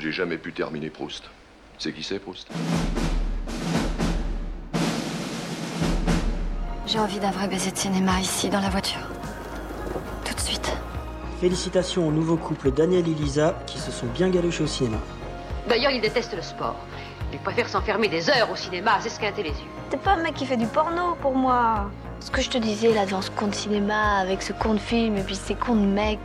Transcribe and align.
J'ai 0.00 0.12
jamais 0.12 0.38
pu 0.38 0.50
terminer 0.50 0.88
Proust. 0.88 1.24
C'est 1.76 1.92
qui 1.92 2.02
c'est, 2.02 2.18
Proust? 2.18 2.48
J'ai 6.86 6.98
envie 6.98 7.18
d'un 7.18 7.30
vrai 7.30 7.48
baiser 7.48 7.70
de 7.70 7.76
cinéma 7.76 8.18
ici, 8.18 8.48
dans 8.48 8.62
la 8.62 8.70
voiture. 8.70 9.06
Tout 10.24 10.32
de 10.32 10.40
suite. 10.40 10.72
Félicitations 11.38 12.08
au 12.08 12.10
nouveau 12.10 12.38
couple 12.38 12.70
Daniel 12.70 13.06
et 13.06 13.12
Lisa 13.12 13.62
qui 13.66 13.78
se 13.78 13.90
sont 13.90 14.06
bien 14.06 14.30
galuchés 14.30 14.64
au 14.64 14.66
cinéma. 14.66 14.96
D'ailleurs, 15.68 15.90
il 15.90 16.00
déteste 16.00 16.34
le 16.34 16.40
sport. 16.40 16.76
Il 17.34 17.38
préfère 17.40 17.68
s'enfermer 17.68 18.08
des 18.08 18.30
heures 18.30 18.50
au 18.50 18.56
cinéma 18.56 18.94
à 18.94 19.00
s'esquinter 19.02 19.42
les 19.42 19.50
yeux. 19.50 19.68
T'es 19.90 19.98
pas 19.98 20.12
un 20.12 20.22
mec 20.22 20.32
qui 20.32 20.46
fait 20.46 20.56
du 20.56 20.66
porno 20.66 21.14
pour 21.20 21.34
moi. 21.34 21.90
Ce 22.20 22.30
que 22.30 22.40
je 22.40 22.48
te 22.48 22.56
disais 22.56 22.94
là 22.94 23.04
devant 23.04 23.20
ce 23.20 23.30
compte 23.30 23.54
cinéma, 23.54 24.16
avec 24.16 24.40
ce 24.40 24.54
compte 24.54 24.80
film 24.80 25.18
et 25.18 25.22
puis 25.22 25.36
ces 25.36 25.56
comptes 25.56 25.78
mecs, 25.78 26.20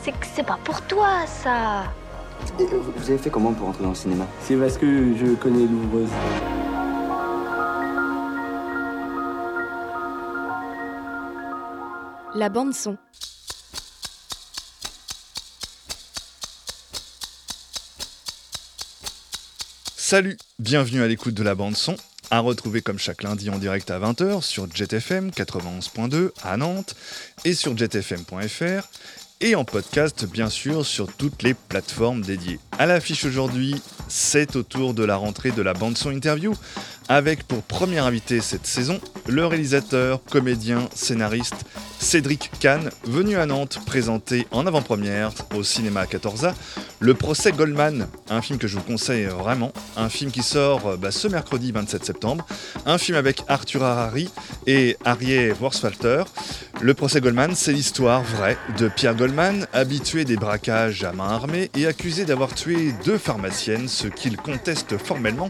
c'est 0.00 0.12
que 0.12 0.26
c'est 0.32 0.46
pas 0.46 0.60
pour 0.62 0.80
toi 0.82 1.26
ça. 1.26 1.86
Et 2.58 2.62
euh, 2.62 2.80
vous 2.96 3.10
avez 3.10 3.18
fait 3.18 3.30
comment 3.30 3.52
pour 3.52 3.68
entrer 3.68 3.82
dans 3.82 3.90
le 3.90 3.94
cinéma? 3.94 4.26
C'est 4.40 4.56
parce 4.56 4.78
que 4.78 5.14
je 5.16 5.34
connais 5.34 5.66
l'ouvreuse. 5.66 6.08
La 12.34 12.48
bande 12.48 12.74
son. 12.74 12.96
Salut, 19.96 20.36
bienvenue 20.60 21.02
à 21.02 21.08
l'écoute 21.08 21.34
de 21.34 21.42
la 21.42 21.56
bande 21.56 21.76
son, 21.76 21.96
à 22.30 22.38
retrouver 22.38 22.80
comme 22.80 22.98
chaque 22.98 23.22
lundi 23.22 23.50
en 23.50 23.58
direct 23.58 23.90
à 23.90 23.98
20h 23.98 24.40
sur 24.40 24.72
JetFM 24.72 25.30
91.2 25.30 26.30
à 26.44 26.56
Nantes 26.56 26.94
et 27.44 27.54
sur 27.54 27.76
jetfm.fr 27.76 28.88
et 29.40 29.54
en 29.54 29.64
podcast 29.64 30.26
bien 30.26 30.48
sûr 30.48 30.84
sur 30.86 31.12
toutes 31.12 31.42
les 31.42 31.54
plateformes 31.54 32.22
dédiées. 32.22 32.58
À 32.78 32.86
l'affiche 32.86 33.24
aujourd'hui, 33.24 33.74
c'est 34.08 34.56
au 34.56 34.62
tour 34.62 34.94
de 34.94 35.04
la 35.04 35.16
rentrée 35.16 35.50
de 35.50 35.62
la 35.62 35.74
bande 35.74 35.98
son 35.98 36.10
interview 36.10 36.54
avec 37.08 37.44
pour 37.44 37.62
premier 37.62 37.98
invité 37.98 38.40
cette 38.40 38.66
saison 38.66 39.00
le 39.26 39.46
réalisateur, 39.46 40.20
comédien, 40.24 40.88
scénariste 40.94 41.64
Cédric 41.98 42.50
Kahn, 42.60 42.90
venu 43.04 43.36
à 43.36 43.46
Nantes 43.46 43.78
présenter 43.86 44.46
en 44.50 44.66
avant-première 44.66 45.32
au 45.54 45.62
cinéma 45.62 46.04
14A 46.04 46.52
le 46.98 47.12
procès 47.12 47.52
Goldman, 47.52 48.08
un 48.30 48.40
film 48.40 48.58
que 48.58 48.66
je 48.66 48.76
vous 48.76 48.82
conseille 48.82 49.24
vraiment, 49.24 49.70
un 49.98 50.08
film 50.08 50.30
qui 50.30 50.42
sort 50.42 50.86
euh, 50.86 50.96
bah, 50.96 51.10
ce 51.10 51.28
mercredi 51.28 51.70
27 51.70 52.04
septembre, 52.04 52.46
un 52.86 52.96
film 52.96 53.18
avec 53.18 53.42
Arthur 53.48 53.84
Harari 53.84 54.30
et 54.66 54.96
Arié 55.04 55.52
Worsfalter. 55.60 56.24
Le 56.80 56.94
procès 56.94 57.20
Goldman, 57.20 57.54
c'est 57.54 57.72
l'histoire 57.72 58.22
vraie 58.22 58.56
de 58.78 58.88
Pierre 58.88 59.14
Goldman, 59.14 59.66
habitué 59.74 60.24
des 60.24 60.36
braquages 60.36 61.04
à 61.04 61.12
main 61.12 61.28
armée 61.28 61.70
et 61.76 61.86
accusé 61.86 62.24
d'avoir 62.24 62.54
tué 62.54 62.94
deux 63.04 63.18
pharmaciennes, 63.18 63.88
ce 63.88 64.08
qu'il 64.08 64.38
conteste 64.38 64.96
formellement 64.96 65.48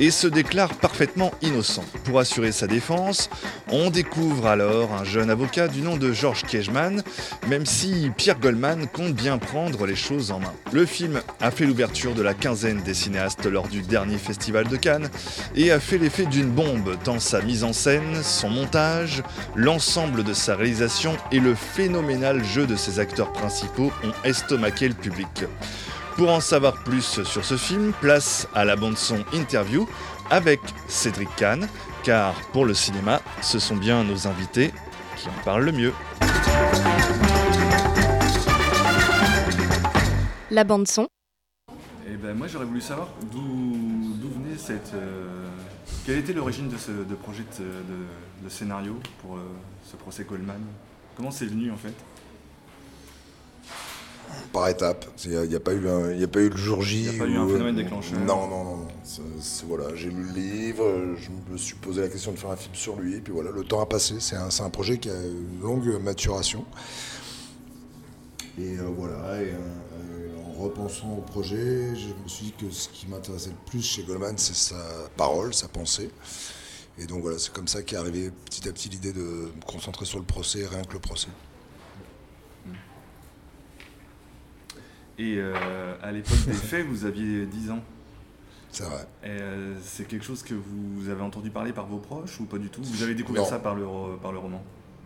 et 0.00 0.10
se 0.10 0.26
déclare 0.26 0.74
parfaitement 0.90 1.32
innocent. 1.40 1.84
Pour 2.02 2.18
assurer 2.18 2.50
sa 2.50 2.66
défense, 2.66 3.30
on 3.70 3.90
découvre 3.90 4.48
alors 4.48 4.92
un 4.92 5.04
jeune 5.04 5.30
avocat 5.30 5.68
du 5.68 5.82
nom 5.82 5.96
de 5.96 6.12
Georges 6.12 6.42
Kiechman, 6.42 7.02
même 7.46 7.64
si 7.64 8.10
Pierre 8.16 8.40
Goldman 8.40 8.88
compte 8.88 9.14
bien 9.14 9.38
prendre 9.38 9.86
les 9.86 9.94
choses 9.94 10.32
en 10.32 10.40
main. 10.40 10.52
Le 10.72 10.84
film 10.86 11.22
a 11.40 11.52
fait 11.52 11.64
l'ouverture 11.64 12.12
de 12.14 12.22
la 12.22 12.34
quinzaine 12.34 12.82
des 12.82 12.94
cinéastes 12.94 13.46
lors 13.46 13.68
du 13.68 13.82
dernier 13.82 14.18
festival 14.18 14.66
de 14.66 14.76
Cannes 14.76 15.10
et 15.54 15.70
a 15.70 15.78
fait 15.78 15.96
l'effet 15.96 16.26
d'une 16.26 16.50
bombe 16.50 16.96
tant 17.04 17.20
sa 17.20 17.40
mise 17.40 17.62
en 17.62 17.72
scène, 17.72 18.22
son 18.24 18.50
montage, 18.50 19.22
l'ensemble 19.54 20.24
de 20.24 20.34
sa 20.34 20.56
réalisation 20.56 21.16
et 21.30 21.38
le 21.38 21.54
phénoménal 21.54 22.42
jeu 22.42 22.66
de 22.66 22.74
ses 22.74 22.98
acteurs 22.98 23.32
principaux 23.32 23.92
ont 24.02 24.26
estomaqué 24.28 24.88
le 24.88 24.94
public. 24.94 25.44
Pour 26.16 26.30
en 26.30 26.40
savoir 26.40 26.74
plus 26.84 27.22
sur 27.22 27.44
ce 27.44 27.56
film, 27.56 27.92
place 28.00 28.46
à 28.54 28.64
la 28.66 28.76
bande-son 28.76 29.24
interview 29.32 29.88
avec 30.30 30.60
Cédric 30.88 31.28
Kahn, 31.36 31.68
car 32.02 32.34
pour 32.52 32.64
le 32.64 32.74
cinéma, 32.74 33.20
ce 33.42 33.58
sont 33.58 33.76
bien 33.76 34.04
nos 34.04 34.26
invités 34.26 34.72
qui 35.16 35.28
en 35.28 35.44
parlent 35.44 35.64
le 35.64 35.72
mieux. 35.72 35.92
La 40.50 40.64
bande 40.64 40.88
son. 40.88 41.06
Et 42.08 42.16
ben 42.16 42.34
moi 42.36 42.46
j'aurais 42.48 42.64
voulu 42.64 42.80
savoir 42.80 43.08
d'où 43.30 43.40
d'où 44.20 44.28
venait 44.30 44.56
cette. 44.56 44.92
euh, 44.94 45.46
quelle 46.06 46.18
était 46.18 46.32
l'origine 46.32 46.68
de 46.68 46.76
ce 46.76 46.90
de 46.90 47.14
projet 47.14 47.44
de, 47.58 47.64
de- 47.64 48.44
de 48.44 48.48
scénario 48.48 48.98
pour 49.22 49.36
euh, 49.36 49.40
ce 49.84 49.96
procès 49.96 50.24
Goldman? 50.24 50.60
Comment 51.16 51.30
c'est 51.30 51.46
venu 51.46 51.70
en 51.70 51.76
fait? 51.76 51.94
Par 54.52 54.68
étapes. 54.68 55.04
Il 55.24 55.30
n'y 55.30 55.36
a, 55.36 55.44
il 55.44 55.52
y 55.52 55.56
a 55.56 55.60
pas 55.60 55.72
eu 55.72 55.88
un- 55.88 56.12
il 56.12 56.20
y 56.20 56.24
a 56.24 56.28
pas 56.28 56.40
eu 56.40 56.48
le 56.48 56.56
jour 56.56 56.82
J. 56.82 56.98
Il 57.00 57.12
y 57.12 57.16
a 57.16 57.18
pas 57.24 57.28
eu 57.28 57.36
un 57.36 57.44
où- 57.44 57.50
phénomène 57.52 57.76
déclencheur. 57.76 58.18
Non, 58.20 58.46
non, 58.48 58.64
non. 58.64 58.76
non. 58.76 58.88
Voilà, 59.68 59.94
j'ai 59.96 60.10
lu 60.10 60.22
le 60.24 60.32
livre, 60.32 60.84
je 61.16 61.52
me 61.52 61.56
suis 61.58 61.74
posé 61.76 62.00
la 62.00 62.08
question 62.08 62.32
de 62.32 62.38
faire 62.38 62.50
un 62.50 62.56
film 62.56 62.74
sur 62.74 62.96
lui, 62.96 63.16
et 63.16 63.20
puis 63.20 63.32
voilà, 63.32 63.50
le 63.50 63.64
temps 63.64 63.80
a 63.80 63.86
passé. 63.86 64.14
C'est 64.20 64.36
un, 64.36 64.48
un 64.60 64.70
projet 64.70 64.98
qui 64.98 65.10
a 65.10 65.14
une 65.14 65.60
longue 65.62 66.00
maturation. 66.02 66.64
Et 68.58 68.76
euh, 68.78 68.82
voilà, 68.96 69.42
et, 69.42 69.52
euh, 69.52 70.36
en 70.46 70.62
repensant 70.62 71.12
au 71.18 71.22
projet, 71.22 71.94
je 71.96 72.08
me 72.22 72.28
suis 72.28 72.46
dit 72.46 72.54
que 72.58 72.70
ce 72.70 72.88
qui 72.88 73.06
m'intéressait 73.06 73.50
le 73.50 73.70
plus 73.70 73.82
chez 73.82 74.02
Goldman, 74.02 74.34
c'est 74.36 74.54
sa 74.56 74.76
parole, 75.16 75.54
sa 75.54 75.68
pensée. 75.68 76.10
Et 76.98 77.06
donc 77.06 77.22
voilà, 77.22 77.38
c'est 77.38 77.52
comme 77.52 77.68
ça 77.68 77.82
qu'est 77.82 77.96
arrivée 77.96 78.30
petit 78.44 78.68
à 78.68 78.72
petit 78.72 78.88
l'idée 78.90 79.12
de 79.12 79.20
me 79.20 79.62
concentrer 79.66 80.04
sur 80.04 80.18
le 80.18 80.24
procès, 80.24 80.66
rien 80.66 80.82
que 80.82 80.92
le 80.92 80.98
procès. 80.98 81.28
Et 85.20 85.34
euh, 85.36 85.94
à 86.02 86.12
l'époque 86.12 86.38
des 86.46 86.52
faits, 86.54 86.86
vous 86.86 87.04
aviez 87.04 87.44
10 87.44 87.70
ans. 87.72 87.82
C'est 88.72 88.84
vrai. 88.84 89.06
Euh, 89.24 89.74
c'est 89.84 90.06
quelque 90.08 90.24
chose 90.24 90.42
que 90.42 90.54
vous 90.54 91.08
avez 91.10 91.20
entendu 91.22 91.50
parler 91.50 91.72
par 91.72 91.86
vos 91.86 91.98
proches 91.98 92.40
ou 92.40 92.44
pas 92.44 92.56
du 92.56 92.68
tout? 92.70 92.80
Vous 92.82 93.02
avez 93.02 93.14
découvert 93.14 93.42
Non. 93.42 93.48
ça 93.48 93.58
par 93.58 93.74
le, 93.74 93.84
par 94.22 94.32
le 94.32 94.38
roman? 94.38 94.62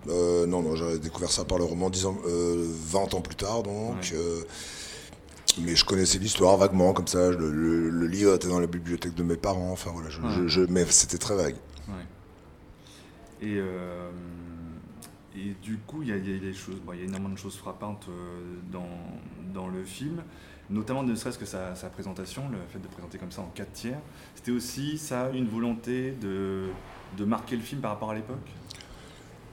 Euh, 0.08 0.46
non, 0.46 0.62
non, 0.62 0.76
j'avais 0.76 0.98
découvert 0.98 1.30
ça 1.32 1.44
par 1.44 1.58
le 1.58 1.64
roman 1.64 1.90
10 1.90 2.06
ans, 2.06 2.16
euh, 2.26 2.64
20 2.68 3.14
ans 3.14 3.20
plus 3.22 3.34
tard, 3.36 3.62
donc. 3.64 3.96
Ouais. 4.12 4.46
mais 5.62 5.74
je 5.74 5.84
connaissais 5.84 6.18
l'histoire 6.18 6.56
vaguement, 6.58 6.92
comme 6.92 7.06
ça. 7.08 7.30
Le, 7.30 7.50
le- 7.50 7.88
le 7.90 8.06
livre 8.06 8.34
était 8.34 8.48
dans 8.48 8.60
la 8.60 8.66
bibliothèque 8.68 9.14
de 9.14 9.22
mes 9.24 9.36
parents, 9.36 9.72
enfin 9.72 9.90
voilà. 9.92 10.10
Je, 10.10 10.20
Ouais. 10.20 10.28
je- 10.36 10.46
je- 10.46 10.60
mais 10.68 10.84
c'était 10.86 11.18
très 11.18 11.34
vague. 11.34 11.56
Ouais. 11.88 12.04
Et, 13.48 13.54
euh, 13.56 14.10
et 15.34 15.54
du 15.62 15.78
coup, 15.78 16.02
il 16.02 16.08
y 16.08 16.12
y 16.12 16.54
bon, 16.84 16.92
y 16.92 17.00
a 17.00 17.04
énormément 17.04 17.32
de 17.34 17.38
choses 17.38 17.56
frappantes 17.56 18.06
euh, 18.08 18.56
dans, 18.70 18.88
dans 19.52 19.68
le 19.68 19.84
film, 19.84 20.24
notamment 20.70 21.02
ne 21.02 21.14
serait-ce 21.14 21.38
que 21.38 21.46
sa, 21.46 21.74
sa 21.74 21.90
présentation, 21.90 22.48
le 22.50 22.58
fait 22.68 22.78
de 22.78 22.88
présenter 22.88 23.18
comme 23.18 23.32
ça 23.32 23.42
en 23.42 23.48
4 23.50 23.72
tiers. 23.72 24.00
C'était 24.34 24.52
aussi 24.52 24.98
ça, 24.98 25.30
une 25.30 25.48
volonté 25.48 26.12
de, 26.12 26.76
de 27.12 27.24
marquer 27.24 27.56
le 27.56 27.62
film 27.62 27.80
par 27.80 27.90
rapport 27.92 28.10
à 28.10 28.14
l'époque? 28.14 28.56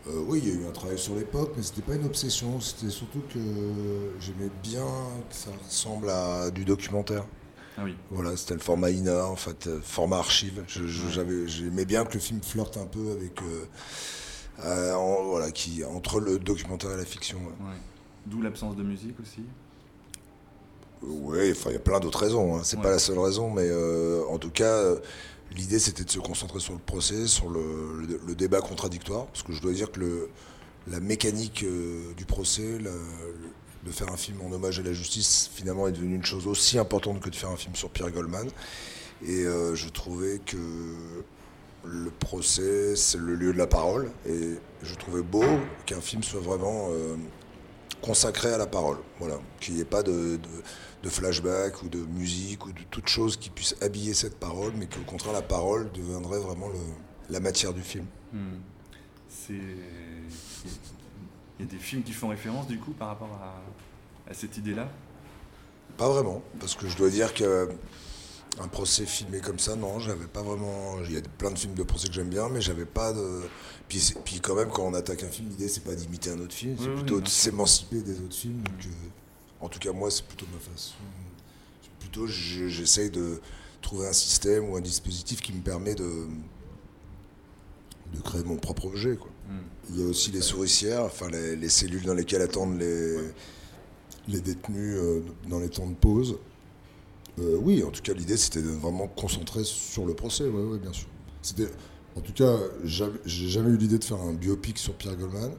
Euh, 0.08 0.24
oui, 0.28 0.40
il 0.44 0.50
y 0.50 0.52
a 0.52 0.56
eu 0.62 0.66
un 0.68 0.72
travail 0.72 0.98
sur 0.98 1.16
l'époque, 1.16 1.54
mais 1.56 1.64
c'était 1.64 1.84
pas 1.84 1.96
une 1.96 2.06
obsession. 2.06 2.60
C'était 2.60 2.90
surtout 2.90 3.22
que 3.30 3.40
j'aimais 4.20 4.50
bien 4.64 4.86
que 5.30 5.36
ça 5.36 5.52
ressemble 5.64 6.10
à 6.10 6.50
du 6.52 6.66
documentaire. 6.66 7.26
Ah 7.78 7.84
oui. 7.84 7.98
Voilà, 8.10 8.36
c'était 8.38 8.56
le 8.56 8.60
format 8.60 8.92
INA, 8.92 9.26
en 9.26 9.36
fait, 9.36 9.68
euh, 9.68 9.80
format 9.82 10.18
archive. 10.20 10.64
J'aimais 10.68 11.86
bien 11.86 12.06
que 12.06 12.14
le 12.16 12.20
film 12.20 12.42
flirte 12.44 12.78
un 12.78 12.88
peu 12.88 13.12
avec. 13.12 13.42
euh, 13.44 13.66
euh, 14.64 14.94
en- 14.94 15.24
voilà, 15.24 15.52
qui, 15.52 15.84
entre 15.84 16.20
le 16.20 16.38
documentaire 16.40 16.92
et 16.92 16.98
la 16.98 17.06
fiction. 17.06 17.38
ouais. 17.40 17.66
Ouais. 17.70 17.76
D'où 18.28 18.42
l'absence 18.42 18.76
de 18.76 18.84
musique 18.84 19.20
aussi. 19.20 19.42
Oui, 21.04 21.52
enfin, 21.52 21.72
il 21.72 21.74
y 21.74 21.78
a 21.78 21.80
plein 21.80 22.00
d'autres 22.00 22.20
raisons. 22.20 22.56
Hein. 22.58 22.62
C'est 22.64 22.78
Ouais. 22.78 22.84
pas 22.84 22.92
la 22.92 23.00
seule 23.00 23.18
raison, 23.18 23.50
mais 23.50 23.66
euh, 23.66 24.24
en 24.30 24.38
tout 24.38 24.52
cas, 24.52 24.66
euh, 24.76 25.00
l'idée 25.56 25.80
c'était 25.80 26.04
de 26.04 26.12
se 26.12 26.20
concentrer 26.20 26.60
sur 26.60 26.74
le 26.74 26.80
procès, 26.80 27.26
sur 27.26 27.50
le, 27.50 27.60
le- 28.08 28.22
le 28.26 28.36
débat 28.36 28.62
contradictoire, 28.62 29.26
parce 29.28 29.42
que 29.42 29.52
je 29.54 29.62
dois 29.62 29.72
dire 29.74 29.92
que 29.92 30.00
le, 30.00 30.30
la 30.88 31.00
mécanique 31.00 31.64
euh, 31.64 32.14
du 32.16 32.26
procès, 32.26 32.78
la- 32.80 32.92
de 33.84 33.92
faire 33.92 34.14
un 34.14 34.18
film 34.18 34.38
en 34.42 34.52
hommage 34.52 34.80
à 34.80 34.84
la 34.84 34.94
justice, 34.94 35.50
finalement 35.52 35.88
est 35.88 35.92
devenue 35.92 36.14
une 36.16 36.24
chose 36.26 36.46
aussi 36.46 36.78
importante 36.78 37.20
que 37.20 37.32
de 37.32 37.36
faire 37.36 37.50
un 37.50 37.58
film 37.58 37.76
sur 37.76 37.90
Pierre 37.90 38.12
Goldman. 38.12 38.48
Et 39.26 39.44
je 39.44 39.90
trouvais 39.90 40.40
que 40.46 40.58
le 41.84 42.12
procès, 42.12 42.96
c'est 42.96 43.18
le 43.18 43.36
lieu 43.36 43.54
de 43.54 43.58
la 43.58 43.68
parole, 43.68 44.12
et 44.28 44.58
je 44.84 44.96
trouvais 44.96 45.22
beau 45.24 45.44
qu'un 45.86 46.02
film 46.02 46.22
soit 46.24 46.40
vraiment 46.42 46.90
euh, 46.92 47.16
consacré 48.02 48.54
à 48.54 48.58
la 48.58 48.68
parole. 48.68 48.98
Voilà, 49.20 49.40
qu'il 49.60 49.76
n'y 49.76 49.82
ait 49.82 49.86
pas 49.86 50.04
de, 50.04 50.12
de, 50.38 50.40
de 51.04 51.10
flashback 51.10 51.82
ou 51.84 51.90
de 51.90 52.00
musique 52.00 52.66
ou 52.66 52.72
de 52.72 52.82
toute 52.92 53.08
chose 53.08 53.38
qui 53.38 53.50
puisse 53.50 53.76
habiller 53.82 54.14
cette 54.14 54.38
parole, 54.40 54.74
mais 54.78 54.86
qu'au 54.86 55.02
contraire 55.06 55.34
la 55.34 55.42
parole 55.42 55.92
deviendrait 55.92 56.40
vraiment 56.40 56.70
le- 56.70 57.34
la 57.34 57.40
matière 57.40 57.74
du 57.74 57.82
film. 57.82 58.06
Hmm. 58.34 58.60
C'est. 59.28 59.54
Il 61.60 61.66
y 61.66 61.70
a 61.70 61.72
des 61.72 61.78
films 61.78 62.04
qui 62.04 62.12
font 62.12 62.28
référence 62.30 62.68
du 62.68 62.80
coup 62.80 62.92
par 62.92 63.08
rapport 63.10 63.30
à, 63.42 64.30
à 64.30 64.34
cette 64.34 64.58
idée-là? 64.58 64.90
Pas 65.98 66.10
vraiment, 66.10 66.42
parce 66.60 66.76
que 66.76 66.88
je 66.88 66.98
dois 66.98 67.10
dire 67.10 67.34
que 67.34 67.70
un 68.60 68.68
procès 68.68 69.06
filmé 69.06 69.40
comme 69.40 69.60
ça, 69.60 69.76
non, 69.76 70.00
j'avais 70.00 70.26
pas 70.28 70.42
vraiment. 70.42 70.98
Il 71.06 71.14
y 71.14 71.18
a 71.18 71.22
plein 71.22 71.52
de 71.52 71.58
films 71.58 71.74
de 71.74 71.84
procès 71.84 72.08
que 72.08 72.14
j'aime 72.14 72.30
bien, 72.30 72.50
mais 72.50 72.62
j'avais 72.62 72.86
pas 72.86 73.14
de. 73.14 73.42
Puis, 73.88 74.14
puis 74.26 74.40
quand 74.42 74.56
même, 74.56 74.70
quand 74.70 74.84
on 74.84 74.94
attaque 74.94 75.24
un 75.24 75.30
film, 75.30 75.50
l'idée 75.50 75.68
c'est 75.68 75.84
pas 75.84 75.96
d'imiter 75.96 76.30
un 76.32 76.40
autre 76.40 76.54
film, 76.54 76.76
c'est 76.80 76.88
Oui, 76.88 76.96
plutôt 76.96 77.22
de 77.22 77.28
s'émanciper 77.28 78.02
des 78.02 78.20
autres 78.20 78.36
films. 78.36 78.62
donc, 78.64 78.86
euh, 78.86 78.90
en 79.66 79.70
tout 79.70 79.80
cas, 79.80 79.92
moi, 79.94 80.10
c'est 80.12 80.26
plutôt 80.26 80.46
ma 80.54 80.60
façon. 80.60 80.94
Plutôt, 82.00 82.28
je- 82.28 82.68
j'essaye 82.68 83.10
de 83.10 83.40
trouver 83.82 84.08
un 84.08 84.14
système 84.14 84.70
ou 84.70 84.76
un 84.76 84.82
dispositif 84.82 85.40
qui 85.42 85.54
me 85.54 85.62
permet 85.62 85.96
de, 85.96 86.28
de 88.14 88.22
créer 88.22 88.44
mon 88.44 88.58
propre 88.58 88.86
objet. 88.86 89.16
Quoi. 89.16 89.30
Mm. 89.50 89.60
Il 89.92 90.00
y 90.02 90.04
a 90.04 90.08
aussi 90.08 90.32
les 90.32 90.42
souricières, 90.42 91.04
enfin 91.04 91.30
les, 91.30 91.56
les 91.56 91.70
cellules 91.70 92.04
dans 92.04 92.14
lesquelles 92.14 92.42
attendent 92.42 92.78
les, 92.80 93.18
les 94.28 94.42
détenus 94.42 94.98
euh, 94.98 95.22
dans 95.50 95.60
les 95.60 95.70
temps 95.70 95.88
de 95.88 95.96
pause. 95.96 96.38
Euh, 97.42 97.58
oui, 97.62 97.84
en 97.84 97.92
tout 97.92 98.02
cas, 98.02 98.14
l'idée 98.14 98.38
c'était 98.38 98.62
de 98.62 98.70
vraiment 98.70 99.08
concentrer 99.08 99.64
sur 99.64 100.06
le 100.06 100.14
procès, 100.14 100.46
ouais, 100.46 100.78
bien 100.78 100.94
sûr. 100.94 101.08
C'était, 101.42 101.68
en 102.16 102.22
tout 102.22 102.34
cas, 102.34 102.56
j'ai 102.84 103.50
jamais 103.50 103.72
eu 103.72 103.78
l'idée 103.78 103.98
de 103.98 104.04
faire 104.04 104.22
un 104.22 104.34
biopic 104.34 104.78
sur 104.78 104.94
Pierre 104.94 105.16
Goldman. 105.16 105.52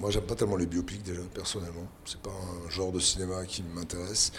Moi, 0.00 0.10
j'aime 0.10 0.24
pas 0.24 0.34
tellement 0.34 0.56
les 0.56 0.66
biopics 0.66 1.02
déjà, 1.02 1.22
personnellement. 1.32 1.86
C'est 2.04 2.20
pas 2.20 2.32
un 2.66 2.70
genre 2.70 2.92
de 2.92 3.00
cinéma 3.00 3.44
qui 3.46 3.62
m'intéresse. 3.62 4.32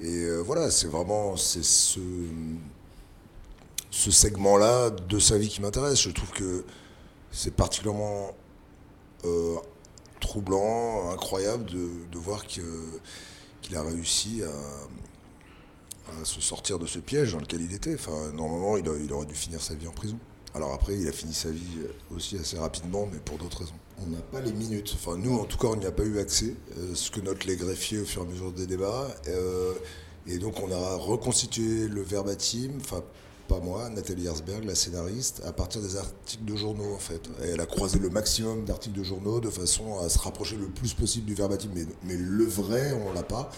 Et 0.00 0.22
euh, 0.24 0.40
voilà, 0.40 0.70
c'est 0.70 0.86
vraiment 0.86 1.36
ce, 1.36 1.60
ce 3.90 4.10
segment-là 4.10 4.90
de 4.90 5.18
sa 5.18 5.36
vie 5.36 5.48
qui 5.48 5.60
m'intéresse. 5.60 6.00
Je 6.00 6.10
trouve 6.10 6.30
que 6.30 6.64
c'est 7.32 7.54
particulièrement 7.54 8.30
euh, 9.24 9.56
troublant, 10.20 11.10
incroyable 11.10 11.66
de, 11.66 11.88
de 12.10 12.18
voir 12.18 12.46
qu'il 12.46 12.62
a 13.74 13.82
réussi 13.82 14.42
à, 14.42 14.52
à 16.08 16.24
se 16.24 16.40
sortir 16.40 16.78
de 16.78 16.86
ce 16.86 16.98
piège 16.98 17.32
dans 17.32 17.40
lequel 17.40 17.62
il 17.62 17.72
était. 17.72 17.94
Enfin, 17.94 18.32
normalement, 18.34 18.76
il, 18.76 19.12
aurait 19.12 19.26
dû 19.26 19.34
finir 19.34 19.60
sa 19.60 19.74
vie 19.74 19.86
en 19.86 19.92
prison. 19.92 20.18
Alors 20.54 20.72
après, 20.74 20.98
il 20.98 21.08
a 21.08 21.12
fini 21.12 21.32
sa 21.32 21.50
vie 21.50 21.78
aussi 22.14 22.36
assez 22.36 22.58
rapidement, 22.58 23.08
mais 23.10 23.18
pour 23.18 23.38
d'autres 23.38 23.60
raisons. 23.60 23.74
On 24.02 24.06
n'a 24.10 24.20
pas 24.20 24.40
les 24.40 24.52
minutes. 24.52 24.94
Enfin, 24.94 25.16
nous, 25.16 25.38
en 25.38 25.44
tout 25.44 25.56
cas, 25.56 25.68
on 25.68 25.76
n'y 25.76 25.86
a 25.86 25.92
pas 25.92 26.04
eu 26.04 26.18
accès. 26.18 26.54
euh, 26.78 26.94
ce 26.94 27.10
que 27.10 27.20
notent 27.20 27.44
les 27.44 27.56
greffiers 27.56 28.00
au 28.00 28.04
fur 28.04 28.22
et 28.22 28.26
à 28.26 28.28
mesure 28.28 28.52
des 28.52 28.66
débats. 28.66 29.08
Euh, 29.28 29.72
et 30.26 30.38
donc, 30.38 30.60
on 30.60 30.70
a 30.70 30.96
reconstitué 30.96 31.88
le 31.88 32.02
verbatim, 32.02 32.72
enfin, 32.80 33.02
pas 33.48 33.60
moi, 33.60 33.88
Nathalie 33.90 34.26
Herzberg, 34.26 34.64
la 34.64 34.74
scénariste, 34.74 35.42
à 35.44 35.52
partir 35.52 35.80
des 35.80 35.96
articles 35.96 36.44
de 36.44 36.56
journaux, 36.56 36.94
en 36.94 36.98
fait. 36.98 37.22
Elle 37.42 37.60
a 37.60 37.66
croisé 37.66 37.98
le 37.98 38.10
maximum 38.10 38.64
d'articles 38.64 38.98
de 38.98 39.04
journaux 39.04 39.40
de 39.40 39.50
façon 39.50 39.98
à 40.00 40.08
se 40.08 40.18
rapprocher 40.18 40.56
le 40.56 40.66
plus 40.66 40.94
possible 40.94 41.26
du 41.26 41.34
verbatim. 41.34 41.70
Mais, 41.74 41.86
mais 42.04 42.16
le 42.16 42.44
vrai, 42.44 42.92
on 42.92 43.12
l'a 43.12 43.22
pas. 43.22 43.50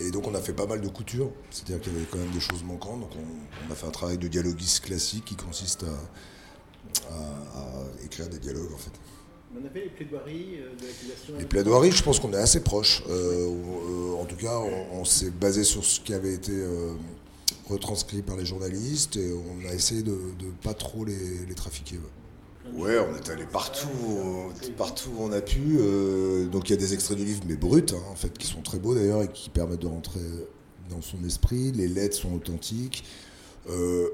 Et 0.00 0.10
donc 0.10 0.26
on 0.26 0.34
a 0.34 0.40
fait 0.40 0.52
pas 0.52 0.66
mal 0.66 0.80
de 0.80 0.88
coutures, 0.88 1.30
c'est-à-dire 1.50 1.80
qu'il 1.80 1.92
y 1.92 1.96
avait 1.96 2.06
quand 2.10 2.18
même 2.18 2.30
des 2.30 2.40
choses 2.40 2.62
manquantes. 2.64 3.00
Donc 3.00 3.10
on, 3.16 3.68
on 3.68 3.72
a 3.72 3.74
fait 3.74 3.86
un 3.86 3.90
travail 3.90 4.18
de 4.18 4.28
dialoguiste 4.28 4.84
classique 4.84 5.24
qui 5.26 5.36
consiste 5.36 5.84
à, 5.84 7.12
à- 7.14 7.60
à 7.60 8.04
écrire 8.04 8.28
des 8.28 8.38
dialogues 8.38 8.72
en 8.74 8.78
fait. 8.78 8.90
On 9.52 9.66
avait 9.66 9.80
les 9.84 9.90
plaidoiries 9.90 10.58
euh, 10.60 10.76
de 10.80 10.86
l'accusation. 10.86 11.34
Les 11.38 11.44
plaidoiries, 11.44 11.90
je 11.92 12.02
pense 12.04 12.20
qu'on 12.20 12.32
est 12.32 12.36
assez 12.36 12.60
proches. 12.62 13.02
Euh, 13.08 13.48
euh, 13.48 14.14
en 14.14 14.24
tout 14.24 14.36
cas, 14.36 14.58
on, 14.58 15.00
on 15.00 15.04
s'est 15.04 15.30
basé 15.30 15.64
sur 15.64 15.84
ce 15.84 15.98
qui 16.00 16.14
avait 16.14 16.34
été 16.34 16.52
euh, 16.52 16.92
retranscrit 17.68 18.22
par 18.22 18.36
les 18.36 18.46
journalistes 18.46 19.16
et 19.16 19.32
on 19.32 19.68
a 19.68 19.72
essayé 19.74 20.02
de, 20.04 20.12
de 20.12 20.46
pas 20.62 20.72
trop 20.74 21.04
les, 21.04 21.46
les 21.48 21.54
trafiquer. 21.54 21.96
ouais. 21.96 22.02
Ouais, 22.76 22.98
on 22.98 23.16
est 23.16 23.30
allé 23.30 23.44
partout, 23.44 23.88
euh, 24.08 25.10
où 25.10 25.22
on 25.22 25.32
a 25.32 25.40
pu. 25.40 25.78
euh, 25.78 26.46
donc 26.46 26.68
il 26.68 26.72
y 26.72 26.76
a 26.76 26.78
des 26.78 26.94
extraits 26.94 27.16
du 27.16 27.24
livre, 27.24 27.42
mais 27.46 27.56
bruts, 27.56 27.84
hein, 27.92 28.02
en 28.10 28.14
fait, 28.14 28.36
qui 28.36 28.46
sont 28.46 28.62
très 28.62 28.78
beaux 28.78 28.94
d'ailleurs 28.94 29.22
et 29.22 29.28
qui 29.28 29.50
permettent 29.50 29.80
de 29.80 29.86
rentrer 29.86 30.20
dans 30.88 31.02
son 31.02 31.22
esprit. 31.24 31.72
Les 31.72 31.88
lettres 31.88 32.16
sont 32.16 32.32
authentiques. 32.34 33.04
Euh, 33.68 34.08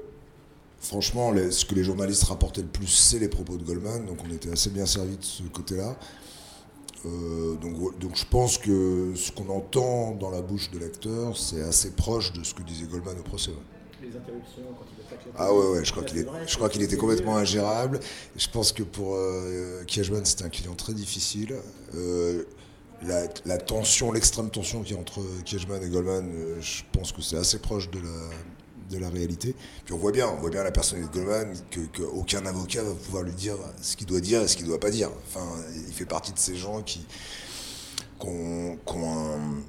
franchement, 0.79 1.33
ce 1.49 1.65
que 1.65 1.75
les 1.75 1.83
journalistes 1.83 2.23
rapportaient 2.23 2.61
le 2.61 2.67
plus, 2.67 2.87
c'est 2.87 3.19
les 3.19 3.29
propos 3.29 3.57
de 3.57 3.63
Goldman. 3.63 4.05
Donc 4.05 4.17
on 4.27 4.33
était 4.33 4.51
assez 4.51 4.69
bien 4.69 4.85
servi 4.85 5.17
de 5.17 5.23
ce 5.23 5.43
côté-là. 5.43 5.97
Donc, 7.61 8.15
je 8.15 8.25
pense 8.25 8.57
que 8.57 9.13
ce 9.15 9.31
qu'on 9.31 9.47
entend 9.49 10.11
dans 10.15 10.29
la 10.29 10.41
bouche 10.41 10.71
de 10.71 10.79
l'acteur, 10.79 11.37
c'est 11.37 11.61
assez 11.61 11.91
proche 11.91 12.33
de 12.33 12.43
ce 12.43 12.53
que 12.53 12.63
disait 12.63 12.85
Goldman 12.85 13.17
au 13.17 13.23
procès. 13.23 13.51
Les 14.09 14.15
interruptions 14.17 14.61
quand 14.77 14.85
il 14.97 15.05
attaque 15.05 15.25
la 15.25 15.31
Ah 15.43 15.53
ouais, 15.53 15.67
ouais, 15.77 15.85
je 15.85 15.91
crois 15.91 16.03
qu'il 16.03 16.19
est, 16.19 16.27
je 16.47 16.55
crois 16.55 16.69
qu'il 16.69 16.81
était 16.81 16.97
complètement 16.97 17.37
ingérable. 17.37 17.99
Je 18.35 18.47
pense 18.47 18.71
que 18.71 18.83
pour 18.83 19.15
euh, 19.15 19.83
Kiechman, 19.85 20.23
c'était 20.25 20.45
un 20.45 20.49
client 20.49 20.75
très 20.75 20.93
difficile. 20.93 21.55
Euh, 21.95 22.43
la, 23.03 23.27
la 23.45 23.57
tension, 23.57 24.11
l'extrême 24.11 24.49
tension 24.49 24.81
qu'il 24.83 24.95
y 24.95 24.97
a 24.97 25.01
entre 25.01 25.21
Kiechman 25.45 25.81
et 25.83 25.89
Goldman, 25.89 26.31
euh, 26.33 26.61
je 26.61 26.83
pense 26.91 27.11
que 27.11 27.21
c'est 27.21 27.37
assez 27.37 27.59
proche 27.59 27.89
de 27.91 27.99
la, 27.99 28.95
de 28.97 28.97
la 29.01 29.09
réalité. 29.09 29.55
Puis 29.85 29.93
on 29.93 29.97
voit 29.97 30.11
bien, 30.11 30.27
on 30.29 30.37
voit 30.39 30.49
bien 30.49 30.63
la 30.63 30.71
personnalité 30.71 31.19
de 31.19 31.23
Goldman, 31.25 31.53
que, 31.69 31.81
que 31.81 32.37
avocat 32.47 32.83
va 32.83 32.93
pouvoir 32.93 33.23
lui 33.23 33.33
dire 33.33 33.55
ce 33.81 33.97
qu'il 33.97 34.07
doit 34.07 34.21
dire 34.21 34.41
et 34.41 34.47
ce 34.47 34.55
qu'il 34.55 34.65
ne 34.65 34.69
doit 34.71 34.79
pas 34.79 34.89
dire. 34.91 35.09
Enfin, 35.27 35.45
il 35.87 35.93
fait 35.93 36.05
partie 36.05 36.31
de 36.31 36.39
ces 36.39 36.55
gens 36.55 36.81
qui, 36.81 37.05
qui 38.19 38.27
ont- 38.27 38.77
qui 38.85 38.93
ont 38.95 39.35
un- 39.35 39.61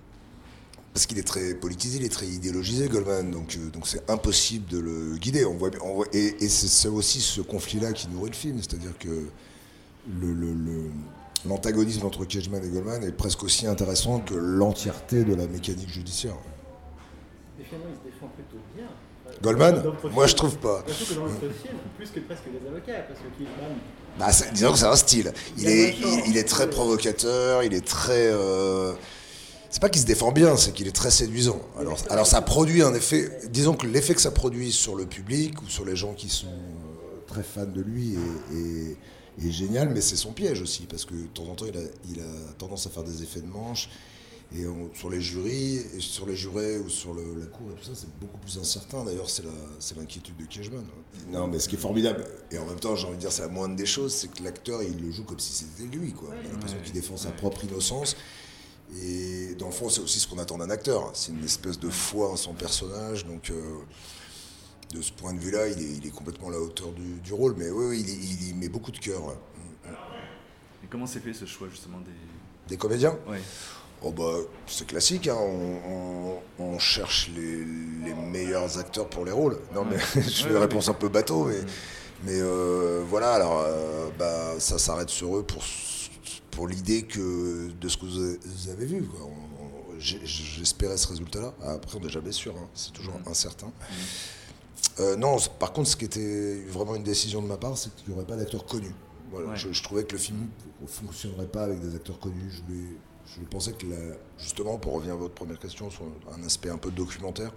parce 0.99 1.07
qu'il 1.07 1.19
est 1.21 1.23
très 1.23 1.55
politisé, 1.55 1.99
il 2.01 2.05
est 2.05 2.09
très 2.09 2.27
idéologisé, 2.27 2.89
Goldman, 2.89 3.31
donc 3.31 3.57
euh, 3.57 3.71
donc 3.71 3.87
c'est 3.87 4.11
impossible 4.11 4.67
de 4.69 4.81
le 4.81 5.17
guider. 5.17 5.45
On 5.45 5.55
voit, 5.55 5.71
on 5.81 5.95
voit- 5.95 6.07
et 6.13 6.35
et 6.45 6.49
c'est 6.49 6.89
aussi 6.89 7.21
ce 7.21 7.41
conflit-là 7.41 7.93
qui 7.93 8.09
nourrit 8.09 8.31
le 8.31 8.35
film, 8.35 8.59
c'est-à-dire 8.59 8.99
que 8.99 9.09
le- 9.09 10.33
le- 10.35 10.55
le- 10.55 10.91
l'antagonisme 11.47 12.05
entre 12.05 12.25
Cashman 12.25 12.65
et 12.65 12.69
Goldman 12.69 13.05
est 13.05 13.13
presque 13.13 13.45
aussi 13.45 13.69
intéressant 13.69 14.19
que 14.19 14.35
l'entièreté 14.35 15.23
de 15.23 15.37
la 15.37 15.47
mécanique 15.47 15.89
judiciaire. 15.89 16.35
Mais 17.57 17.65
finalement, 17.65 17.91
il 17.93 18.11
se 18.11 18.13
défend 18.15 18.27
plutôt 18.35 18.59
bien. 18.77 18.87
Goldman 19.41 19.85
Moi, 20.13 20.27
je 20.27 20.35
trouve 20.35 20.57
pas. 20.57 20.83
Surtout 20.89 21.15
que 21.15 21.19
dans 21.21 21.27
le 21.27 21.31
profil, 21.31 21.71
plus 21.97 22.11
que 22.11 22.19
presque 22.27 22.43
les 22.53 22.69
avocats, 22.69 23.03
parce 23.07 23.21
que 23.21 23.39
Kidman, 23.39 23.79
Bah, 24.19 24.31
disons 24.53 24.73
que 24.73 24.79
c'est 24.79 24.87
un 24.87 24.97
style. 24.97 25.33
Il 25.59 25.69
est, 25.69 25.95
il 26.27 26.37
est 26.37 26.43
très 26.49 26.69
provocateur, 26.69 27.63
il 27.63 27.73
est 27.73 27.87
très. 27.87 28.33
euh, 28.33 28.95
C'est 29.71 29.81
pas 29.81 29.91
qu'il 29.91 30.01
se 30.01 30.07
défend 30.07 30.33
bien, 30.33 30.57
c'est 30.57 30.73
qu'il 30.73 30.87
est 30.89 30.93
très 30.97 31.11
séduisant. 31.11 31.61
Alors, 31.79 31.99
alors 32.11 32.27
ça 32.27 32.41
produit 32.41 32.83
un 32.83 32.95
effet. 32.95 33.31
Disons 33.51 33.75
que 33.75 33.87
l'effet 33.87 34.15
que 34.15 34.21
ça 34.21 34.31
produit 34.31 34.73
sur 34.73 34.95
le 34.97 35.05
public 35.07 35.61
ou 35.63 35.69
sur 35.69 35.85
les 35.85 35.95
gens 35.97 36.15
qui 36.15 36.29
sont 36.31 36.47
euh, 36.47 37.21
très 37.27 37.43
fans 37.43 37.67
de 37.67 37.81
lui 37.83 38.15
est, 38.15 38.57
est- 38.57 38.97
est 39.47 39.51
génial, 39.53 39.91
mais 39.91 40.01
c'est 40.01 40.17
son 40.17 40.33
piège 40.33 40.63
aussi, 40.63 40.87
parce 40.89 41.05
que 41.05 41.15
de 41.15 41.27
temps 41.27 41.45
en 41.45 41.55
temps, 41.55 41.67
il 41.67 41.77
a, 41.77 41.83
il 42.11 42.21
a 42.21 42.53
tendance 42.57 42.87
à 42.87 42.91
faire 42.91 43.05
des 43.05 43.23
effets 43.23 43.41
de 43.41 43.47
manche. 43.47 43.89
Et 44.57 44.67
on- 44.67 44.89
sur 44.95 45.11
les 45.11 45.21
jurys, 45.21 45.77
et 45.95 46.01
sur 46.01 46.25
les 46.25 46.35
jurés 46.35 46.79
ou 46.79 46.89
sur 46.89 47.13
le- 47.13 47.39
la 47.39 47.45
cour 47.47 47.67
et 47.71 47.75
tout 47.79 47.85
ça, 47.85 47.91
c'est 47.95 48.09
beaucoup 48.19 48.39
plus 48.39 48.57
incertain. 48.59 49.05
D'ailleurs, 49.05 49.29
c'est 49.29 49.45
l'inquiétude 49.99 50.39
de 50.39 50.47
Kiechman. 50.47 50.83
Non, 51.31 51.47
mais 51.47 51.59
ce 51.59 51.69
qui 51.69 51.75
est 51.77 51.79
formidable, 51.79 52.25
et 52.51 52.57
en 52.57 52.65
même 52.65 52.81
temps, 52.81 52.97
j'ai 52.97 53.07
envie 53.07 53.17
de 53.17 53.21
dire, 53.21 53.31
c'est 53.33 53.43
la 53.43 53.49
moindre 53.49 53.77
des 53.77 53.85
choses, 53.85 54.15
c'est 54.15 54.29
que 54.29 54.43
l'acteur, 54.43 54.83
il 54.83 54.99
le 55.05 55.13
joue 55.13 55.25
comme 55.25 55.39
si 55.39 55.53
c'était 55.53 55.95
lui. 55.95 56.13
Quoi. 56.15 56.31
Il 56.43 56.49
a 56.49 56.53
l'impression 56.55 56.79
qu'il 56.83 56.95
défend 56.95 57.19
sa 57.19 57.31
propre 57.31 57.63
innocence. 57.65 58.17
Et 59.03 59.55
dans 59.59 59.67
le 59.67 59.73
fond, 59.73 59.89
c'est 59.89 60.01
aussi 60.01 60.19
ce 60.19 60.27
qu'on 60.27 60.39
attend 60.39 60.59
d'un 60.59 60.71
acteur. 60.71 61.11
C'est 61.15 61.33
une 61.33 61.45
espèce 61.45 61.79
de 61.79 61.91
foi 61.91 62.31
en 62.31 62.37
son 62.37 62.55
personnage. 62.55 63.27
Donc, 63.27 63.51
euh, 63.51 63.63
de 64.95 65.03
ce 65.03 65.13
point 65.13 65.35
de 65.35 65.39
vue-là, 65.39 65.69
il 65.69 65.79
est, 65.79 65.97
il 65.99 66.07
est 66.07 66.11
complètement 66.11 66.49
à 66.49 66.53
la 66.53 66.59
hauteur 66.61 66.93
du, 66.93 67.21
du 67.21 67.33
rôle. 67.35 67.55
Mais 67.59 67.69
oui, 67.71 67.85
oui, 67.89 68.01
il, 68.01 68.09
y- 68.11 68.33
il 68.45 68.49
y 68.49 68.55
met 68.55 68.69
beaucoup 68.69 68.91
de 68.91 68.99
cœur. 68.99 69.25
ouais. 69.27 69.35
Et 70.85 70.87
comment 70.91 71.07
s'est 71.07 71.21
fait 71.21 71.33
ce 71.35 71.45
choix 71.45 71.69
justement 71.71 71.99
des. 72.01 72.13
Des 72.69 72.77
comédiens 72.77 73.17
Ouais. 73.29 73.41
Oh 74.03 74.13
bah, 74.13 74.33
c'est 74.67 74.87
classique, 74.87 75.27
hein. 75.27 75.37
on, 75.39 76.41
on- 76.61 76.65
on 76.65 76.79
cherche 76.79 77.31
les, 77.35 77.65
les 78.05 78.15
meilleurs 78.15 78.79
acteurs 78.79 79.09
pour 79.09 79.25
les 79.25 79.33
rôles. 79.33 79.59
Non 79.75 79.85
mais 79.85 79.99
je 80.15 80.21
fais 80.45 80.51
une 80.51 80.57
réponse 80.57 80.89
un 80.89 80.95
peu 80.95 81.09
bateau, 81.09 81.45
mais, 81.47 81.59
mais 82.25 82.39
euh, 82.41 83.03
voilà, 83.09 83.33
alors 83.35 83.61
euh, 83.67 84.09
bah, 84.19 84.61
ça 84.61 84.79
s'arrête 84.79 85.09
sur 85.11 85.37
eux 85.39 85.43
pour, 85.43 85.65
pour 86.59 86.67
l'idée 86.67 87.03
que 87.05 87.71
de 87.71 87.89
ce 87.89 87.97
que 87.97 88.05
vous 88.05 88.69
avez- 88.69 88.85
vu. 88.85 89.05
quoi. 89.05 89.21
On- 89.23 89.63
on- 89.65 90.01
j'ai- 90.01 90.19
J'espérais 90.25 90.97
ce 90.97 91.07
résultat-là. 91.07 91.55
Après, 91.63 91.97
on 91.97 92.01
n'est 92.01 92.09
jamais 92.09 92.33
sûr, 92.33 92.53
hein. 92.57 92.67
c'est 92.75 92.93
toujours 92.93 93.15
Mm. 93.25 93.29
incertain. 93.31 93.71
Euh, 94.99 95.15
non, 95.15 95.37
par 95.61 95.73
contre, 95.73 95.89
ce 95.89 95.95
qui 95.95 96.05
était 96.07 96.65
vraiment 96.69 96.97
une 96.97 97.05
décision 97.05 97.41
de 97.43 97.47
ma 97.47 97.59
part, 97.59 97.79
c'est 97.79 97.95
qu'il 97.95 98.09
n'y 98.09 98.15
aurait 98.17 98.27
pas 98.27 98.35
d'acteurs 98.35 98.67
connus. 98.67 98.93
Voilà, 99.31 99.51
Ouais. 99.51 99.57
je, 99.57 99.73
je 99.73 99.83
trouvais 99.85 100.03
que 100.03 100.13
le 100.15 100.19
film 100.19 100.49
ne 100.83 100.87
fonctionnerait 100.89 101.47
pas 101.47 101.63
avec 101.63 101.79
des 101.81 101.95
acteurs 101.95 102.19
connus. 102.19 102.51
Je, 102.51 102.63
voulais- 102.63 102.97
je 103.37 103.41
pensais 103.49 103.71
que, 103.75 103.87
la- 103.87 104.17
justement, 104.37 104.79
pour 104.79 104.95
revenir 104.95 105.15
à 105.15 105.17
votre 105.17 105.35
première 105.35 105.61
question 105.61 105.91
sur 105.91 106.03
un 106.37 106.43
aspect 106.45 106.71
un 106.71 106.79
peu 106.79 106.91
documentaire, 106.91 107.53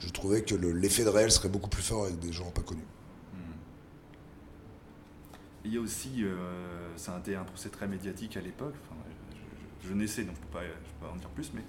je 0.00 0.08
trouvais 0.08 0.42
que 0.42 0.56
le- 0.56 0.72
l'effet 0.72 1.04
de 1.04 1.08
réel 1.10 1.30
serait 1.30 1.50
beaucoup 1.50 1.70
plus 1.70 1.84
fort 1.84 2.06
avec 2.06 2.18
des 2.18 2.32
gens 2.32 2.50
pas 2.50 2.62
connus. 2.62 2.82
Il 5.68 5.74
y 5.74 5.76
a 5.76 5.80
aussi, 5.80 6.22
euh, 6.24 6.34
ça 6.96 7.14
a 7.14 7.18
été 7.18 7.36
un 7.36 7.44
procès 7.44 7.68
très 7.68 7.86
médiatique 7.86 8.36
à 8.36 8.40
l'époque, 8.40 8.74
enfin, 8.86 8.96
je, 9.30 9.86
je, 9.86 9.88
je 9.90 9.94
naissais 9.94 10.22
donc 10.22 10.34
je 10.36 10.40
ne 10.40 10.46
peux, 10.46 10.52
pas- 10.58 10.64
je 10.64 10.92
peux 11.00 11.06
pas 11.06 11.12
en 11.12 11.16
dire 11.16 11.28
plus, 11.28 11.50
mais 11.54 11.60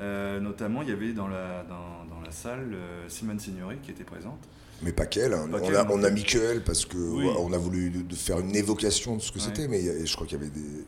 euh, 0.00 0.40
notamment 0.40 0.82
il 0.82 0.88
y 0.88 0.92
avait 0.92 1.12
dans 1.12 1.28
la, 1.28 1.62
dans, 1.64 2.04
dans 2.12 2.20
la 2.20 2.32
salle 2.32 2.72
euh, 2.74 3.08
Simone 3.08 3.38
Signori 3.38 3.76
qui 3.82 3.92
était 3.92 4.04
présente. 4.04 4.40
Mais 4.82 4.92
pas 4.92 5.06
qu'elle. 5.06 5.32
hein. 5.32 5.48
On, 5.52 5.60
qu'elle 5.60 5.76
a, 5.76 5.86
on 5.90 6.02
a 6.02 6.10
mis 6.10 6.24
que 6.24 6.38
elle 6.38 6.62
parce 6.64 6.84
que 6.84 6.98
Oui. 6.98 7.24
voilà, 7.24 7.38
on 7.40 7.52
a 7.52 7.58
voulu 7.58 7.88
de, 7.90 8.02
de 8.02 8.14
faire 8.16 8.40
une 8.40 8.54
évocation 8.56 9.16
de 9.16 9.22
ce 9.22 9.30
que 9.30 9.38
Ouais. 9.38 9.44
c'était, 9.44 9.68
mais 9.68 9.88
a- 9.88 10.04
je 10.04 10.14
crois 10.14 10.26
qu'il 10.26 10.38
y 10.38 10.40
avait 10.42 10.50
des, 10.50 10.84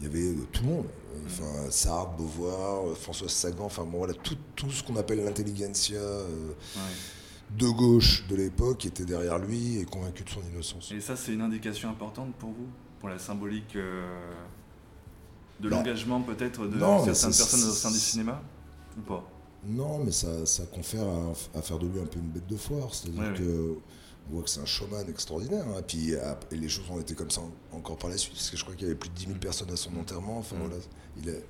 il 0.00 0.04
y 0.04 0.06
avait 0.08 0.34
tout 0.50 0.62
le 0.64 0.68
monde. 0.70 0.86
Mm. 0.86 1.26
Enfin, 1.26 1.70
Sartre, 1.70 2.12
Beauvoir, 2.16 2.96
Françoise 2.96 3.30
Sagan, 3.30 3.66
enfin 3.66 3.84
bon, 3.84 3.98
voilà, 3.98 4.14
tout, 4.14 4.36
tout 4.56 4.70
ce 4.70 4.82
qu'on 4.82 4.96
appelle 4.96 5.22
l'intelligentsia 5.22 5.98
euh, 6.00 6.26
Ouais. 6.74 6.80
De 7.58 7.68
gauche 7.68 8.26
de 8.28 8.36
l'époque 8.36 8.86
était 8.86 9.04
derrière 9.04 9.38
lui 9.38 9.78
et 9.78 9.84
convaincu 9.84 10.24
de 10.24 10.30
son 10.30 10.40
innocence. 10.52 10.90
Et 10.92 11.00
ça, 11.00 11.16
c'est 11.16 11.32
une 11.34 11.42
indication 11.42 11.90
importante 11.90 12.34
pour 12.36 12.50
vous, 12.50 12.66
pour 13.00 13.08
la 13.08 13.18
symbolique 13.18 13.76
euh, 13.76 14.30
de 15.60 15.68
Bah, 15.68 15.76
l'engagement 15.76 16.20
peut-être 16.22 16.66
de 16.66 16.78
non, 16.78 17.04
certaines 17.04 17.36
personnes 17.36 17.68
au 17.68 17.72
sein 17.72 17.90
du 17.90 17.98
cinéma 17.98 18.42
Ou 18.98 19.02
pas? 19.02 19.28
Non, 19.66 20.02
mais 20.04 20.10
ça, 20.12 20.44
ça 20.46 20.64
confère 20.66 21.06
à, 21.06 21.32
à 21.58 21.62
faire 21.62 21.78
de 21.78 21.86
lui 21.86 22.00
un 22.00 22.06
peu 22.06 22.18
une 22.18 22.28
bête 22.30 22.46
de 22.48 22.56
foire. 22.56 22.92
C'est-à-dire 22.94 23.22
Ouais, 23.22 23.34
que 23.38 23.76
on 24.30 24.34
voit 24.34 24.42
que 24.44 24.50
c'est 24.50 24.60
un 24.60 24.66
showman 24.66 25.08
extraordinaire. 25.08 25.64
hein. 25.68 25.82
Puis 25.86 26.14
ah, 26.16 26.38
et 26.50 26.56
les 26.56 26.68
choses 26.68 26.84
ont 26.90 27.00
été 27.00 27.14
comme 27.14 27.30
ça 27.30 27.42
en- 27.42 27.76
encore 27.76 27.96
par 27.98 28.10
la 28.10 28.16
suite. 28.16 28.34
Parce 28.34 28.50
que 28.50 28.56
je 28.56 28.62
crois 28.62 28.74
qu'il 28.74 28.84
y 28.84 28.90
avait 28.90 28.98
plus 28.98 29.10
de 29.10 29.14
10 29.14 29.26
000 29.26 29.38
personnes 29.38 29.70
à 29.70 29.76
son 29.76 29.94
enterrement. 29.96 30.38
Enfin, 30.38 30.56
Mm. 30.56 30.60
voilà, 30.60 30.76
il 31.22 31.28
est... 31.28 31.44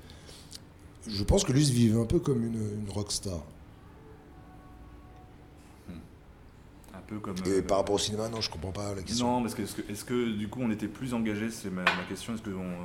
Je 1.09 1.23
pense 1.25 1.43
que 1.45 1.53
lui 1.53 1.65
se 1.65 1.73
vivait 1.73 1.99
un 2.01 2.05
peu 2.07 2.19
comme 2.21 2.45
une, 2.45 2.83
une 2.85 2.91
rockstar. 2.91 3.43
Peu 7.13 7.21
comme. 7.21 7.37
Et 7.47 7.59
euh, 7.59 7.63
par 7.63 7.79
rapport 7.79 7.95
au 7.95 7.99
cinéma, 7.99 8.29
non, 8.29 8.41
je 8.41 8.51
comprends 8.51 8.73
pas 8.73 8.95
la 8.95 9.03
question. 9.03 9.27
Non, 9.27 9.43
parce 9.43 9.55
que 9.55 9.63
est-ce 9.63 10.05
que, 10.05 10.33
du 10.37 10.49
coup 10.49 10.61
on 10.63 10.71
était 10.71 10.89
plus 10.89 11.15
engagé 11.15 11.51
C'est 11.51 11.71
ma, 11.71 11.83
ma 11.83 12.05
question. 12.09 12.35
Est-ce 12.35 12.43
que 12.43 12.51
on, 12.51 12.63
euh, 12.63 12.77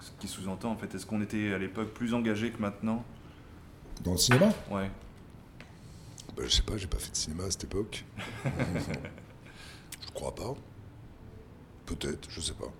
ce 0.00 0.10
qui 0.18 0.28
sous-entend 0.28 0.72
en 0.72 0.76
fait 0.76 0.94
Est-ce 0.94 1.06
qu'on 1.06 1.22
était 1.22 1.52
à 1.52 1.58
l'époque 1.58 1.92
plus 1.92 2.14
engagé 2.14 2.50
que 2.50 2.60
maintenant? 2.60 3.04
Dans 4.02 4.12
le 4.12 4.18
cinéma? 4.18 4.52
Ouais. 4.70 4.90
Bah, 6.36 6.42
Je 6.44 6.48
sais 6.48 6.62
pas, 6.62 6.76
j'ai 6.76 6.86
pas 6.86 6.98
fait 6.98 7.10
de 7.10 7.16
cinéma 7.16 7.44
à 7.44 7.50
cette 7.50 7.64
époque. 7.64 8.04
je 8.44 10.12
crois 10.12 10.34
pas. 10.34 10.54
Peut-être, 11.86 12.28
je 12.30 12.40
sais 12.40 12.54
pas. 12.54 12.72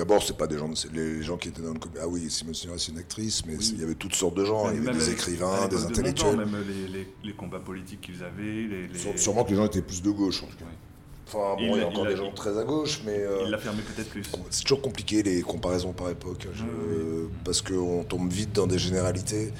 D'abord, 0.00 0.22
c'est 0.22 0.36
pas 0.38 0.46
des 0.46 0.56
gens, 0.56 0.70
les 0.94 1.22
gens 1.22 1.36
qui 1.36 1.48
étaient 1.48 1.60
dans 1.60 1.74
le 1.74 1.80
Ah 2.00 2.08
oui, 2.08 2.30
Simone 2.30 2.54
Signoret, 2.54 2.78
c'est 2.78 2.90
une 2.92 2.96
actrice, 2.98 3.44
mais 3.44 3.56
il 3.56 3.80
y 3.80 3.82
avait 3.84 3.94
toutes 3.94 4.14
sortes 4.14 4.34
de 4.34 4.46
gens. 4.46 4.70
il 4.70 4.82
y 4.82 4.88
avait 4.88 4.96
des 4.98 5.10
écrivains, 5.10 5.68
des 5.68 5.76
de 5.76 5.82
intellectuels. 5.82 6.36
Montand, 6.36 6.50
même 6.52 6.64
les, 6.66 6.88
les- 7.00 7.08
les 7.22 7.32
combats 7.34 7.58
politiques 7.60 8.00
qu'ils 8.00 8.22
avaient. 8.24 8.88
Les, 8.88 9.18
Sûrement 9.18 9.44
que 9.44 9.50
les 9.50 9.56
gens 9.56 9.66
étaient 9.66 9.82
plus 9.82 10.00
de 10.00 10.10
gauche, 10.10 10.42
en 10.42 10.46
tout 10.46 10.56
cas. 10.56 10.64
Enfin, 11.28 11.54
bon, 11.56 11.58
Il 11.60 11.64
il, 11.66 11.72
y 11.74 11.76
l'a- 11.80 11.84
a 11.84 11.86
encore 11.88 12.04
il 12.04 12.08
l'a- 12.08 12.10
des 12.12 12.16
gens 12.16 12.32
très 12.32 12.58
à 12.58 12.64
gauche, 12.64 13.02
mais. 13.04 13.18
euh, 13.18 13.42
Il 13.44 13.50
l'affirmait 13.50 13.82
peut-être 13.82 14.08
plus. 14.08 14.22
C'est 14.48 14.62
toujours 14.62 14.80
compliqué 14.80 15.22
les 15.22 15.42
comparaisons 15.42 15.92
par 15.92 16.08
époque, 16.08 16.48
je- 16.54 16.64
oui. 16.64 17.28
parce 17.44 17.60
qu'on 17.60 18.02
tombe 18.04 18.32
vite 18.32 18.52
dans 18.54 18.66
des 18.66 18.78
généralités. 18.78 19.52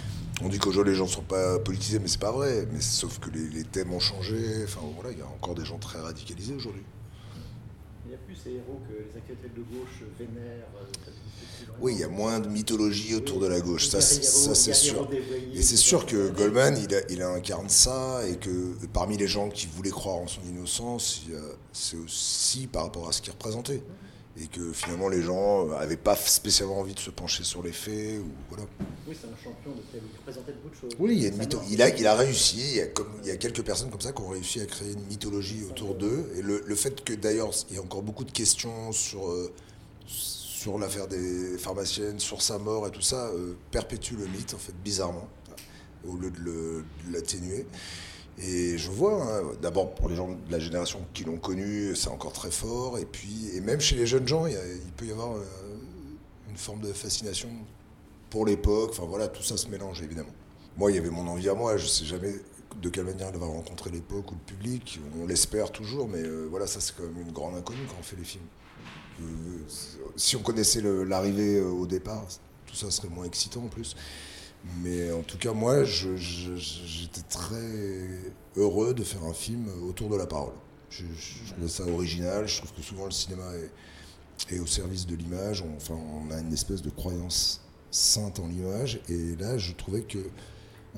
On 0.42 0.48
dit 0.48 0.58
qu'aujourd'hui 0.58 0.94
les 0.94 0.98
gens 0.98 1.04
ne 1.04 1.10
sont 1.10 1.20
pas 1.20 1.58
politisés, 1.58 1.98
mais 1.98 2.08
c'est 2.08 2.18
pas 2.18 2.32
vrai. 2.32 2.66
Mais 2.72 2.80
sauf 2.80 3.18
que 3.18 3.28
les, 3.28 3.46
les 3.50 3.64
thèmes 3.64 3.92
ont 3.92 4.00
changé. 4.00 4.38
Enfin 4.64 4.80
voilà, 4.94 5.10
il 5.12 5.18
y 5.18 5.22
a 5.22 5.26
encore 5.26 5.54
des 5.54 5.66
gens 5.66 5.76
très 5.76 6.00
radicalisés 6.00 6.54
aujourd'hui. 6.54 6.82
Il 8.06 8.08
n'y 8.08 8.14
a 8.14 8.18
plus 8.18 8.29
ces 8.42 8.50
héros 8.50 8.80
que 8.88 8.94
les 8.94 9.18
intellectuels 9.18 9.52
de 9.56 9.62
gauche 9.76 10.02
vénèrent. 10.18 10.66
euh, 10.80 11.10
Oui, 11.80 11.94
il 11.94 12.00
y 12.00 12.04
a 12.04 12.08
moins 12.08 12.40
de 12.40 12.48
mythologie 12.48 13.14
autour 13.14 13.40
de 13.40 13.46
la 13.46 13.60
gauche, 13.60 13.88
ça, 13.88 14.00
c'est- 14.00 14.22
ça 14.22 14.54
c'est 14.54 14.74
sûr. 14.74 15.08
Et 15.54 15.62
c'est 15.62 15.76
sûr 15.76 16.04
que. 16.06 16.30
Goldman, 16.30 16.76
il, 16.76 16.94
a- 16.94 17.02
il 17.10 17.22
incarne 17.22 17.68
ça, 17.68 18.20
et 18.28 18.36
que 18.36 18.74
parmi 18.92 19.16
les 19.16 19.28
gens 19.28 19.48
qui 19.48 19.66
voulaient 19.66 19.90
croire 19.90 20.16
en 20.16 20.26
son 20.26 20.42
innocence, 20.42 21.22
c'est 21.72 21.96
aussi 21.96 22.66
par 22.66 22.84
rapport 22.84 23.08
à 23.08 23.12
ce 23.12 23.22
qu'il 23.22 23.32
représentait. 23.32 23.82
Et 24.42 24.46
que 24.46 24.72
finalement 24.72 25.08
les 25.10 25.20
gens 25.20 25.66
n'avaient 25.66 25.98
pas 25.98 26.16
spécialement 26.16 26.78
envie 26.78 26.94
de 26.94 26.98
se 26.98 27.10
pencher 27.10 27.44
sur 27.44 27.62
les 27.62 27.72
faits, 27.72 28.20
ou 28.20 28.30
voilà. 28.48 28.64
Oui, 29.06 29.14
c'est 29.20 29.26
un 29.26 29.36
champion 29.36 29.72
de 29.72 29.82
tel- 29.92 30.00
il 30.02 30.16
représentait 30.18 30.52
beaucoup 30.52 30.74
de 30.74 30.80
choses. 30.80 30.92
Oui, 30.98 31.12
il, 31.16 31.22
y 31.24 31.26
a 31.26 31.30
il, 31.70 31.82
a, 31.82 31.88
il 31.98 32.06
a 32.06 32.14
réussi, 32.14 32.58
il 32.60 32.76
y 32.76 32.80
a, 32.80 32.86
comme, 32.86 33.12
il 33.22 33.28
y 33.28 33.32
a 33.32 33.36
quelques 33.36 33.62
personnes 33.62 33.90
comme 33.90 34.00
ça 34.00 34.12
qui 34.12 34.22
ont 34.22 34.28
réussi 34.28 34.60
à 34.62 34.64
créer 34.66 34.92
une 34.92 35.04
mythologie 35.06 35.64
autour 35.64 35.94
d'eux. 35.94 36.32
Et 36.36 36.42
le, 36.42 36.62
le 36.64 36.74
fait 36.74 37.04
que 37.04 37.12
d'ailleurs 37.12 37.50
il 37.68 37.76
y 37.76 37.78
a 37.78 37.82
encore 37.82 38.02
beaucoup 38.02 38.24
de 38.24 38.30
questions 38.32 38.92
sur, 38.92 39.28
euh, 39.30 39.52
sur 40.06 40.78
l'affaire 40.78 41.06
des 41.06 41.58
pharmaciennes, 41.58 42.18
sur 42.18 42.40
sa 42.40 42.56
mort 42.58 42.86
et 42.86 42.90
tout 42.90 43.02
ça, 43.02 43.26
euh, 43.26 43.52
perpétue 43.70 44.14
le 44.14 44.26
mythe 44.26 44.54
en 44.54 44.58
fait 44.58 44.74
bizarrement, 44.82 45.28
au 46.08 46.16
lieu 46.16 46.30
de 46.30 46.82
l'atténuer. 47.12 47.66
Et 48.42 48.78
je 48.78 48.90
vois, 48.90 49.22
hein, 49.22 49.42
d'abord 49.60 49.94
pour 49.94 50.08
les 50.08 50.16
gens 50.16 50.28
de 50.28 50.52
la 50.52 50.58
génération 50.58 51.00
qui 51.12 51.24
l'ont 51.24 51.36
connu, 51.36 51.94
c'est 51.94 52.08
encore 52.08 52.32
très 52.32 52.50
fort. 52.50 52.98
Et 52.98 53.04
puis, 53.04 53.50
et 53.54 53.60
même 53.60 53.80
chez 53.80 53.96
les 53.96 54.06
jeunes 54.06 54.26
gens, 54.26 54.46
il, 54.46 54.56
peut 54.96 55.06
y 55.06 55.12
avoir 55.12 55.36
euh, 55.36 55.44
une 56.48 56.56
forme 56.56 56.80
de 56.80 56.92
fascination 56.92 57.50
pour 58.30 58.46
l'époque. 58.46 58.90
Enfin 58.92 59.04
voilà, 59.06 59.28
tout 59.28 59.42
ça 59.42 59.56
se 59.56 59.68
mélange 59.68 60.00
évidemment. 60.02 60.32
Moi, 60.78 60.90
il 60.90 60.94
y 60.94 60.98
avait 60.98 61.10
mon 61.10 61.26
envie 61.26 61.48
à 61.50 61.54
moi. 61.54 61.76
Je 61.76 61.86
sais 61.86 62.06
jamais 62.06 62.34
de 62.80 62.88
quelle 62.88 63.04
manière 63.04 63.28
elle 63.28 63.38
va 63.38 63.46
rencontrer 63.46 63.90
l'époque 63.90 64.32
ou 64.32 64.34
le 64.34 64.54
public. 64.54 65.00
On 65.20 65.26
l'espère 65.26 65.70
toujours, 65.70 66.08
mais 66.08 66.22
euh, 66.22 66.46
voilà, 66.48 66.66
ça 66.66 66.80
c'est 66.80 66.96
quand 66.96 67.02
même 67.02 67.20
une 67.26 67.32
grande 67.32 67.56
inconnue 67.56 67.84
quand 67.88 67.96
on 67.98 68.02
fait 68.02 68.16
les 68.16 68.24
films. 68.24 68.46
Euh, 69.20 69.24
si 70.16 70.36
on 70.36 70.40
connaissait 70.40 70.80
l'arrivée 70.80 71.60
au 71.60 71.86
départ, 71.86 72.24
tout 72.66 72.74
ça 72.74 72.90
serait 72.90 73.08
moins 73.08 73.24
excitant 73.24 73.64
en 73.64 73.68
plus. 73.68 73.94
Mais 74.82 75.10
en 75.12 75.22
tout 75.22 75.38
cas, 75.38 75.52
moi, 75.52 75.84
je- 75.84 76.16
je- 76.16 76.56
j'étais 76.56 77.22
très 77.22 78.08
heureux 78.56 78.92
de 78.94 79.02
faire 79.02 79.24
un 79.24 79.32
film 79.32 79.66
autour 79.88 80.10
de 80.10 80.16
la 80.16 80.26
parole. 80.26 80.52
Je, 80.90 81.04
trouvais 81.52 81.68
ça 81.68 81.86
original. 81.86 82.46
Je 82.46 82.58
trouve 82.58 82.72
que 82.72 82.82
souvent 82.82 83.04
le 83.06 83.10
cinéma 83.10 83.44
est, 84.50 84.58
au 84.58 84.66
service 84.66 85.06
de 85.06 85.14
l'image. 85.16 85.62
On, 85.62 85.76
enfin, 85.76 85.94
on 85.94 86.30
a 86.30 86.40
une 86.40 86.52
espèce 86.52 86.82
de 86.82 86.90
croyance 86.90 87.62
sainte 87.90 88.38
en 88.40 88.48
l'image. 88.48 89.00
Et 89.08 89.36
là, 89.36 89.56
je 89.56 89.72
trouvais 89.72 90.02
que 90.02 90.18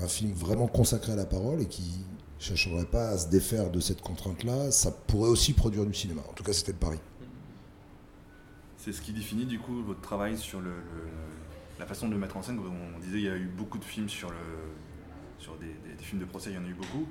un 0.01 0.09
film 0.09 0.33
vraiment 0.33 0.67
consacré 0.67 1.13
à 1.13 1.17
la 1.17 1.27
parole 1.27 1.61
et 1.61 1.67
qui 1.67 2.05
chercherait 2.39 2.87
pas 2.87 3.11
à 3.11 3.19
se 3.19 3.29
défaire 3.29 3.71
de 3.71 3.79
cette 3.79 4.01
contrainte-là, 4.01 4.71
ça 4.73 4.91
pourrait 4.91 5.29
aussi 5.29 5.53
produire 5.53 5.85
du 5.87 5.95
cinéma. 5.95 6.23
En 6.29 6.33
tout 6.33 6.43
cas, 6.43 6.53
c'était 6.53 6.73
le 6.73 6.79
pari. 6.79 6.99
C'est 8.79 8.93
ce 8.93 9.01
qui 9.01 9.13
définit 9.13 9.47
du 9.47 9.61
coup 9.61 9.83
votre 9.85 10.01
travail 10.01 10.37
sur 10.37 10.61
le- 10.61 10.73
la 11.83 11.89
façon 11.89 12.07
de 12.07 12.13
le 12.13 12.19
mettre 12.19 12.37
en 12.37 12.43
scène. 12.43 12.61
On 12.61 13.01
disait 13.01 13.19
il 13.19 13.25
y 13.25 13.29
a 13.29 13.37
eu 13.37 13.47
beaucoup 13.47 13.79
de 13.79 13.85
films 13.85 14.09
sur, 14.09 14.31
le, 14.31 14.37
sur 15.39 15.57
des, 15.57 15.67
des- 15.67 15.97
des 15.99 16.05
films 16.05 16.21
de 16.21 16.27
procès, 16.27 16.51
il 16.51 16.55
y 16.55 16.59
en 16.59 16.65
a 16.65 16.69
eu 16.69 16.75
beaucoup. 16.75 17.07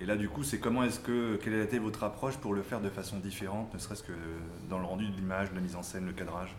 Et 0.00 0.06
là 0.06 0.16
du 0.16 0.28
coup, 0.28 0.44
c'est 0.44 0.58
comment 0.58 0.84
est-ce 0.84 1.00
que 1.00 1.36
quelle 1.42 1.54
a 1.54 1.62
été 1.62 1.78
votre 1.80 2.04
approche 2.04 2.36
pour 2.36 2.54
le 2.54 2.62
faire 2.62 2.80
de 2.80 2.88
façon 2.88 3.18
différente, 3.18 3.74
ne 3.74 3.78
serait-ce 3.78 4.04
que 4.04 4.12
dans 4.70 4.78
le 4.78 4.84
rendu 4.84 5.06
de 5.08 5.16
l'image, 5.16 5.48
la 5.54 5.60
mise 5.60 5.74
en 5.76 5.82
scène, 5.82 6.06
le 6.06 6.12
cadrage? 6.12 6.56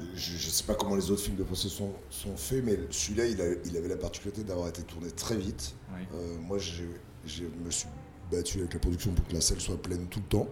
Je 0.00 0.32
ne 0.32 0.38
sais 0.38 0.64
pas 0.64 0.74
comment 0.74 0.96
les 0.96 1.10
autres 1.10 1.22
films 1.22 1.36
de 1.36 1.44
procès 1.44 1.68
sont, 1.68 1.92
sont 2.10 2.36
faits, 2.36 2.64
mais 2.64 2.78
celui-là, 2.90 3.26
il, 3.26 3.76
avait 3.76 3.88
la 3.88 3.96
particularité 3.96 4.42
d'avoir 4.42 4.66
été 4.68 4.82
tourné 4.82 5.08
très 5.10 5.36
vite. 5.36 5.76
Oui. 5.94 6.02
Euh, 6.14 6.36
moi, 6.40 6.58
je 6.58 7.44
me 7.64 7.70
suis 7.70 7.86
battu 8.32 8.58
avec 8.58 8.74
la 8.74 8.80
production 8.80 9.12
pour 9.12 9.24
que 9.28 9.34
la 9.34 9.40
salle 9.40 9.60
soit 9.60 9.80
pleine 9.80 10.08
tout 10.08 10.18
le 10.18 10.26
temps. 10.26 10.48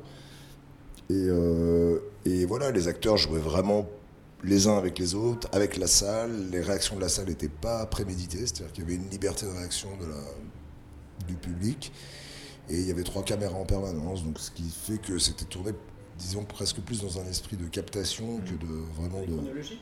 Et, 1.11 1.27
euh, 1.29 1.99
et 2.25 2.45
voilà, 2.47 2.71
les 2.71 2.87
acteurs 2.87 3.17
jouaient 3.17 3.41
vraiment 3.41 3.89
les 4.45 4.67
uns 4.67 4.77
avec 4.77 4.99
les 4.99 5.15
autres, 5.15 5.49
avec 5.53 5.77
la 5.77 5.87
salle. 5.87 6.51
Les 6.51 6.61
réactions 6.61 6.97
de 6.97 7.01
la 7.01 7.09
salle 7.09 7.27
n'étaient 7.27 7.49
pas 7.49 7.85
préméditées, 7.87 8.47
c'est-à-dire 8.47 8.73
qu'il 8.73 8.85
y 8.85 8.87
avait 8.87 8.97
une 8.97 9.09
liberté 9.09 9.47
de 9.47 9.51
réaction 9.53 9.89
de 10.01 10.07
la, 10.07 10.21
du 11.27 11.35
public. 11.35 11.93
Et 12.71 12.77
il 12.77 12.87
y 12.87 12.91
avait 12.91 13.03
trois 13.03 13.25
caméras 13.25 13.57
en 13.57 13.65
permanence, 13.65 14.25
donc 14.25 14.39
ce 14.39 14.51
qui 14.51 14.69
fait 14.71 14.99
que 14.99 15.19
c'était 15.19 15.45
tourné, 15.45 15.73
disons, 16.19 16.45
presque 16.45 16.81
plus 16.81 17.03
dans 17.03 17.19
un 17.19 17.27
esprit 17.27 17.57
de 17.57 17.67
captation 17.67 18.39
que 18.39 18.53
de 18.53 18.73
vraiment 18.97 19.21
de 19.21 19.27
Chronologique 19.27 19.81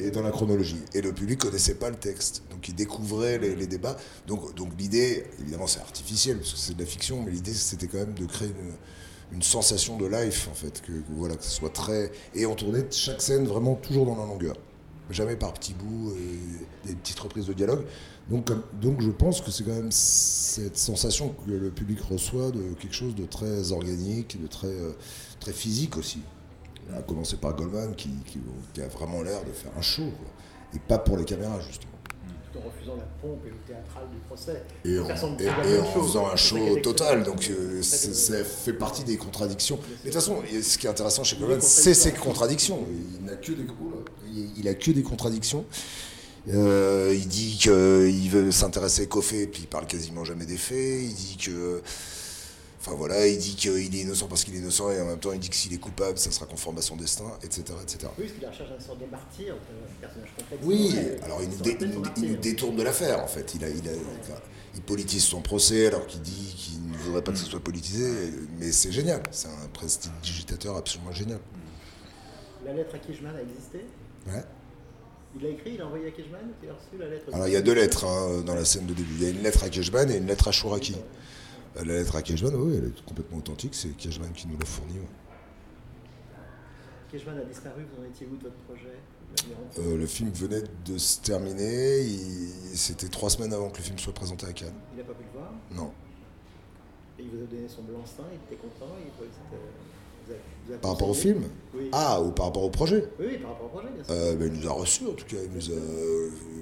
et 0.00 0.10
dans 0.10 0.22
la 0.22 0.30
chronologie. 0.30 0.82
Et 0.94 1.02
le 1.02 1.12
public 1.12 1.40
connaissait 1.40 1.74
pas 1.74 1.90
le 1.90 1.96
texte, 1.96 2.42
donc 2.50 2.66
il 2.68 2.74
découvrait 2.74 3.38
les, 3.38 3.54
les 3.54 3.66
débats. 3.66 3.96
Donc, 4.26 4.54
donc 4.54 4.70
l'idée, 4.78 5.26
évidemment, 5.40 5.66
c'est 5.66 5.80
artificiel 5.80 6.38
parce 6.38 6.52
que 6.52 6.58
c'est 6.58 6.74
de 6.74 6.80
la 6.80 6.86
fiction, 6.86 7.22
mais 7.22 7.30
l'idée 7.30 7.52
c'était 7.52 7.86
quand 7.86 7.98
même 7.98 8.14
de 8.14 8.24
créer 8.24 8.48
une, 8.48 8.72
une 9.32 9.42
sensation 9.42 9.96
de 9.96 10.06
life 10.06 10.48
en 10.50 10.54
fait, 10.54 10.80
que, 10.82 10.92
voilà, 11.10 11.36
que 11.36 11.44
ce 11.44 11.50
soit 11.50 11.72
très. 11.72 12.12
Et 12.34 12.46
on 12.46 12.54
tournait 12.54 12.86
chaque 12.90 13.20
scène 13.22 13.46
vraiment 13.46 13.74
toujours 13.74 14.06
dans 14.06 14.16
la 14.16 14.26
longueur, 14.26 14.56
jamais 15.10 15.36
par 15.36 15.52
petits 15.54 15.74
bouts, 15.74 16.12
et 16.12 16.88
des 16.88 16.94
petites 16.94 17.18
reprises 17.20 17.46
de 17.46 17.52
dialogue. 17.52 17.84
Donc, 18.30 18.50
donc 18.80 19.00
je 19.02 19.10
pense 19.10 19.40
que 19.42 19.50
c'est 19.50 19.64
quand 19.64 19.74
même 19.74 19.90
cette 19.92 20.78
sensation 20.78 21.30
que 21.44 21.50
le 21.50 21.70
public 21.70 22.00
reçoit 22.00 22.50
de 22.50 22.74
quelque 22.80 22.94
chose 22.94 23.14
de 23.14 23.26
très 23.26 23.72
organique, 23.72 24.40
de 24.40 24.46
très, 24.46 24.68
euh, 24.68 24.92
très 25.40 25.52
physique 25.52 25.96
aussi. 25.96 26.20
À 26.94 27.02
commencer 27.02 27.36
par 27.36 27.54
Goldman 27.56 27.94
qui, 27.94 28.10
qui- 28.26 28.38
a 28.82 28.88
vraiment 28.88 29.22
l'air 29.22 29.42
de 29.44 29.52
faire 29.52 29.72
un 29.76 29.82
show, 29.82 30.08
et 30.74 30.78
pas 30.78 30.98
pour 30.98 31.16
les 31.16 31.24
caméras 31.24 31.60
justement. 31.60 31.93
Tout 32.54 32.58
en 32.64 32.68
refusant 32.70 32.96
la 32.96 33.04
pompe 33.20 33.40
et 33.46 33.50
le 33.50 33.56
théâtral 33.66 34.04
du 34.12 34.18
procès. 34.28 34.62
Et 34.84 34.98
en, 34.98 35.06
et- 35.40 35.46
et 35.74 36.00
faisant 36.00 36.28
un 36.28 36.36
show 36.36 36.56
total, 36.82 37.22
donc 37.24 37.50
euh, 37.50 37.82
ça 37.82 38.44
fait 38.44 38.72
partie 38.72 39.04
des 39.04 39.16
contradictions. 39.16 39.78
Mais 39.82 39.90
de 39.96 40.02
toute 40.04 40.14
façon, 40.14 40.42
ce 40.62 40.78
qui 40.78 40.86
est 40.86 40.90
intéressant 40.90 41.24
chez 41.24 41.36
Goldman, 41.36 41.60
c'est 41.60 41.94
ses 41.94 42.12
contradictions. 42.12 42.84
Il 43.18 43.24
n'a 43.24 43.34
que 43.36 43.52
des, 43.52 43.66
il 44.56 44.68
a 44.68 44.74
que 44.74 44.90
des 44.90 45.02
contradictions. 45.02 45.64
Euh, 46.52 47.14
il 47.16 47.26
dit 47.26 47.56
qu'il 47.58 48.30
veut 48.30 48.50
s'intéresser 48.52 49.06
qu'aux 49.08 49.22
faits, 49.22 49.50
puis 49.50 49.62
il 49.62 49.66
parle 49.66 49.86
quasiment 49.86 50.24
jamais 50.24 50.44
des 50.46 50.58
faits. 50.58 51.00
Il 51.02 51.14
dit 51.14 51.38
que. 51.42 51.80
Enfin 52.86 52.96
voilà, 52.96 53.26
il 53.26 53.38
dit 53.38 53.54
qu'il 53.56 53.72
est 53.96 54.00
innocent 54.02 54.26
parce 54.28 54.44
qu'il 54.44 54.54
est 54.54 54.58
innocent, 54.58 54.90
et 54.90 55.00
en 55.00 55.06
même 55.06 55.18
temps 55.18 55.32
il 55.32 55.38
dit 55.38 55.48
que 55.48 55.56
s'il 55.56 55.72
est 55.72 55.78
coupable, 55.78 56.18
ça 56.18 56.30
sera 56.30 56.44
conforme 56.44 56.76
à 56.76 56.82
son 56.82 56.96
destin, 56.96 57.24
etc. 57.42 57.62
etc. 57.82 57.98
Oui, 58.18 58.24
parce 58.26 58.32
qu'il 58.38 58.46
recherche 58.46 58.70
une 58.78 58.84
sorte 58.84 59.00
de 59.00 59.06
martyr, 59.06 59.54
un 59.54 60.00
personnage 60.02 60.30
complexe. 60.38 60.62
Oui, 60.66 60.92
Ouais, 60.94 61.16
alors 61.24 61.42
il 61.42 61.48
nous, 61.48 61.56
dé- 61.56 61.78
il 62.18 62.24
il 62.24 62.40
détourne 62.40 62.76
de 62.76 62.82
l'affaire 62.82 63.20
en 63.22 63.26
fait. 63.26 63.54
Il, 63.54 63.64
a, 63.64 63.68
il, 63.70 63.88
a- 63.88 63.92
enfin, 64.20 64.38
il 64.74 64.82
politise 64.82 65.24
son 65.24 65.40
procès 65.40 65.86
alors 65.86 66.06
qu'il 66.06 66.20
dit 66.20 66.54
qu'il 66.58 66.86
ne 66.90 66.96
voudrait 66.98 67.22
pas 67.22 67.32
que 67.32 67.38
ce 67.38 67.46
soit 67.46 67.60
politisé, 67.60 68.06
mais 68.58 68.70
c'est 68.70 68.92
génial. 68.92 69.22
C'est 69.30 69.48
un 69.48 69.68
prestidigitateur 69.72 70.76
absolument 70.76 71.12
génial. 71.12 71.40
La 72.66 72.74
lettre 72.74 72.94
à 72.94 72.98
Kijman 72.98 73.34
a 73.34 73.40
existé 73.40 73.86
Ouais. 74.26 74.42
Il 75.36 75.42
l'a 75.42 75.48
écrit, 75.48 75.70
il 75.72 75.78
l'a 75.78 75.86
envoyé 75.86 76.06
à 76.06 76.10
Kijman 76.10 76.40
Il 76.62 76.68
a 76.68 76.72
reçu 76.74 76.98
la 76.98 77.08
lettre 77.08 77.24
Alors 77.32 77.46
il 77.48 77.52
y 77.54 77.56
a 77.56 77.62
deux 77.62 77.74
lettres 77.74 78.04
hein, 78.04 78.42
dans 78.44 78.54
la 78.54 78.64
scène 78.66 78.84
de 78.86 78.92
début. 78.94 79.14
Il 79.16 79.22
y 79.22 79.26
a 79.26 79.30
une 79.30 79.42
lettre 79.42 79.64
à 79.64 79.70
Kejman 79.70 80.10
et 80.10 80.16
une 80.18 80.26
lettre 80.26 80.48
à 80.48 80.52
Chouraki. 80.52 80.94
Euh, 80.94 80.98
La 81.76 81.82
lettre 81.82 82.14
à 82.16 82.22
Kejman, 82.22 82.54
oui, 82.54 82.76
elle 82.78 82.84
est 82.88 83.04
complètement 83.04 83.38
authentique. 83.38 83.74
C'est 83.74 83.96
Kejman 83.96 84.32
qui 84.32 84.46
nous 84.46 84.56
l'a 84.58 84.64
fournie. 84.64 84.98
ouais. 84.98 85.08
Kejman 87.10 87.38
a 87.38 87.44
disparu, 87.44 87.84
vous 87.94 88.02
en 88.02 88.06
étiez 88.06 88.26
où 88.30 88.36
de 88.36 88.44
votre 88.44 88.56
projet 88.68 88.98
Euh, 89.78 89.96
le 89.96 90.06
film 90.06 90.30
venait 90.30 90.62
de 90.84 90.96
se 90.98 91.20
terminer. 91.20 92.00
il- 92.02 92.76
C'était 92.76 93.08
trois 93.08 93.30
semaines 93.30 93.52
avant 93.52 93.70
que 93.70 93.78
le 93.78 93.82
film 93.82 93.98
soit 93.98 94.12
présenté 94.12 94.46
à 94.46 94.52
Cannes. 94.52 94.74
Il 94.92 94.98
n'a 94.98 95.04
pas 95.04 95.14
pu 95.14 95.24
le 95.24 95.38
voir? 95.38 95.52
Non. 95.72 95.92
Et 97.18 97.22
il 97.22 97.30
vous 97.30 97.42
a 97.42 97.46
donné 97.46 97.68
son 97.68 97.82
blanc-seing, 97.82 98.24
il 98.32 98.54
était 98.54 98.60
content, 98.62 98.92
il. 99.00 99.10
Vous 100.28 100.34
vous 100.72 100.78
Par 100.78 100.92
rapport 100.92 101.10
au 101.10 101.14
film 101.14 101.42
Oui. 101.76 101.88
Ah, 101.92 102.22
ou 102.22 102.30
par 102.30 102.46
rapport 102.46 102.62
au 102.64 102.70
projet 102.70 103.04
Oui, 103.20 103.26
oui, 103.30 103.38
par 103.38 103.50
rapport 103.52 103.66
au 103.66 103.68
projet, 103.68 103.88
bien 103.94 104.04
sûr. 104.04 104.14
euh, 104.14 104.34
ben, 104.36 104.50
Il 104.54 104.60
nous 104.60 104.68
a 104.68 104.72
reçus 104.72 105.04
en 105.06 105.12
tout 105.12 105.26
cas. 105.26 105.36
Il 105.44 105.50
nous 105.52 105.70
a. 105.70 105.80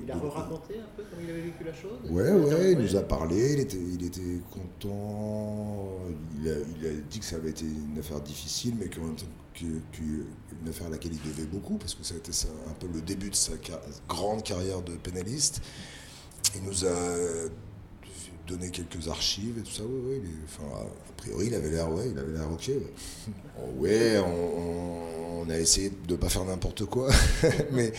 il 0.05 0.11
a 0.11 0.15
raconté 0.17 0.75
un 0.79 0.97
peu 0.97 1.05
comment 1.09 1.23
il 1.25 1.31
avait 1.31 1.41
vécu 1.43 1.65
la 1.65 1.73
chose 1.75 1.99
Ouais, 2.11 2.31
ouais, 2.33 2.73
il 2.73 2.79
nous 2.79 2.97
a 2.97 3.03
parlé, 3.03 3.53
il 3.55 3.61
était, 3.61 3.77
il 3.77 4.05
était 4.05 4.41
content. 4.53 5.99
Il 6.41 6.49
a, 6.51 6.55
il 6.81 6.87
a 6.87 6.91
dit 7.09 7.19
que 7.21 7.25
ça 7.25 7.37
avait 7.37 7.51
été 7.51 7.65
une 7.65 7.99
affaire 7.99 8.21
difficile, 8.21 8.75
mais 8.79 8.89
qu'en 8.89 9.03
même 9.03 9.17
temps, 9.17 9.27
que, 9.55 9.65
que- 9.97 10.25
une 10.63 10.69
affaire 10.69 10.87
à 10.89 10.91
laquelle 10.91 11.13
il 11.13 11.23
devait 11.31 11.47
beaucoup, 11.47 11.77
parce 11.77 11.95
que 11.95 12.05
ça 12.05 12.15
a 12.15 12.19
été 12.19 12.33
ça, 12.33 12.49
un 12.69 12.73
peu 12.75 12.87
le 12.93 13.01
début 13.01 13.31
de 13.31 13.35
sa 13.35 13.53
ca- 13.65 13.81
grande 14.09 14.43
carrière 14.43 14.83
de 14.83 14.93
pénaliste. 14.97 15.61
Il 16.57 16.63
nous 16.65 16.85
a 16.85 16.89
donné 18.53 18.71
quelques 18.71 19.09
archives 19.09 19.59
et 19.59 19.63
tout 19.63 19.73
ça, 19.73 19.83
ouais, 19.83 19.89
ouais, 20.11 20.21
il 20.23 20.29
est- 20.29 20.45
enfin, 20.45 20.85
a 20.85 21.13
priori, 21.17 21.47
il 21.49 21.55
avait 21.55 21.71
l'air, 21.71 21.91
ouais, 21.93 22.09
il 22.11 22.19
avait 22.19 22.33
l'air 22.33 22.51
ok. 22.51 22.71
Ouais, 23.79 24.19
Oh, 24.27 25.45
on, 25.47 25.51
a 25.51 25.59
essayé 25.59 25.91
de 26.07 26.15
pas 26.17 26.29
faire 26.29 26.45
n'importe 26.45 26.85
quoi, 26.85 27.11
mais, 27.73 27.93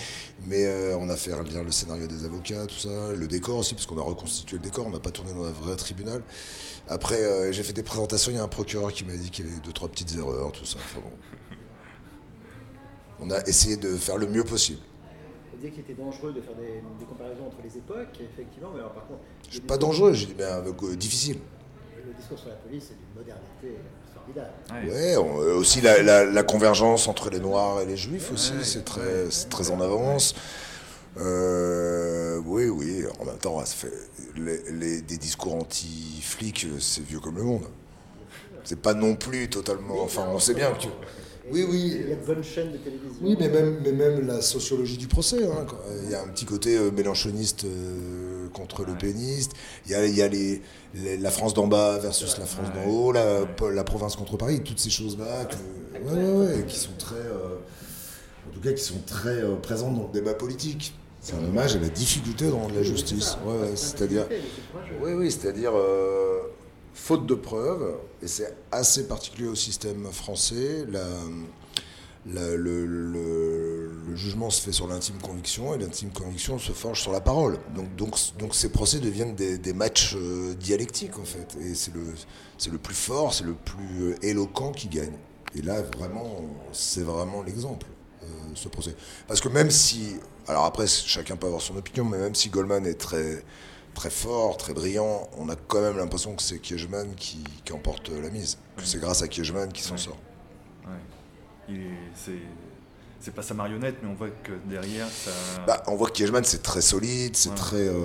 mais 0.48 0.66
euh, 0.66 0.96
on 0.98 1.10
a 1.10 1.18
fait 1.18 1.32
lire 1.44 1.64
le 1.64 1.72
scénario 1.72 2.08
des 2.08 2.24
avocats, 2.24 2.66
tout 2.68 2.80
ça, 2.80 3.12
le 3.14 3.28
décor 3.28 3.58
aussi, 3.58 3.74
parce 3.74 3.86
qu'on 3.86 3.98
a 3.98 4.02
reconstitué 4.04 4.58
le 4.58 4.64
décor, 4.64 4.88
on 4.88 4.92
n'a 4.92 5.00
pas 5.02 5.12
tourné 5.12 5.34
dans 5.34 5.44
un 5.44 5.52
vrai 5.52 5.76
tribunal. 5.76 6.22
Après, 6.88 7.22
euh, 7.22 7.52
j'ai 7.52 7.64
fait 7.64 7.74
des 7.74 7.84
présentations, 7.84 8.32
il 8.32 8.36
y 8.36 8.40
a 8.40 8.44
un 8.44 8.48
procureur 8.48 8.94
qui 8.94 9.04
m'a 9.04 9.16
dit 9.18 9.30
qu'il 9.30 9.46
y 9.46 9.50
avait 9.50 9.60
deux, 9.60 9.74
trois 9.74 9.90
petites 9.90 10.16
erreurs, 10.16 10.52
tout 10.54 10.66
ça. 10.66 10.78
Enfin, 10.80 11.02
bon. 11.02 11.12
On 13.20 13.32
a 13.32 13.42
essayé 13.48 13.78
de 13.78 13.96
faire 13.98 14.18
le 14.18 14.28
mieux 14.28 14.44
possible. 14.44 14.80
Disiez 15.64 15.82
qu'il 15.82 15.90
était 15.90 16.02
dangereux 16.02 16.34
de 16.34 16.42
faire 16.42 16.56
des, 16.56 16.82
des 17.00 17.06
comparaisons 17.06 17.48
entre 17.48 17.56
les 17.64 17.78
époques, 17.78 18.20
effectivement, 18.20 18.72
mais 18.74 18.80
alors 18.80 18.92
par 18.92 19.08
contre. 19.08 19.22
C'est 19.50 19.64
pas 19.66 19.78
dangereux, 19.78 20.12
j'ai 20.12 20.26
dit, 20.26 20.36
mais 20.38 20.44
euh, 20.44 20.96
difficile. 20.98 21.38
Le 22.06 22.14
discours 22.14 22.38
sur 22.38 22.50
la 22.50 22.56
police, 22.56 22.84
c'est 22.90 22.98
d'une 22.98 23.16
modernité 23.16 23.80
formidable. 24.14 24.52
Ouais, 24.92 25.16
on- 25.16 25.42
euh, 25.42 25.56
aussi 25.56 25.80
la, 25.80 26.04
la- 26.04 26.26
la 26.26 26.44
convergence 26.44 27.08
entre 27.08 27.30
les 27.30 27.40
Noirs 27.40 27.80
et 27.80 27.86
les 27.86 27.96
Juifs 27.96 28.30
aussi, 28.34 28.52
c'est 28.64 28.84
très, 28.84 29.30
c'est 29.32 29.48
très 29.48 29.72
en 29.72 29.80
avance. 29.80 30.36
Euh, 31.18 32.42
oui, 32.46 32.68
oui, 32.68 33.06
en 33.22 33.24
même 33.24 33.38
temps, 33.38 33.64
ça 33.64 33.74
fait, 33.74 33.94
les, 34.36 34.70
les- 34.70 35.02
des 35.02 35.18
discours 35.18 35.56
anti-flics, 35.56 36.68
c'est 36.82 37.06
vieux 37.06 37.22
comme 37.22 37.38
le 37.38 37.44
monde. 37.44 37.64
C'est 38.66 38.82
pas 38.82 38.94
non 38.94 39.16
plus 39.16 39.48
totalement. 39.50 40.02
Enfin, 40.04 40.28
on 40.30 40.40
sait 40.40 40.56
bien 40.56 40.72
que. 40.74 40.88
Oui, 41.52 41.66
oui. 41.70 41.92
Il 42.04 42.10
y 42.10 42.14
a 42.14 42.16
de 42.16 42.26
bonnes 42.26 42.44
chaînes 42.44 42.72
de 42.72 42.78
télévision. 42.78 43.10
Oui, 43.22 43.36
mais 43.40 43.50
même, 43.50 43.80
mais 43.84 43.92
même 43.92 44.26
la 44.26 44.42
sociologie 44.42 44.98
du 44.98 45.08
procès. 45.08 45.44
hein, 45.46 45.66
Il 46.06 46.10
y 46.12 46.16
a 46.16 46.22
un 46.22 46.28
petit 46.28 46.46
côté 46.46 46.78
euh, 46.78 46.90
mélanchoniste 46.92 47.66
euh, 47.66 48.48
contre 48.54 48.86
le 48.86 48.94
péniste. 48.94 49.52
Il 49.86 49.92
y 49.92 49.96
a, 49.96 50.06
il 50.06 50.16
y 50.16 50.22
a 50.22 50.28
les, 50.30 50.62
les- 50.96 51.18
la 51.18 51.32
France 51.32 51.54
d'en 51.54 51.68
bas 51.68 51.98
versus 52.00 52.38
la 52.38 52.46
France 52.46 52.68
d'en 52.74 52.90
haut, 52.90 53.12
la, 53.12 53.42
la 53.74 53.84
province 53.84 54.16
contre 54.16 54.38
Paris, 54.38 54.62
toutes 54.64 54.80
ces 54.80 54.90
choses-là 54.90 55.46
que- 55.46 55.56
ouais, 56.00 56.24
ouais, 56.24 56.56
ouais, 56.56 56.66
qui 56.66 56.80
sont 56.80 56.94
très, 56.98 57.16
euh, 57.16 57.58
en 58.50 58.54
tout 58.54 58.62
cas, 58.62 58.72
qui 58.72 58.84
sont 58.84 59.02
très 59.06 59.42
euh, 59.42 59.56
présentes 59.56 59.96
dans 59.96 60.08
le 60.08 60.14
débat 60.14 60.34
politique. 60.36 60.94
C'est 61.20 61.36
un 61.36 61.44
hommage 61.46 61.76
à 61.76 61.80
la 61.80 61.88
difficulté 61.88 62.50
dans 62.50 62.68
la 62.74 62.84
justice. 62.84 63.38
Ouais, 63.46 63.54
ouais, 63.70 63.76
c'est-à-dire, 63.76 64.28
oui, 65.02 65.12
oui, 65.14 65.32
c'est-à-dire 65.32 65.72
euh, 65.74 66.40
faute 66.94 67.26
de 67.26 67.36
preuves, 67.36 67.96
et 68.22 68.28
c'est 68.28 68.56
assez 68.72 69.08
particulier 69.08 69.48
au 69.48 69.56
système 69.56 70.08
français. 70.12 70.86
Le, 72.26 74.16
jugement 74.16 74.50
se 74.50 74.62
fait 74.62 74.72
sur 74.72 74.88
l'intime 74.88 75.18
conviction 75.18 75.74
et 75.74 75.80
l'intime 75.80 76.12
conviction 76.12 76.60
se 76.60 76.72
forge 76.72 77.02
sur 77.02 77.12
la 77.12 77.20
parole. 77.20 77.58
Donc, 77.76 77.96
donc, 77.96 78.16
donc 78.38 78.56
ces 78.56 78.70
procès 78.70 79.00
deviennent 79.00 79.36
des, 79.36 79.74
matchs 79.74 80.16
euh, 80.16 80.54
dialectiques 80.54 81.18
en 81.18 81.26
fait. 81.26 81.58
Et 81.60 81.74
c'est 81.74 81.94
le, 81.94 82.04
le 82.72 82.78
plus 82.78 82.96
fort, 82.96 83.34
c'est 83.34 83.44
le 83.44 83.54
plus 83.54 84.12
euh, 84.12 84.16
éloquent 84.22 84.72
qui 84.72 84.88
gagne. 84.88 85.18
Et 85.56 85.62
là, 85.62 85.82
vraiment, 85.82 86.42
c'est 86.72 87.04
vraiment 87.04 87.44
l'exemple, 87.44 87.88
euh, 88.24 88.26
ce 88.56 88.68
procès. 88.70 88.96
Parce 89.28 89.42
que 89.42 89.50
même 89.50 89.70
si, 89.70 90.16
alors 90.48 90.66
après, 90.66 90.88
chacun 90.88 91.36
peut 91.36 91.48
avoir 91.48 91.62
son 91.62 91.76
opinion, 91.78 92.06
mais 92.06 92.18
même 92.18 92.36
si 92.36 92.50
Goldman 92.50 92.86
est 92.86 93.00
très, 93.00 93.44
très 93.94 94.10
fort, 94.10 94.58
très 94.58 94.74
brillant, 94.74 95.30
on 95.38 95.50
a 95.50 95.56
quand 95.56 95.82
même 95.82 95.98
l'impression 95.98 96.36
que 96.36 96.42
c'est 96.42 96.60
Kiejman 96.60 97.14
qui, 97.16 97.44
qui 97.64 97.74
emporte 97.74 98.10
la 98.10 98.30
mise. 98.30 98.58
Que 98.78 98.84
c'est 98.84 99.00
grâce 99.00 99.22
à 99.22 99.28
Kiejman 99.28 99.72
qui 99.72 99.82
s'en 99.84 99.98
sort. 99.98 100.18
Ouais. 100.86 100.92
Il 101.70 101.76
est- 101.82 102.40
c'est, 103.20 103.32
pas 103.32 103.42
sa 103.44 103.54
marionnette, 103.54 103.96
mais 104.04 104.10
on 104.10 104.16
voit 104.16 104.30
que 104.30 104.52
derrière, 104.70 105.08
ça. 105.10 105.32
Bah, 105.66 105.82
on 105.88 105.96
voit 105.96 106.08
que 106.10 106.14
Kiejman, 106.14 106.44
c'est 106.44 106.62
très 106.62 106.82
solide, 106.82 107.36
c'est 107.36 107.50
Ouais. 107.50 107.56
très 107.56 107.88
euh, 107.88 108.02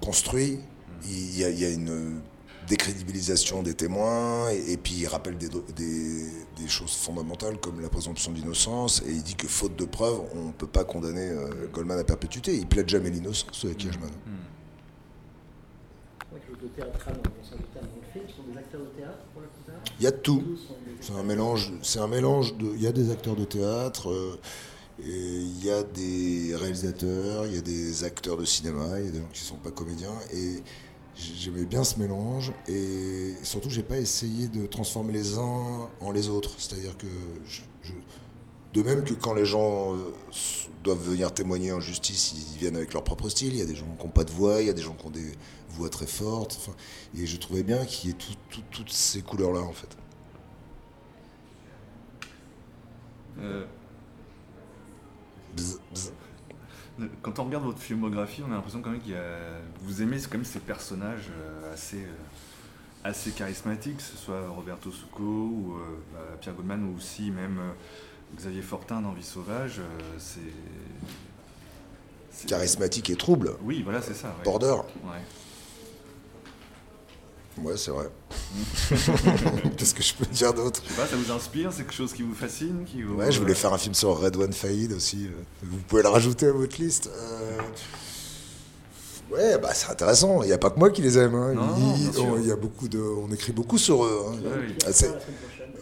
construit. 0.00 0.60
Il 1.04 1.36
y, 1.38 1.44
a, 1.44 1.50
il 1.50 1.58
y 1.58 1.64
a 1.64 1.70
une 1.70 2.20
décrédibilisation 2.68 3.62
des 3.64 3.74
témoins, 3.74 4.48
et, 4.50 4.72
et 4.72 4.76
puis 4.76 4.94
il 4.94 5.06
rappelle 5.08 5.36
des, 5.36 5.48
do- 5.48 5.64
des, 5.76 6.24
des 6.56 6.68
choses 6.68 6.94
fondamentales 6.94 7.58
comme 7.58 7.80
la 7.80 7.88
présomption 7.88 8.30
d'innocence, 8.30 9.02
et 9.06 9.10
il 9.10 9.22
dit 9.22 9.34
que 9.34 9.48
faute 9.48 9.74
de 9.76 9.84
preuves, 9.84 10.20
on 10.36 10.46
ne 10.46 10.52
peut 10.52 10.68
pas 10.68 10.84
condamner 10.84 11.28
euh, 11.28 11.66
Goldman 11.72 11.98
à 11.98 12.04
perpétuité. 12.04 12.54
Il 12.56 12.66
plaide 12.68 12.88
jamais 12.88 13.10
l'innocence, 13.10 13.64
euh, 13.66 13.74
Kiejman. 13.74 14.08
Ouais, 16.32 16.38
quelque 16.40 16.46
chose 16.48 16.51
de 16.62 16.68
de 16.68 16.72
théâtre 16.74 17.10
Il 19.98 20.04
y 20.04 20.06
a 20.06 20.12
tout. 20.12 20.42
C'est 21.00 21.12
un 21.12 21.22
mélange. 21.22 21.72
C'est 21.82 21.98
un 21.98 22.06
mélange 22.06 22.56
de. 22.56 22.66
Il 22.74 22.82
y 22.82 22.86
a 22.86 22.92
des 22.92 23.10
acteurs 23.10 23.36
de 23.36 23.44
théâtre, 23.44 24.10
euh, 24.10 24.38
il 25.00 25.64
y 25.64 25.70
a 25.70 25.82
des 25.82 26.54
réalisateurs, 26.54 27.46
il 27.46 27.54
y 27.54 27.58
a 27.58 27.62
des 27.62 28.04
acteurs 28.04 28.36
de 28.36 28.44
cinéma, 28.44 29.00
il 29.00 29.06
y 29.06 29.08
a 29.08 29.10
des 29.10 29.18
gens 29.18 29.28
qui 29.32 29.40
sont 29.40 29.56
pas 29.56 29.70
comédiens, 29.70 30.14
et 30.32 30.62
j'aimais 31.16 31.64
bien 31.64 31.82
ce 31.82 31.98
mélange. 31.98 32.52
Et 32.68 33.34
surtout, 33.42 33.70
j'ai 33.70 33.82
pas 33.82 33.98
essayé 33.98 34.48
de 34.48 34.66
transformer 34.66 35.12
les 35.12 35.38
uns 35.38 35.88
en 36.00 36.10
les 36.12 36.28
autres. 36.28 36.52
C'est-à-dire 36.58 36.96
que 36.96 37.06
de 38.72 38.82
même 38.82 39.04
que 39.04 39.14
quand 39.14 39.34
les 39.34 39.44
gens 39.44 39.94
euh, 39.94 40.12
doivent 40.82 41.02
venir 41.02 41.32
témoigner 41.32 41.72
en 41.72 41.80
justice, 41.80 42.34
ils 42.54 42.58
viennent 42.58 42.76
avec 42.76 42.92
leur 42.94 43.04
propre 43.04 43.28
style. 43.28 43.52
Il 43.52 43.58
y 43.58 43.62
a 43.62 43.66
des 43.66 43.74
gens 43.74 43.86
qui 43.98 44.06
n'ont 44.06 44.12
pas 44.12 44.24
de 44.24 44.30
voix, 44.30 44.60
il 44.60 44.66
y 44.66 44.70
a 44.70 44.72
des 44.72 44.82
gens 44.82 44.94
qui 44.94 45.06
ont 45.06 45.10
des 45.10 45.32
voix 45.72 45.88
très 45.90 46.06
enfin, 46.56 46.72
et 47.16 47.26
je 47.26 47.36
trouvais 47.36 47.62
bien 47.62 47.84
qu'il 47.84 48.10
y 48.10 48.12
ait 48.12 48.16
tout- 48.16 48.34
tout- 48.50 48.62
toutes 48.70 48.92
ces 48.92 49.22
couleurs-là, 49.22 49.60
en 49.60 49.72
fait. 49.72 49.96
Euh, 53.40 53.64
Bzz, 55.56 55.78
bzz. 55.92 56.12
Quand 57.22 57.38
on 57.38 57.44
regarde 57.44 57.64
votre 57.64 57.78
filmographie, 57.80 58.42
on 58.46 58.50
a 58.52 58.54
l'impression 58.56 58.80
quand 58.82 58.90
même 58.90 59.00
qu'il 59.00 59.12
y 59.12 59.16
a... 59.16 59.38
vous 59.82 60.02
aimez 60.02 60.18
quand 60.20 60.34
même 60.34 60.44
ces 60.44 60.60
personnages 60.60 61.30
euh, 61.30 61.72
assez, 61.72 61.96
euh, 62.04 62.12
assez 63.04 63.30
charismatiques, 63.32 63.96
que 63.96 64.02
ce 64.02 64.16
soit 64.16 64.48
Roberto 64.48 64.90
Succo 64.92 65.22
ou 65.22 65.76
bah, 66.12 66.20
Pierre 66.40 66.54
Goldman 66.54 66.84
ou 66.84 66.96
aussi 66.96 67.30
même 67.30 67.58
Xavier 68.36 68.62
Fortin 68.62 69.00
dans 69.00 69.12
Vie 69.12 69.22
sauvage. 69.24 69.80
c'est... 70.18 70.40
c'est- 72.30 72.46
Charismatique 72.48 73.10
et 73.10 73.16
trouble. 73.16 73.56
Oui, 73.62 73.82
voilà, 73.82 74.00
c'est 74.02 74.14
ça. 74.14 74.28
ouais. 74.28 74.44
Border. 74.44 74.76
Ouais. 75.04 75.20
Ouais, 77.58 77.76
c'est 77.76 77.90
vrai. 77.90 78.06
Qu'est-ce 79.76 79.94
que 79.94 80.02
je 80.02 80.14
peux 80.14 80.26
dire 80.26 80.52
d'autre? 80.54 80.82
Je 80.84 80.90
sais 80.92 81.00
pas, 81.00 81.06
ça 81.06 81.16
vous 81.16 81.30
inspire 81.30 81.70
C'est 81.72 81.82
quelque 81.82 81.94
chose 81.94 82.12
qui 82.12 82.22
vous 82.22 82.34
fascine 82.34 82.84
qui 82.84 83.02
vous... 83.02 83.14
Ouais, 83.16 83.30
je 83.30 83.38
voulais 83.40 83.54
faire 83.54 83.72
un 83.72 83.78
film 83.78 83.94
sur 83.94 84.18
Red 84.18 84.36
One 84.36 84.52
Faïd 84.52 84.92
aussi. 84.92 85.26
euh, 85.26 85.42
Vous 85.62 85.78
pouvez 85.88 86.02
le 86.02 86.08
rajouter 86.08 86.46
à 86.46 86.52
votre 86.52 86.80
liste. 86.80 87.10
Euh, 87.14 87.58
Ouais, 89.32 89.58
bah 89.58 89.70
c'est 89.74 89.90
intéressant. 89.90 90.42
Il 90.42 90.46
n'y 90.46 90.52
a 90.52 90.58
pas 90.58 90.70
que 90.70 90.78
moi 90.78 90.90
qui 90.90 91.02
les 91.02 91.16
aime. 91.18 91.34
hein. 91.34 91.52
Non, 91.54 91.74
Il- 91.76 92.10
non, 92.22 92.38
y 92.42 92.50
a 92.52 92.56
beaucoup 92.56 92.88
de, 92.88 92.98
on 93.00 93.32
écrit 93.32 93.52
beaucoup 93.52 93.78
sur 93.78 94.04
eux. 94.04 94.24
hein. 94.28 94.32
Ouais, 94.44 94.66
oui. 94.68 94.74
Ah, 94.86 94.92
c'est- 94.92 95.10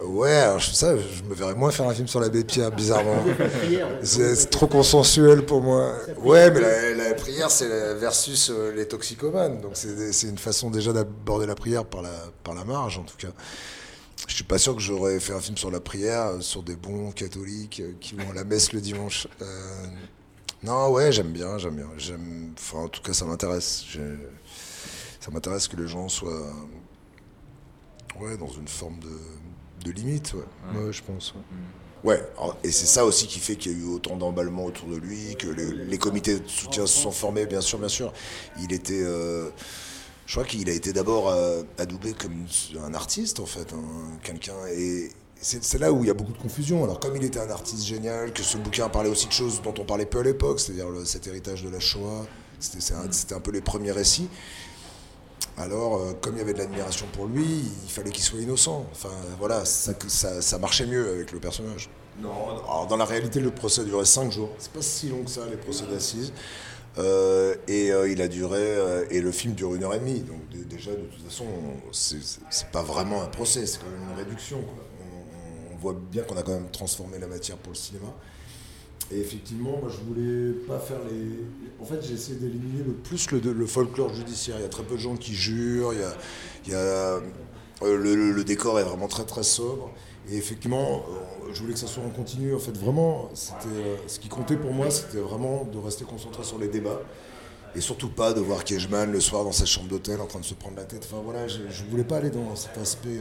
Ouais, 0.03 0.31
alors, 0.33 0.57
je, 0.57 0.71
ça, 0.73 0.95
je 0.97 1.23
me 1.29 1.35
verrais 1.35 1.53
moins 1.53 1.69
faire 1.69 1.87
un 1.87 1.93
film 1.93 2.07
sur 2.07 2.19
l'abbé 2.19 2.43
Pierre, 2.43 2.71
bizarrement. 2.71 3.23
c'est 4.03 4.49
trop 4.49 4.65
consensuel 4.65 5.45
pour 5.45 5.61
moi. 5.61 5.93
Ouais, 6.23 6.49
mais 6.49 6.59
la, 6.59 7.09
la 7.09 7.13
prière, 7.13 7.51
c'est 7.51 7.67
versus 7.95 8.49
euh, 8.49 8.71
les 8.75 8.87
toxicomanes. 8.87 9.61
Donc 9.61 9.71
c'est 9.75 10.11
c'est 10.11 10.27
une 10.27 10.39
façon 10.39 10.71
déjà 10.71 10.91
d'aborder 10.91 11.45
la 11.45 11.53
prière 11.53 11.85
par 11.85 12.01
la, 12.01 12.09
par 12.43 12.55
la 12.55 12.63
marge, 12.65 12.97
en 12.97 13.03
tout 13.03 13.15
cas. 13.17 13.27
Je 14.27 14.33
suis 14.33 14.43
pas 14.43 14.57
sûr 14.57 14.75
que 14.75 14.81
j'aurais 14.81 15.19
fait 15.19 15.33
un 15.33 15.39
film 15.39 15.57
sur 15.57 15.69
la 15.69 15.79
prière, 15.79 16.27
euh, 16.27 16.39
sur 16.41 16.63
des 16.63 16.75
bons 16.75 17.11
catholiques 17.11 17.81
euh, 17.85 17.91
qui 17.99 18.15
vont 18.15 18.31
à 18.31 18.33
la 18.33 18.43
messe 18.43 18.73
le 18.73 18.81
dimanche. 18.81 19.27
Euh, 19.41 19.45
non, 20.63 20.89
ouais, 20.91 21.11
j'aime 21.11 21.31
bien, 21.31 21.57
j'aime 21.57 21.75
bien. 21.75 21.89
J'aime, 21.97 22.53
enfin, 22.57 22.79
en 22.79 22.87
tout 22.87 23.01
cas, 23.01 23.13
ça 23.13 23.25
m'intéresse. 23.25 23.85
Ça 25.19 25.31
m'intéresse 25.31 25.67
que 25.67 25.77
les 25.77 25.87
gens 25.87 26.09
soient, 26.09 26.53
ouais, 28.19 28.37
dans 28.37 28.47
une 28.47 28.67
forme 28.67 28.99
de, 28.99 29.85
de 29.85 29.91
limite, 29.91 30.33
ouais. 30.33 30.41
Ouais. 30.73 30.85
Ouais, 30.85 30.93
je 30.93 31.03
pense. 31.03 31.33
Ouais. 31.33 31.41
Ouais, 32.03 32.19
alors, 32.35 32.57
et 32.63 32.71
c'est 32.71 32.87
ça 32.87 33.05
aussi 33.05 33.27
qui 33.27 33.37
fait 33.39 33.55
qu'il 33.55 33.73
y 33.73 33.75
a 33.75 33.77
eu 33.77 33.85
autant 33.85 34.17
d'emballement 34.17 34.65
autour 34.65 34.87
de 34.87 34.95
lui, 34.95 35.35
que 35.35 35.47
les, 35.47 35.85
les 35.85 35.97
comités 35.99 36.39
de 36.39 36.47
soutien 36.47 36.87
se 36.87 36.97
sont 36.97 37.11
formés, 37.11 37.45
bien 37.45 37.61
sûr, 37.61 37.77
bien 37.77 37.89
sûr. 37.89 38.11
Il 38.59 38.73
était, 38.73 39.03
euh, 39.03 39.51
je 40.25 40.33
crois 40.33 40.45
qu'il 40.45 40.67
a 40.69 40.73
été 40.73 40.93
d'abord 40.93 41.29
euh, 41.29 41.61
adoubé 41.77 42.13
comme 42.13 42.47
un 42.83 42.93
artiste, 42.95 43.39
en 43.39 43.45
fait, 43.45 43.71
hein, 43.73 43.83
quelqu'un. 44.23 44.55
Et, 44.75 45.09
c'est 45.41 45.79
là 45.79 45.91
où 45.91 46.03
il 46.03 46.07
y 46.07 46.09
a 46.11 46.13
beaucoup 46.13 46.33
de 46.33 46.37
confusion. 46.37 46.83
Alors 46.83 46.99
comme 46.99 47.15
il 47.15 47.23
était 47.23 47.39
un 47.39 47.49
artiste 47.49 47.85
génial, 47.85 48.31
que 48.31 48.43
ce 48.43 48.57
bouquin 48.57 48.87
parlait 48.89 49.09
aussi 49.09 49.27
de 49.27 49.31
choses 49.33 49.61
dont 49.61 49.73
on 49.79 49.85
parlait 49.85 50.05
peu 50.05 50.19
à 50.19 50.23
l'époque, 50.23 50.59
c'est-à-dire 50.59 50.87
cet 51.05 51.25
héritage 51.27 51.63
de 51.63 51.69
la 51.69 51.79
Shoah, 51.79 52.25
c'était 52.59 52.93
un, 52.93 53.11
c'était 53.11 53.33
un 53.35 53.39
peu 53.39 53.51
les 53.51 53.61
premiers 53.61 53.91
récits. 53.91 54.29
Alors, 55.57 55.97
euh, 55.97 56.13
comme 56.21 56.35
il 56.35 56.39
y 56.39 56.41
avait 56.41 56.53
de 56.53 56.59
l'admiration 56.59 57.05
pour 57.13 57.25
lui, 57.25 57.45
il 57.83 57.89
fallait 57.91 58.11
qu'il 58.11 58.23
soit 58.23 58.39
innocent. 58.39 58.85
Enfin, 58.91 59.09
voilà, 59.39 59.65
ça, 59.65 59.93
ça, 60.07 60.41
ça 60.41 60.57
marchait 60.59 60.85
mieux 60.85 61.09
avec 61.09 61.31
le 61.31 61.39
personnage. 61.39 61.89
Non, 62.21 62.31
alors 62.63 62.87
dans 62.87 62.97
la 62.97 63.05
réalité, 63.05 63.39
le 63.39 63.51
procès 63.51 63.83
durait 63.83 64.05
5 64.05 64.31
jours. 64.31 64.49
C'est 64.59 64.71
pas 64.71 64.81
si 64.81 65.09
long 65.09 65.23
que 65.23 65.29
ça, 65.29 65.41
les 65.49 65.57
procès 65.57 65.85
d'assises. 65.91 66.31
Euh, 66.97 67.55
et 67.67 67.91
euh, 67.91 68.09
il 68.11 68.21
a 68.21 68.27
duré, 68.27 68.59
euh, 68.59 69.05
et 69.09 69.21
le 69.21 69.31
film 69.31 69.53
dure 69.53 69.73
une 69.75 69.83
heure 69.83 69.93
et 69.93 69.99
demie. 69.99 70.19
Donc 70.21 70.47
dé- 70.51 70.63
déjà, 70.65 70.91
de 70.91 70.97
toute 70.97 71.23
façon, 71.25 71.45
c'est 71.91 72.71
pas 72.71 72.83
vraiment 72.83 73.21
un 73.23 73.27
procès, 73.27 73.65
c'est 73.65 73.79
quand 73.79 73.89
même 73.89 74.09
une 74.11 74.17
réduction. 74.17 74.61
quoi. 74.61 74.83
Voit 75.81 75.93
bien 75.93 76.21
qu'on 76.23 76.37
a 76.37 76.43
quand 76.43 76.53
même 76.53 76.69
transformé 76.71 77.17
la 77.17 77.27
matière 77.27 77.57
pour 77.57 77.71
le 77.71 77.77
cinéma. 77.77 78.13
Et 79.13 79.19
effectivement, 79.19 79.77
moi 79.81 79.89
je 79.89 79.97
voulais 79.97 80.53
pas 80.67 80.79
faire 80.79 80.99
les. 81.09 81.43
En 81.81 81.85
fait, 81.85 82.05
j'ai 82.05 82.13
essayé 82.13 82.37
d'éliminer 82.37 82.83
le 82.85 82.93
plus 82.93 83.29
le, 83.31 83.65
folklore 83.65 84.13
judiciaire. 84.13 84.57
Il 84.59 84.61
y 84.61 84.65
a 84.65 84.69
très 84.69 84.83
peu 84.83 84.95
de 84.95 84.99
gens 84.99 85.17
qui 85.17 85.33
jurent. 85.33 85.93
Il 85.93 86.71
y 86.71 86.75
a, 86.75 86.79
euh, 86.79 87.19
le, 87.81 88.43
décor 88.43 88.79
est 88.79 88.83
vraiment 88.83 89.07
très 89.07 89.25
très 89.25 89.43
sobre. 89.43 89.91
Et 90.29 90.37
effectivement, 90.37 91.03
euh, 91.09 91.51
je 91.51 91.59
voulais 91.61 91.73
que 91.73 91.79
ça 91.79 91.87
soit 91.87 92.03
en 92.03 92.09
continu. 92.09 92.53
En 92.53 92.59
fait, 92.59 92.77
vraiment, 92.77 93.29
euh, 93.67 93.97
ce 94.07 94.19
qui 94.19 94.29
comptait 94.29 94.55
pour 94.55 94.71
moi, 94.71 94.89
c'était 94.91 95.17
vraiment 95.17 95.65
de 95.65 95.77
rester 95.77 96.05
concentré 96.05 96.43
sur 96.43 96.59
les 96.59 96.67
débats. 96.67 97.01
Et 97.75 97.81
surtout 97.81 98.09
pas 98.09 98.33
de 98.33 98.39
voir 98.39 98.63
Cashman 98.63 99.11
le 99.11 99.19
soir 99.19 99.43
dans 99.43 99.53
sa 99.53 99.65
chambre 99.65 99.87
d'hôtel 99.87 100.21
en 100.21 100.27
train 100.27 100.39
de 100.39 100.45
se 100.45 100.53
prendre 100.53 100.77
la 100.77 100.83
tête. 100.83 101.07
Enfin 101.09 101.21
voilà, 101.23 101.47
je, 101.47 101.59
je 101.69 101.83
voulais 101.85 102.03
pas 102.03 102.17
aller 102.17 102.29
dans 102.29 102.55
cet 102.55 102.77
aspect 102.77 103.17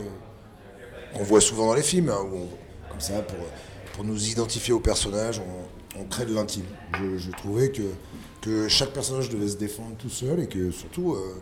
qu'on 1.14 1.22
voit 1.24 1.40
souvent 1.40 1.66
dans 1.66 1.74
les 1.74 1.82
films, 1.82 2.08
hein, 2.10 2.18
on- 2.32 2.48
comme 2.90 3.00
ça, 3.00 3.22
pour, 3.94 4.04
nous 4.04 4.28
identifier 4.28 4.72
au 4.72 4.80
personnage, 4.80 5.40
on, 5.40 6.00
on 6.00 6.04
crée 6.04 6.24
de 6.24 6.34
l'intime. 6.34 6.64
Je, 7.18 7.30
trouvais 7.32 7.70
que, 7.70 7.82
que 8.40 8.66
chaque 8.68 8.92
personnage 8.92 9.28
devait 9.28 9.48
se 9.48 9.56
défendre 9.58 9.94
tout 9.98 10.08
seul 10.08 10.40
et 10.40 10.46
que 10.46 10.70
surtout, 10.70 11.12
euh, 11.14 11.34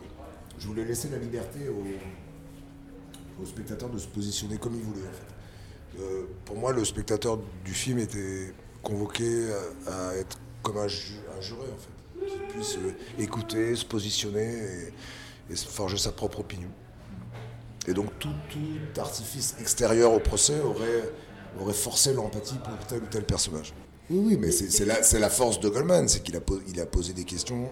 je 0.59 0.67
voulais 0.67 0.83
laisser 0.83 1.07
la 1.09 1.17
liberté 1.17 1.59
aux, 1.69 3.41
aux 3.41 3.45
spectateurs 3.45 3.89
de 3.89 3.97
se 3.97 4.07
positionner 4.07 4.57
comme. 4.57 4.75
En 4.75 4.93
fait. 4.93 6.01
Euh, 6.01 6.23
pour 6.45 6.57
moi, 6.57 6.73
le 6.73 6.83
spectateur 6.83 7.39
du 7.63 7.73
film 7.73 7.99
était 7.99 8.53
convoqué 8.83 9.47
à, 9.87 10.15
être 10.17 10.37
comme 10.61 10.77
un, 10.77 10.87
ju- 10.87 11.13
un 11.37 11.41
juré, 11.41 11.61
en 11.61 11.77
fait. 11.77 12.25
Qu'il 12.27 12.41
puisse 12.53 12.75
euh, 12.77 12.91
écouter, 13.23 13.75
se 13.75 13.85
positionner 13.85 14.91
et, 15.49 15.55
forger 15.55 15.97
sa 15.97 16.11
propre 16.11 16.41
opinion. 16.41 16.69
Et 17.89 17.93
donc 17.93 18.07
tout, 18.19 18.29
artifice 18.99 19.55
extérieur 19.59 20.13
au 20.13 20.19
procès 20.19 20.59
aurait, 20.59 21.11
aurait 21.59 21.73
forcé 21.73 22.13
l'empathie 22.13 22.59
pour 22.63 22.77
tel 22.87 23.01
ou 23.01 23.07
tel 23.07 23.23
personnage. 23.23 23.73
Oui, 24.11 24.19
oui, 24.23 24.37
mais 24.39 24.51
c'est 24.51 24.85
la, 24.85 24.99
la 25.19 25.29
force 25.29 25.59
de 25.59 25.69
Goldman, 25.69 26.07
c'est 26.07 26.21
qu'il 26.21 26.35
a, 26.35 26.39
il 26.67 26.79
a 26.79 26.85
posé 26.85 27.13
des 27.13 27.23
questions, 27.23 27.69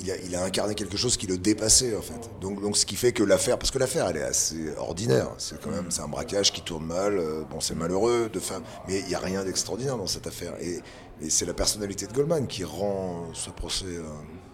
il 0.00 0.10
a, 0.10 0.16
il 0.18 0.34
a 0.36 0.44
incarné 0.44 0.74
quelque 0.74 0.96
chose 0.96 1.16
qui 1.16 1.26
le 1.26 1.38
dépassait 1.38 1.96
en 1.96 2.02
fait. 2.02 2.20
Donc, 2.40 2.60
donc 2.60 2.76
ce 2.76 2.86
qui 2.86 2.94
fait 2.94 3.12
que 3.12 3.24
l'affaire, 3.24 3.58
parce 3.58 3.72
que 3.72 3.78
l'affaire 3.78 4.06
elle 4.08 4.18
est 4.18 4.22
assez 4.22 4.76
ordinaire, 4.76 5.28
c'est 5.38 5.60
quand 5.60 5.70
même 5.70 5.88
un 5.98 6.08
braquage 6.08 6.52
qui 6.52 6.62
tourne 6.62 6.86
mal, 6.86 7.18
euh, 7.18 7.42
bon 7.50 7.60
c'est 7.60 7.74
malheureux, 7.74 8.30
de 8.32 8.38
fin, 8.38 8.62
mais 8.86 9.00
il 9.00 9.06
n'y 9.06 9.14
a 9.14 9.20
rien 9.20 9.44
d'extraordinaire 9.44 9.96
dans 9.96 10.06
cette 10.06 10.26
affaire. 10.26 10.54
Et, 10.60 10.80
et 11.20 11.30
c'est 11.30 11.46
la 11.46 11.54
personnalité 11.54 12.06
de 12.06 12.12
Goldman 12.12 12.46
qui 12.46 12.62
rend 12.62 13.28
ce 13.32 13.50
procès 13.50 13.86
euh, 13.86 14.04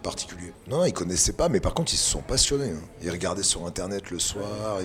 particulier. 0.03 0.53
Non, 0.67 0.85
ils 0.85 0.93
connaissaient 0.93 1.33
pas, 1.33 1.49
mais 1.49 1.59
par 1.59 1.73
contre 1.73 1.93
ils 1.93 1.97
se 1.97 2.11
sont 2.11 2.21
passionnés. 2.21 2.69
hein. 2.69 2.81
Ils 3.01 3.09
regardaient 3.09 3.41
sur 3.41 3.65
internet 3.65 4.11
le 4.11 4.19
soir, 4.19 4.77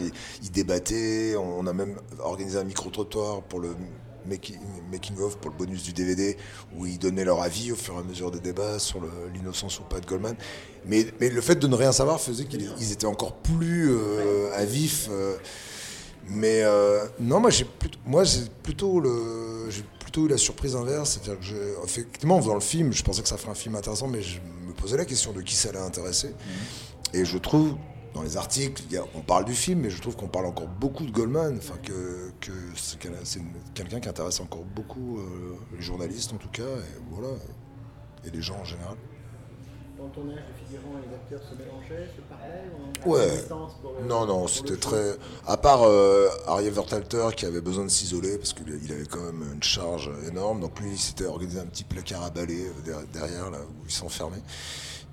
ils, 0.42 0.50
débattaient, 0.50 1.36
on, 1.36 1.66
a 1.66 1.72
même 1.74 1.96
organisé 2.20 2.58
un 2.58 2.64
micro-trottoir 2.64 3.42
pour 3.42 3.60
le 3.60 3.76
making, 4.26 5.18
of 5.20 5.38
pour 5.38 5.50
le 5.50 5.56
bonus 5.56 5.82
du 5.82 5.92
DVD 5.92 6.36
où 6.76 6.86
ils 6.86 6.98
donnaient 6.98 7.24
leur 7.24 7.42
avis 7.42 7.72
au 7.72 7.76
fur 7.76 7.94
et 7.94 7.98
à 7.98 8.02
mesure 8.02 8.30
des 8.30 8.40
débats 8.40 8.78
sur 8.78 9.00
l'innocence 9.34 9.80
ou 9.80 9.82
pas 9.82 10.00
de 10.00 10.06
Goldman. 10.06 10.36
Mais, 10.86 11.06
le 11.20 11.40
fait 11.40 11.56
de 11.56 11.66
ne 11.66 11.74
rien 11.74 11.92
savoir 11.92 12.20
faisait 12.20 12.44
qu'ils 12.44 12.70
ils 12.78 12.92
étaient 12.92 13.06
encore 13.06 13.34
plus 13.36 13.90
euh, 13.90 14.50
à 14.54 14.64
vif. 14.64 15.08
euh, 15.10 15.36
mais 16.30 16.62
euh, 16.62 17.06
non, 17.20 17.40
moi 17.40 17.50
j'ai 17.50 17.64
plutôt, 18.62 19.02
plutôt 19.98 20.26
eu 20.26 20.28
la 20.28 20.36
surprise 20.36 20.76
inverse, 20.76 21.18
c'est-à-dire 21.22 21.40
que 21.40 21.84
effectivement 21.84 22.36
en 22.36 22.42
faisant 22.42 22.54
le 22.54 22.60
film, 22.60 22.92
je 22.92 23.02
pensais 23.02 23.22
que 23.22 23.28
ça 23.28 23.38
ferait 23.38 23.52
un 23.52 23.54
film 23.54 23.76
intéressant, 23.76 24.08
mais 24.08 24.20
je 24.20 24.38
posais 24.80 24.96
la 24.96 25.04
question 25.04 25.32
de 25.32 25.42
qui 25.42 25.54
ça 25.54 25.68
allait 25.70 25.78
intéresser. 25.78 26.34
Et 27.12 27.24
je 27.24 27.38
trouve 27.38 27.76
dans 28.14 28.22
les 28.22 28.36
articles, 28.36 28.82
a- 28.96 29.04
on 29.14 29.20
parle 29.20 29.44
du 29.44 29.54
film, 29.54 29.80
mais 29.80 29.90
je 29.90 30.00
trouve 30.00 30.16
qu'on 30.16 30.28
parle 30.28 30.46
encore 30.46 30.66
beaucoup 30.68 31.04
de 31.04 31.10
Goldman, 31.10 31.56
enfin 31.58 31.76
que, 31.82 32.30
que 32.40 32.52
c'est 32.74 32.98
quelqu'un 33.74 34.00
qui 34.00 34.08
intéresse 34.08 34.40
encore 34.40 34.64
beaucoup 34.64 35.18
euh, 35.18 35.56
les 35.74 35.82
journalistes 35.82 36.32
en 36.32 36.36
tout 36.38 36.48
cas, 36.48 36.62
et 36.62 37.00
voilà, 37.10 37.34
et 38.24 38.30
les 38.30 38.42
gens 38.42 38.56
en 38.58 38.64
général. 38.64 38.96
Dans 39.98 40.04
le 40.04 40.10
tournage, 40.10 40.36
les 40.36 40.64
figurants 40.66 40.94
et 41.02 41.08
les 41.08 41.14
acteurs 41.14 41.40
se 41.50 41.54
mélangeaient, 41.60 42.08
se 42.16 42.20
parlaient 42.22 42.70
on 43.04 43.10
Ouais. 43.10 43.42
pour 43.48 43.94
Non, 44.06 44.26
non, 44.26 44.46
c'était 44.46 44.76
très. 44.76 45.16
À 45.46 45.56
part 45.56 45.82
euh, 45.82 46.28
Ariel 46.46 46.72
Vertalter 46.72 47.26
qui 47.36 47.46
avait 47.46 47.60
besoin 47.60 47.84
de 47.84 47.88
s'isoler 47.90 48.38
parce 48.38 48.52
qu'il 48.52 48.68
il 48.84 48.92
avait 48.92 49.06
quand 49.06 49.20
même 49.20 49.44
une 49.54 49.62
charge 49.62 50.08
énorme. 50.28 50.60
Donc 50.60 50.78
lui, 50.78 50.92
il 50.92 50.98
s'était 50.98 51.26
organisé 51.26 51.58
un 51.58 51.66
petit 51.66 51.82
placard 51.84 52.22
à 52.22 52.30
balai 52.30 52.66
euh, 52.68 52.82
der- 52.84 53.02
derrière, 53.12 53.50
là, 53.50 53.58
où 53.58 53.84
il 53.86 53.92
s'enfermait. 53.92 54.42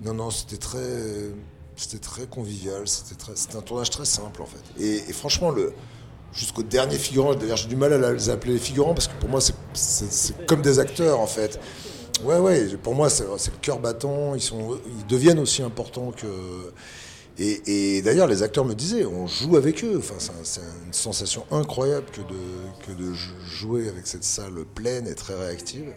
Non, 0.02 0.14
non, 0.14 0.30
c'était 0.30 0.58
très. 0.58 1.32
C'était 1.76 1.98
très 1.98 2.28
convivial. 2.28 2.88
C'était 2.88 3.16
très... 3.16 3.36
c'était 3.36 3.58
un 3.58 3.62
tournage 3.62 3.90
très 3.90 4.06
simple, 4.06 4.42
en 4.42 4.46
fait. 4.46 4.64
Et, 4.84 4.98
et 5.10 5.14
franchement, 5.14 5.50
le. 5.50 5.74
Jusqu'au 6.32 6.64
dernier 6.64 6.98
figurant, 6.98 7.34
d'ailleurs 7.34 7.56
j'ai 7.56 7.70
du 7.70 7.78
mal 7.78 7.94
à 7.94 8.12
les 8.12 8.30
appeler 8.30 8.54
les 8.54 8.60
figurants 8.60 8.94
parce 8.94 9.08
que 9.08 9.14
pour 9.22 9.30
moi 9.30 9.40
c'est 9.40 10.46
comme 10.46 10.62
des 10.62 10.80
acteurs 10.80 11.22
en 11.22 11.28
fait. 11.28 11.58
Ouais, 12.26 12.40
ouais, 12.40 12.68
pour 12.82 12.96
moi 12.96 13.10
c'est 13.10 13.24
le 13.26 13.58
cœur 13.62 13.80
battant, 13.80 14.34
ils, 14.36 14.42
sont, 14.42 14.80
ils 15.00 15.06
deviennent 15.08 15.40
aussi 15.40 15.62
importants 15.62 16.12
que, 16.12 16.26
et, 17.38 18.02
d'ailleurs, 18.02 18.28
les 18.28 18.44
acteurs 18.44 18.64
me 18.66 18.74
disaient, 18.74 19.06
on 19.06 19.28
joue 19.28 19.58
avec 19.58 19.84
eux. 19.84 19.98
Enfin, 19.98 20.14
c'est 20.20 20.32
un- 20.32 20.44
c'est 20.44 20.62
une 20.88 20.94
sensation 20.94 21.46
incroyable 21.52 22.06
que 22.12 22.22
de, 22.22 22.86
que 22.88 22.92
de 22.94 23.12
jou- 23.14 23.34
jouer 23.46 23.90
avec 23.90 24.08
cette 24.08 24.24
salle 24.24 24.54
pleine 24.74 25.06
et 25.08 25.16
très 25.16 25.36
réactive. 25.36 25.92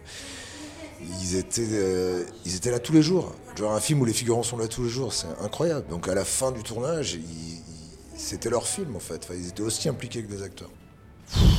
Ils 1.22 1.36
étaient, 1.36 1.62
euh, 1.70 2.24
ils 2.44 2.56
étaient 2.56 2.72
là 2.72 2.80
tous 2.80 2.92
les 2.92 3.02
jours. 3.02 3.32
Genre 3.56 3.72
un 3.72 3.78
film 3.80 4.00
où 4.00 4.04
les 4.04 4.12
figurants 4.12 4.42
sont 4.42 4.58
là 4.58 4.66
tous 4.66 4.82
les 4.82 4.88
jours, 4.90 5.12
c'est 5.12 5.28
incroyable. 5.40 5.86
Donc 5.88 6.08
à 6.08 6.14
la 6.14 6.24
fin 6.24 6.50
du 6.50 6.62
tournage, 6.64 7.20
c'était 8.16 8.50
leur 8.50 8.66
film 8.66 8.96
en 8.96 9.00
fait. 9.00 9.28
Ils 9.32 9.48
étaient 9.48 9.62
aussi 9.62 9.88
impliqués 9.88 10.24
que 10.24 10.28
des 10.34 10.42
acteurs. 10.42 10.70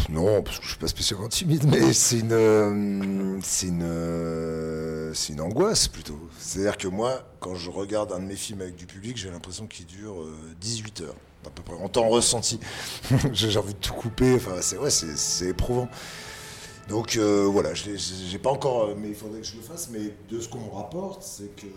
Non, 0.10 0.41
parce 0.41 0.58
que 0.58 0.63
je 0.65 0.69
suis 0.69 0.79
pas 0.79 0.88
spécialement 0.88 1.27
timide, 1.27 1.65
mais 1.65 1.93
c'est 1.93 2.19
une, 2.19 2.32
euh, 2.34 3.39
c'est 3.43 3.67
une, 3.67 3.84
euh, 3.84 5.13
c'est 5.13 5.34
une 5.34 5.41
angoisse 5.41 5.88
plutôt. 5.88 6.19
C'est-à-dire 6.39 6.77
que 6.77 6.88
moi, 6.88 7.23
quand 7.39 7.55
je 7.55 7.69
regarde 7.69 8.12
un 8.12 8.19
de 8.19 8.25
mes 8.25 8.36
films 8.36 8.62
avec 8.62 8.75
du 8.75 8.86
public, 8.86 9.17
j'ai 9.17 9.29
l'impression 9.29 9.67
qu'il 9.67 9.86
dure 9.86 10.21
euh, 10.21 10.36
18 10.60 11.01
heures, 11.01 11.15
à 11.45 11.49
peu 11.49 11.62
près, 11.62 11.75
en 11.75 11.88
temps 11.89 12.10
ressenti. 12.10 12.60
j'ai 13.34 13.58
envie 13.58 13.73
de 13.73 13.79
tout 13.79 13.93
couper. 13.93 14.36
Enfin, 14.36 14.62
c'est 14.62 14.77
ouais, 14.77 14.89
c'est 14.89 15.47
éprouvant. 15.47 15.89
Donc 16.89 17.17
euh, 17.17 17.45
voilà, 17.45 17.75
j'ai 17.75 18.39
pas 18.39 18.49
encore, 18.49 18.86
euh, 18.86 18.95
mais 18.97 19.10
il 19.10 19.15
faudrait 19.15 19.41
que 19.41 19.47
je 19.47 19.55
le 19.55 19.62
fasse. 19.62 19.89
Mais 19.91 20.15
de 20.29 20.41
ce 20.41 20.49
qu'on 20.49 20.60
me 20.60 20.71
rapporte, 20.71 21.21
c'est 21.21 21.55
que 21.55 21.67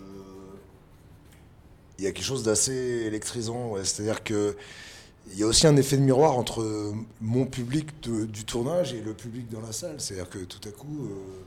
il 1.99 2.05
y 2.05 2.09
a 2.09 2.13
quelque 2.13 2.25
chose 2.25 2.43
d'assez 2.43 2.73
électrisant. 2.73 3.73
ouais. 3.73 3.85
C'est-à-dire 3.85 4.25
que 4.25 4.57
il 5.31 5.39
y 5.39 5.43
a 5.43 5.47
aussi 5.47 5.67
un 5.67 5.77
effet 5.77 5.97
de 5.97 6.03
miroir 6.03 6.37
entre 6.37 6.95
mon 7.21 7.47
public 7.47 7.89
du 8.01 8.45
tournage 8.45 8.93
et 8.93 9.01
le 9.01 9.15
public 9.15 9.49
dans 9.49 9.61
la 9.61 9.73
salle. 9.73 9.97
C'est-à-dire 9.99 10.29
que 10.29 10.39
tout 10.39 10.69
à 10.69 10.73
coup, 10.73 11.07
euh, 11.07 11.45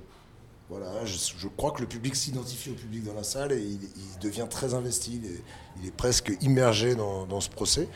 voilà, 0.70 1.06
je, 1.06 1.48
crois 1.56 1.72
que 1.72 1.82
le 1.82 1.88
public 1.88 2.16
s'identifie 2.16 2.72
au 2.72 2.74
public 2.74 3.04
dans 3.04 3.14
la 3.14 3.24
salle 3.24 3.52
et 3.52 3.62
il, 3.62 3.80
devient 4.22 4.48
très 4.50 4.74
investi. 4.74 5.22
Il 5.82 5.88
est, 5.88 5.92
presque 5.92 6.32
immergé 6.42 6.96
dans, 6.96 7.42
ce 7.42 7.50
procès. 7.50 7.88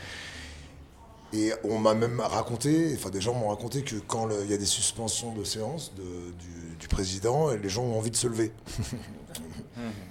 Et 1.32 1.52
on 1.64 1.78
m'a 1.78 1.94
même 1.94 2.20
raconté, 2.20 2.92
enfin 2.96 3.10
des 3.10 3.20
gens 3.20 3.34
m'ont 3.34 3.48
raconté 3.48 3.82
que 3.82 3.96
quand 3.96 4.28
il 4.42 4.50
y 4.50 4.54
a 4.54 4.56
des 4.56 4.66
suspensions 4.66 5.32
de 5.32 5.44
séance 5.44 5.92
du, 5.94 6.76
du 6.76 6.88
président, 6.88 7.50
les 7.50 7.68
gens 7.68 7.84
ont 7.84 7.96
envie 7.96 8.10
de 8.10 8.16
se 8.16 8.26
lever. 8.26 8.52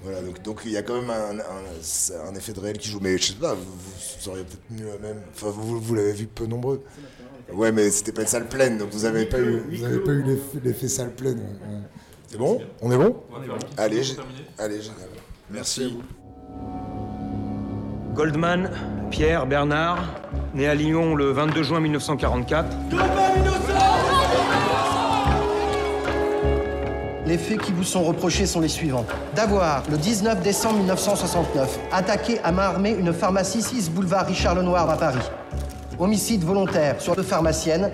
voilà, 0.04 0.22
donc, 0.22 0.42
donc 0.42 0.62
il 0.66 0.72
y 0.72 0.78
a 0.78 0.82
quand 0.82 1.00
même 1.02 1.10
un, 1.10 1.40
un- 1.40 2.36
effet 2.36 2.54
de 2.54 2.60
réel 2.60 2.78
qui 2.78 2.90
joue. 2.90 3.00
Mais 3.02 3.18
je 3.18 3.26
sais 3.26 3.34
pas, 3.34 3.54
vous, 3.54 3.64
vous 3.64 3.92
sauriez 4.20 4.44
peut-être 4.44 4.64
mieux 4.72 4.92
même. 5.02 5.22
Enfin, 5.34 5.48
vous, 5.50 5.80
vous 5.80 5.96
l'avez 5.96 6.14
vu 6.14 6.26
peu 6.28 6.46
nombreux. 6.46 6.82
Ouais, 7.54 7.72
mais 7.72 7.90
c'était 7.90 8.12
pas 8.12 8.22
une 8.22 8.28
salle 8.28 8.48
pleine, 8.48 8.78
donc 8.78 8.90
vous 8.92 9.06
avez 9.06 9.26
pas 9.26 9.40
eu, 9.40 9.64
vous 9.78 9.84
avez 9.84 10.00
pas 10.00 10.12
eu 10.12 10.22
l'effet- 10.24 10.60
l'effet 10.64 10.88
salle 10.88 11.12
pleine. 11.16 11.40
ouais. 11.40 11.80
C'est 12.32 12.38
bon? 12.38 12.62
On 12.82 12.92
est 12.92 12.98
bon? 12.98 13.16
Allez, 13.78 14.04
gé- 14.04 14.18
allez, 14.60 14.82
génial. 14.82 15.10
Merci 15.50 15.86
à. 15.86 15.88
Goldman, 18.14 18.70
Pierre 19.10 19.48
Bernard, 19.48 20.04
né 20.54 20.68
à 20.68 20.76
Lyon 20.76 21.16
le 21.16 21.32
22 21.32 21.64
juin 21.64 21.80
1944. 21.80 22.68
Les 27.30 27.38
faits 27.38 27.62
qui 27.62 27.72
vous 27.74 27.84
sont 27.84 28.02
reprochés 28.02 28.48
sont 28.48 28.60
les 28.60 28.68
suivants. 28.68 29.06
D'avoir, 29.36 29.84
le 29.92 29.98
19 29.98 30.42
décembre 30.42 30.78
1969, 30.78 31.78
attaqué 31.92 32.40
à 32.44 32.52
main 32.52 32.64
armée 32.64 32.90
une 32.90 33.14
pharmacie 33.14 33.62
6 33.62 33.92
boulevard 33.92 34.26
Richard 34.26 34.56
Lenoir 34.56 34.90
à 34.90 34.98
Paris. 34.98 35.22
Homicide 36.00 36.44
volontaire 36.44 37.00
sur 37.00 37.16
deux 37.16 37.22
pharmaciennes. 37.22 37.92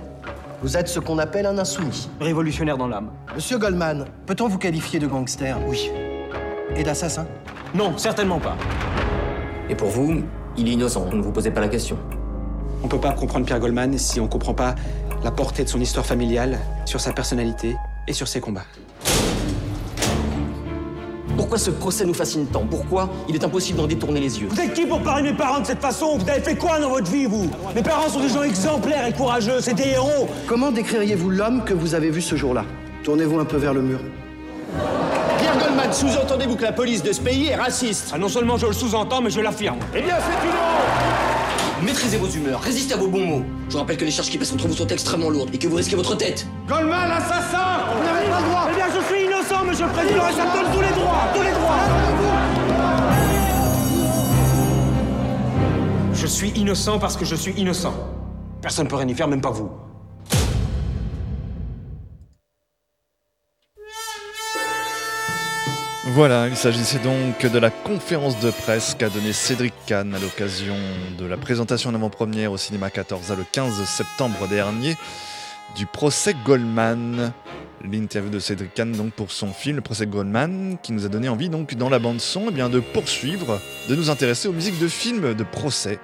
Vous 0.61 0.77
êtes 0.77 0.87
ce 0.87 1.01
qu'on 1.01 1.19
appelle 1.19 1.45
un 1.47 1.57
insoumis. 1.57 2.07
Révolutionnaire 2.21 2.77
dans 2.77 2.87
l'âme. 2.87 3.09
Monsieur 3.35 3.57
Goldman, 3.57 4.05
peut-on 4.25 4.47
vous 4.47 4.57
qualifier 4.57 4.99
de 4.99 5.07
gangster? 5.07 5.57
Oui. 5.67 5.91
Et 6.77 6.83
d'assassin? 6.83 7.27
Non, 7.73 7.97
certainement 7.97 8.39
pas. 8.39 8.55
Et 9.69 9.75
pour 9.75 9.89
vous, 9.89 10.23
il 10.55 10.69
est 10.69 10.71
innocent, 10.71 11.07
ne 11.11 11.21
vous 11.21 11.33
posez 11.33 11.51
pas 11.51 11.59
la 11.59 11.67
question. 11.67 11.97
On 12.83 12.87
peut 12.87 13.01
pas 13.01 13.11
comprendre 13.11 13.45
Pierre 13.45 13.59
Goldman 13.59 13.97
si 13.97 14.21
on 14.21 14.29
comprend 14.29 14.53
pas 14.53 14.75
la 15.25 15.31
portée 15.31 15.65
de 15.65 15.69
son 15.69 15.81
histoire 15.81 16.05
familiale, 16.05 16.57
sur 16.85 17.01
sa 17.01 17.11
personnalité 17.11 17.75
et 18.07 18.13
sur 18.13 18.29
ses 18.29 18.39
combats. 18.39 18.63
Pourquoi 21.55 21.71
ce 21.73 21.79
procès 21.79 22.03
nous 22.05 22.13
fascine 22.13 22.47
tant 22.47 22.65
Pourquoi 22.69 23.09
il 23.29 23.35
est 23.35 23.43
impossible 23.45 23.77
d'en 23.77 23.87
détourner 23.87 24.19
les 24.19 24.41
yeux 24.41 24.49
Vous 24.51 24.59
êtes 24.59 24.73
qui 24.73 24.85
pour 24.85 25.01
parler 25.01 25.23
de 25.23 25.31
mes 25.31 25.37
parents 25.37 25.61
de 25.61 25.65
cette 25.65 25.79
façon 25.79 26.17
Vous 26.17 26.29
avez 26.29 26.41
fait 26.41 26.57
quoi 26.57 26.81
dans 26.81 26.89
votre 26.89 27.09
vie, 27.09 27.27
vous 27.27 27.49
Mes 27.73 27.81
parents 27.81 28.09
sont 28.09 28.19
des 28.19 28.27
gens 28.27 28.43
exemplaires 28.43 29.07
et 29.07 29.13
courageux, 29.13 29.61
c'est 29.61 29.73
des 29.73 29.87
héros 29.91 30.27
Comment 30.47 30.69
décririez-vous 30.73 31.29
l'homme 31.29 31.63
que 31.63 31.73
vous 31.73 31.95
avez 31.95 32.09
vu 32.09 32.21
ce 32.21 32.35
jour-là 32.35 32.65
Tournez-vous 33.05 33.39
un 33.39 33.45
peu 33.45 33.55
vers 33.55 33.73
le 33.73 33.81
mur. 33.81 33.99
Pierre 35.39 35.57
Goldman, 35.57 35.93
sous-entendez-vous 35.93 36.57
que 36.57 36.63
la 36.63 36.73
police 36.73 37.01
de 37.01 37.13
ce 37.13 37.21
pays 37.21 37.47
est 37.47 37.55
raciste 37.55 38.11
Ah 38.13 38.17
non 38.17 38.27
seulement 38.27 38.57
je 38.57 38.65
le 38.65 38.73
sous-entends, 38.73 39.21
mais 39.21 39.29
je 39.29 39.39
l'affirme. 39.39 39.79
Eh 39.95 40.01
bien, 40.01 40.15
c'est 40.19 40.45
une 40.45 40.51
honte 40.51 41.85
Maîtrisez 41.85 42.17
vos 42.17 42.27
humeurs, 42.27 42.59
résistez 42.59 42.95
à 42.95 42.97
vos 42.97 43.07
bons 43.07 43.25
mots. 43.25 43.43
Je 43.69 43.73
vous 43.73 43.79
rappelle 43.79 43.95
que 43.97 44.03
les 44.03 44.11
charges 44.11 44.29
qui 44.29 44.37
pèsent 44.37 44.51
contre 44.51 44.67
vous 44.67 44.73
sont 44.75 44.87
extrêmement 44.87 45.29
lourdes 45.29 45.51
et 45.53 45.57
que 45.57 45.67
vous 45.69 45.75
risquez 45.77 45.95
votre 45.95 46.17
tête. 46.17 46.45
Goldman, 46.67 47.11
assassin 47.11 47.85
Vous 47.95 48.03
n'avez 48.03 48.27
pas 48.27 48.41
le 48.41 48.45
droit 48.47 48.67
Eh 48.71 48.75
bien, 48.75 48.85
je 48.87 49.13
suis 49.13 49.24
monsieur 49.65 49.85
le 49.85 49.91
président, 49.91 50.27
et 50.27 50.33
ça 50.33 50.45
me 50.45 50.53
donne 50.53 50.73
tous 50.73 50.81
les 50.81 51.01
droits 51.01 51.27
Tous 51.33 51.41
les 51.41 51.51
droits 51.51 51.75
Je 56.13 56.27
suis 56.27 56.49
innocent 56.51 56.97
parce 56.99 57.17
que 57.17 57.25
je 57.25 57.35
suis 57.35 57.51
innocent. 57.53 57.93
Personne 58.61 58.85
ne 58.85 58.89
peut 58.89 58.95
rien 58.95 59.07
y 59.07 59.13
faire, 59.13 59.27
même 59.27 59.41
pas 59.41 59.51
vous. 59.51 59.69
Voilà, 66.07 66.47
il 66.47 66.55
s'agissait 66.55 66.99
donc 66.99 67.45
de 67.45 67.59
la 67.59 67.69
conférence 67.69 68.39
de 68.39 68.49
presse 68.49 68.95
qu'a 68.97 69.09
donnée 69.09 69.33
Cédric 69.33 69.73
Kahn 69.85 70.15
à 70.15 70.19
l'occasion 70.19 70.77
de 71.19 71.25
la 71.25 71.35
présentation 71.35 71.89
en 71.89 71.93
avant-première 71.95 72.51
au 72.51 72.57
cinéma 72.57 72.89
14 72.89 73.33
le 73.37 73.43
15 73.51 73.83
septembre 73.83 74.47
dernier 74.47 74.95
du 75.75 75.85
procès 75.85 76.33
Goldman. 76.45 77.33
L'interview 77.83 78.31
de 78.31 78.39
Cédric 78.39 78.73
Kahn 78.73 78.91
donc 78.91 79.13
pour 79.13 79.31
son 79.31 79.53
film 79.53 79.75
Le 79.75 79.81
procès 79.81 80.07
Goldman 80.07 80.77
qui 80.81 80.93
nous 80.93 81.05
a 81.05 81.09
donné 81.09 81.29
envie 81.29 81.49
donc 81.49 81.75
dans 81.75 81.89
la 81.89 81.99
bande 81.99 82.19
son 82.21 82.49
eh 82.49 82.69
de 82.69 82.79
poursuivre, 82.79 83.59
de 83.89 83.95
nous 83.95 84.09
intéresser 84.09 84.47
aux 84.47 84.53
musiques 84.53 84.79
de 84.79 84.87
films 84.87 85.33
de 85.33 85.43
procès 85.43 85.99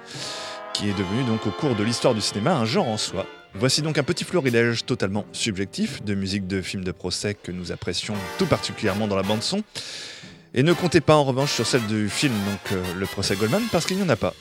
qui 0.74 0.88
est 0.88 0.98
devenu 0.98 1.24
donc 1.24 1.46
au 1.46 1.50
cours 1.50 1.74
de 1.74 1.82
l'histoire 1.82 2.14
du 2.14 2.20
cinéma 2.20 2.54
un 2.54 2.64
genre 2.64 2.88
en 2.88 2.96
soi. 2.96 3.26
Voici 3.54 3.82
donc 3.82 3.98
un 3.98 4.02
petit 4.02 4.24
florilège 4.24 4.86
totalement 4.86 5.26
subjectif 5.32 6.02
de 6.02 6.14
musique 6.14 6.46
de 6.46 6.62
films 6.62 6.84
de 6.84 6.92
procès 6.92 7.34
que 7.34 7.52
nous 7.52 7.70
apprécions 7.70 8.14
tout 8.38 8.46
particulièrement 8.46 9.08
dans 9.08 9.16
la 9.16 9.22
bande 9.22 9.42
son. 9.42 9.62
Et 10.54 10.62
ne 10.62 10.72
comptez 10.72 11.00
pas 11.00 11.16
en 11.16 11.24
revanche 11.24 11.52
sur 11.52 11.66
celle 11.66 11.86
du 11.86 12.08
film 12.08 12.34
euh, 12.72 12.82
le 12.98 13.06
procès 13.06 13.36
Goldman 13.36 13.62
parce 13.70 13.86
qu'il 13.86 13.96
n'y 13.96 14.02
en 14.02 14.08
a 14.08 14.16
pas. 14.16 14.34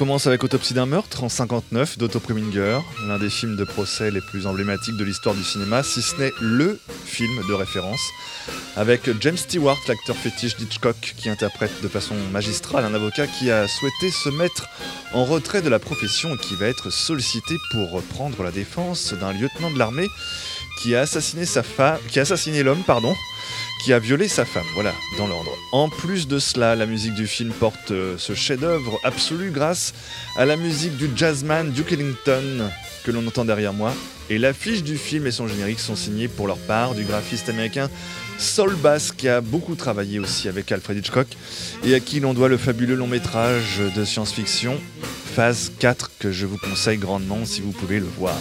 Commence 0.00 0.26
avec 0.26 0.42
Autopsie 0.44 0.72
d'un 0.72 0.86
meurtre 0.86 1.24
en 1.24 1.28
59 1.28 1.98
d'Otto 1.98 2.20
Preminger, 2.20 2.78
l'un 3.06 3.18
des 3.18 3.28
films 3.28 3.56
de 3.56 3.64
procès 3.64 4.10
les 4.10 4.22
plus 4.22 4.46
emblématiques 4.46 4.96
de 4.96 5.04
l'histoire 5.04 5.34
du 5.34 5.44
cinéma, 5.44 5.82
si 5.82 6.00
ce 6.00 6.16
n'est 6.16 6.32
LE 6.40 6.80
film 7.04 7.46
de 7.46 7.52
référence, 7.52 8.00
avec 8.78 9.10
James 9.20 9.36
Stewart, 9.36 9.76
l'acteur 9.86 10.16
fétiche 10.16 10.56
d'Hitchcock, 10.56 10.96
qui 11.18 11.28
interprète 11.28 11.82
de 11.82 11.88
façon 11.88 12.14
magistrale 12.32 12.86
un 12.86 12.94
avocat 12.94 13.26
qui 13.26 13.50
a 13.50 13.68
souhaité 13.68 14.10
se 14.10 14.30
mettre 14.30 14.70
en 15.12 15.26
retrait 15.26 15.60
de 15.60 15.68
la 15.68 15.78
profession 15.78 16.34
et 16.34 16.38
qui 16.38 16.54
va 16.54 16.68
être 16.68 16.88
sollicité 16.88 17.56
pour 17.70 17.90
reprendre 17.90 18.42
la 18.42 18.52
défense 18.52 19.12
d'un 19.12 19.34
lieutenant 19.34 19.70
de 19.70 19.78
l'armée 19.78 20.08
qui 20.80 20.96
a 20.96 21.02
assassiné 21.02 21.44
sa 21.44 21.62
femme, 21.62 21.98
qui 22.08 22.20
a 22.20 22.22
assassiné 22.22 22.62
l'homme, 22.62 22.84
pardon, 22.86 23.14
qui 23.82 23.92
a 23.92 23.98
violé 23.98 24.28
sa 24.28 24.44
femme, 24.44 24.66
voilà, 24.74 24.92
dans 25.16 25.26
l'ordre. 25.26 25.50
En 25.72 25.88
plus 25.88 26.28
de 26.28 26.38
cela, 26.38 26.76
la 26.76 26.86
musique 26.86 27.14
du 27.14 27.26
film 27.26 27.52
porte 27.52 27.90
euh, 27.90 28.16
ce 28.18 28.34
chef-d'œuvre 28.34 28.98
absolu 29.04 29.50
grâce 29.50 29.94
à 30.36 30.44
la 30.44 30.56
musique 30.56 30.96
du 30.96 31.08
jazzman 31.16 31.70
Duke 31.70 31.92
Ellington 31.92 32.70
que 33.04 33.10
l'on 33.10 33.26
entend 33.26 33.44
derrière 33.44 33.72
moi. 33.72 33.94
Et 34.28 34.38
l'affiche 34.38 34.82
du 34.82 34.96
film 34.96 35.26
et 35.26 35.30
son 35.30 35.48
générique 35.48 35.80
sont 35.80 35.96
signés 35.96 36.28
pour 36.28 36.46
leur 36.46 36.58
part 36.58 36.94
du 36.94 37.04
graphiste 37.04 37.48
américain 37.48 37.90
Saul 38.38 38.74
Bass 38.76 39.12
qui 39.12 39.28
a 39.28 39.40
beaucoup 39.40 39.74
travaillé 39.74 40.18
aussi 40.18 40.48
avec 40.48 40.70
Alfred 40.70 40.98
Hitchcock 40.98 41.26
et 41.84 41.94
à 41.94 42.00
qui 42.00 42.20
l'on 42.20 42.32
doit 42.32 42.48
le 42.48 42.56
fabuleux 42.56 42.94
long 42.94 43.08
métrage 43.08 43.80
de 43.94 44.04
science-fiction 44.04 44.78
Phase 45.34 45.72
4 45.78 46.12
que 46.18 46.30
je 46.30 46.46
vous 46.46 46.58
conseille 46.58 46.98
grandement 46.98 47.44
si 47.44 47.60
vous 47.60 47.72
pouvez 47.72 47.98
le 47.98 48.06
voir. 48.06 48.36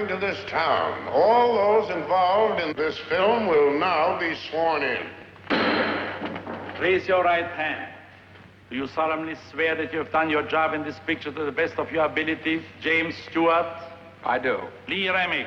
Coming 0.00 0.20
to 0.20 0.26
this 0.26 0.38
town. 0.50 1.08
All 1.08 1.54
those 1.54 1.90
involved 1.90 2.60
in 2.60 2.76
this 2.76 2.98
film 3.08 3.46
will 3.48 3.78
now 3.78 4.18
be 4.18 4.34
sworn 4.50 4.82
in. 4.82 5.06
Raise 6.80 7.06
your 7.06 7.24
right 7.24 7.46
hand. 7.46 7.92
Do 8.70 8.76
you 8.76 8.86
solemnly 8.88 9.34
swear 9.50 9.74
that 9.76 9.92
you 9.92 9.98
have 9.98 10.12
done 10.12 10.30
your 10.30 10.42
job 10.46 10.74
in 10.74 10.84
this 10.84 10.96
picture 11.06 11.32
to 11.32 11.44
the 11.44 11.52
best 11.52 11.74
of 11.78 11.90
your 11.90 12.06
ability? 12.06 12.62
James 12.80 13.14
Stewart? 13.30 13.66
I 14.24 14.38
do. 14.38 14.60
Lee 14.88 15.08
Remick? 15.08 15.46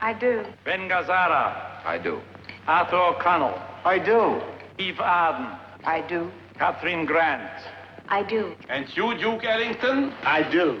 I 0.00 0.12
do. 0.12 0.44
Ben 0.64 0.88
Gazzara? 0.88 1.84
I 1.84 1.98
do. 2.02 2.20
Arthur 2.66 2.96
O'Connell? 2.96 3.58
I 3.84 3.98
do. 3.98 4.40
Eve 4.78 5.00
Arden? 5.00 5.56
I 5.84 6.02
do. 6.06 6.30
Catherine 6.58 7.06
Grant? 7.06 7.62
I 8.08 8.22
do. 8.22 8.54
And 8.68 8.86
you, 8.96 9.16
Duke 9.18 9.44
Ellington? 9.44 10.12
I 10.22 10.42
do. 10.50 10.80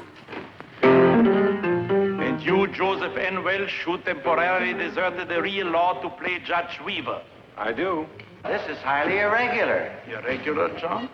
And 2.48 2.56
you, 2.56 2.66
Joseph 2.68 3.14
N. 3.18 3.44
Welsh, 3.44 3.82
who 3.84 3.98
temporarily 3.98 4.72
deserted 4.72 5.28
the 5.28 5.42
real 5.42 5.66
law 5.66 6.00
to 6.00 6.08
play 6.08 6.38
Judge 6.38 6.80
Weaver? 6.82 7.20
I 7.58 7.72
do. 7.72 8.06
This 8.42 8.62
is 8.70 8.78
highly 8.78 9.18
irregular. 9.18 9.92
Irregular, 10.06 10.70
John? 10.78 11.10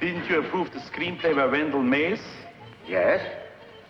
Didn't 0.00 0.28
you 0.28 0.40
approve 0.40 0.72
the 0.72 0.80
screenplay 0.80 1.36
by 1.36 1.46
Wendell 1.46 1.84
Mays? 1.84 2.20
Yes? 2.88 3.24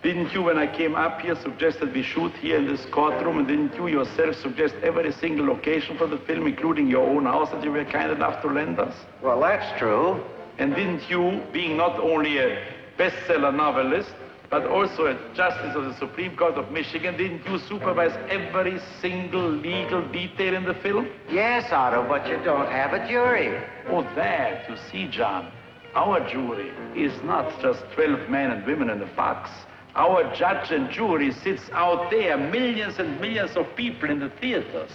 Didn't 0.03 0.31
you, 0.31 0.43
when 0.43 0.59
I 0.59 0.67
came 0.67 0.93
up 0.93 1.21
here, 1.21 1.35
suggest 1.41 1.79
that 1.79 1.91
we 1.91 2.03
shoot 2.03 2.31
here 2.33 2.57
in 2.57 2.67
this 2.67 2.85
courtroom? 2.91 3.39
And 3.39 3.47
didn't 3.47 3.73
you 3.73 3.87
yourself 3.87 4.35
suggest 4.35 4.75
every 4.83 5.11
single 5.13 5.47
location 5.47 5.97
for 5.97 6.05
the 6.05 6.19
film, 6.19 6.45
including 6.45 6.87
your 6.87 7.09
own 7.09 7.25
house 7.25 7.49
that 7.49 7.63
you 7.63 7.71
were 7.71 7.85
kind 7.85 8.11
enough 8.11 8.43
to 8.43 8.47
lend 8.47 8.79
us? 8.79 8.93
Well, 9.23 9.39
that's 9.39 9.79
true. 9.79 10.23
And 10.59 10.75
didn't 10.75 11.09
you, 11.09 11.41
being 11.51 11.77
not 11.77 11.99
only 11.99 12.37
a 12.37 12.63
bestseller 12.95 13.55
novelist, 13.55 14.13
but 14.55 14.67
also 14.67 15.07
a 15.07 15.15
justice 15.35 15.75
of 15.75 15.83
the 15.83 15.93
Supreme 15.95 16.33
Court 16.37 16.53
of 16.53 16.71
Michigan, 16.71 17.17
didn't 17.17 17.45
you 17.45 17.59
supervise 17.67 18.13
every 18.29 18.79
single 19.01 19.49
legal 19.49 20.01
detail 20.13 20.55
in 20.55 20.63
the 20.63 20.75
film? 20.75 21.09
Yes, 21.29 21.73
Otto, 21.73 22.07
but 22.07 22.25
you 22.25 22.37
don't 22.37 22.71
have 22.71 22.93
a 22.93 23.05
jury. 23.05 23.61
Oh, 23.89 24.03
that, 24.15 24.69
you 24.69 24.77
see, 24.89 25.09
John. 25.09 25.51
Our 25.93 26.21
jury 26.29 26.71
is 26.95 27.21
not 27.23 27.61
just 27.61 27.83
12 27.95 28.29
men 28.29 28.51
and 28.51 28.65
women 28.65 28.89
in 28.89 29.01
a 29.01 29.15
box. 29.17 29.49
Our 29.93 30.33
judge 30.33 30.71
and 30.71 30.89
jury 30.89 31.33
sits 31.33 31.69
out 31.73 32.09
there, 32.09 32.37
millions 32.37 32.97
and 32.97 33.19
millions 33.19 33.57
of 33.57 33.65
people 33.75 34.09
in 34.09 34.19
the 34.19 34.29
theaters. 34.39 34.91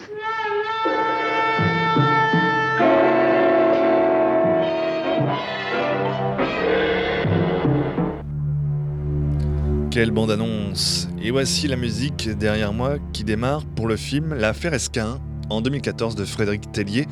Quelle 9.90 10.12
bande-annonce 10.12 11.08
Et 11.20 11.32
voici 11.32 11.66
la 11.66 11.74
musique 11.74 12.28
derrière 12.38 12.72
moi 12.72 12.98
qui 13.12 13.24
démarre 13.24 13.64
pour 13.64 13.88
le 13.88 13.96
film 13.96 14.32
L'affaire 14.34 14.72
Esquin 14.72 15.18
en 15.48 15.60
2014 15.62 16.14
de 16.14 16.24
Frédéric 16.24 16.70
Tellier. 16.70 17.08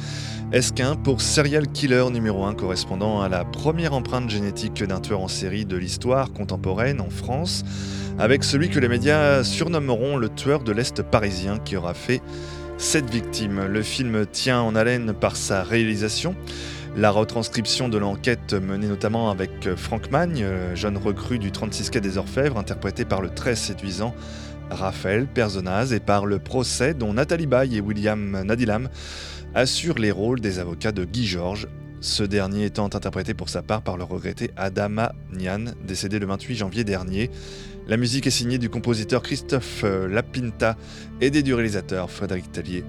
Esquin 0.53 0.95
pour 0.95 1.21
serial 1.21 1.67
killer 1.67 2.05
numéro 2.12 2.45
1 2.45 2.55
correspondant 2.55 3.21
à 3.21 3.29
la 3.29 3.45
première 3.45 3.95
empreinte 3.95 4.31
génétique 4.31 4.85
d'un 4.85 5.01
tueur 5.01 5.21
en 5.21 5.27
série 5.27 5.64
de 5.64 5.77
l'histoire 5.77 6.33
contemporaine 6.33 7.01
en 7.01 7.11
France, 7.11 7.64
avec 8.17 8.45
celui 8.45 8.71
que 8.71 8.79
les 8.79 8.88
médias 8.88 9.43
surnommeront 9.43 10.17
le 10.17 10.29
tueur 10.29 10.62
de 10.62 10.71
l'Est 10.71 11.03
parisien 11.03 11.59
qui 11.59 11.77
aura 11.77 11.95
fait 11.95 12.23
sept 12.77 13.11
victimes. 13.11 13.67
Le 13.67 13.83
film 13.83 14.25
tient 14.25 14.61
en 14.61 14.77
haleine 14.77 15.14
par 15.14 15.35
sa 15.35 15.64
réalisation, 15.64 16.37
la 16.96 17.11
retranscription 17.11 17.88
de 17.88 17.98
l'enquête 17.98 18.55
menée 18.55 18.88
notamment 18.88 19.31
avec 19.31 19.74
Franck 19.77 20.11
Magne, 20.11 20.44
jeune 20.74 20.96
recrue 20.96 21.38
du 21.38 21.53
36 21.53 21.90
quai 21.90 22.01
des 22.01 22.18
Orfèvres, 22.18 22.59
interprété 22.59 23.05
par 23.05 23.22
le 23.22 23.31
très 23.31 23.55
séduisant 23.55 24.14
Raphaël 24.70 25.27
Perzonaz, 25.27 25.92
et 25.92 26.01
par 26.01 26.27
le 26.27 26.38
procès 26.38 26.94
dont 26.94 27.12
Nathalie 27.12 27.46
Baye 27.46 27.77
et 27.77 27.81
William 27.81 28.42
Nadilam 28.42 28.88
assurent 29.55 29.98
les 29.98 30.11
rôles 30.11 30.40
des 30.40 30.59
avocats 30.59 30.92
de 30.92 31.05
Guy 31.05 31.27
Georges, 31.27 31.68
ce 32.01 32.22
dernier 32.22 32.66
étant 32.66 32.87
interprété 32.87 33.35
pour 33.35 33.48
sa 33.48 33.62
part 33.62 33.83
par 33.83 33.96
le 33.96 34.05
regretté 34.05 34.51
Adama 34.57 35.12
Nian, 35.33 35.66
décédé 35.87 36.18
le 36.18 36.27
28 36.27 36.57
janvier 36.57 36.85
dernier. 36.85 37.31
La 37.87 37.96
musique 37.96 38.27
est 38.27 38.31
signée 38.31 38.59
du 38.59 38.70
compositeur 38.70 39.22
Christophe 39.22 39.85
Lapinta, 39.85 40.77
aidé 41.20 41.42
du 41.42 41.55
réalisateur 41.55 42.11
Frédéric 42.11 42.53
Tellier. 42.53 42.85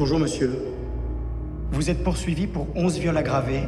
Bonjour 0.00 0.18
monsieur. 0.18 0.58
Vous 1.72 1.90
êtes 1.90 2.02
poursuivi 2.02 2.46
pour 2.46 2.68
11 2.74 2.98
viols 2.98 3.18
aggravés, 3.18 3.64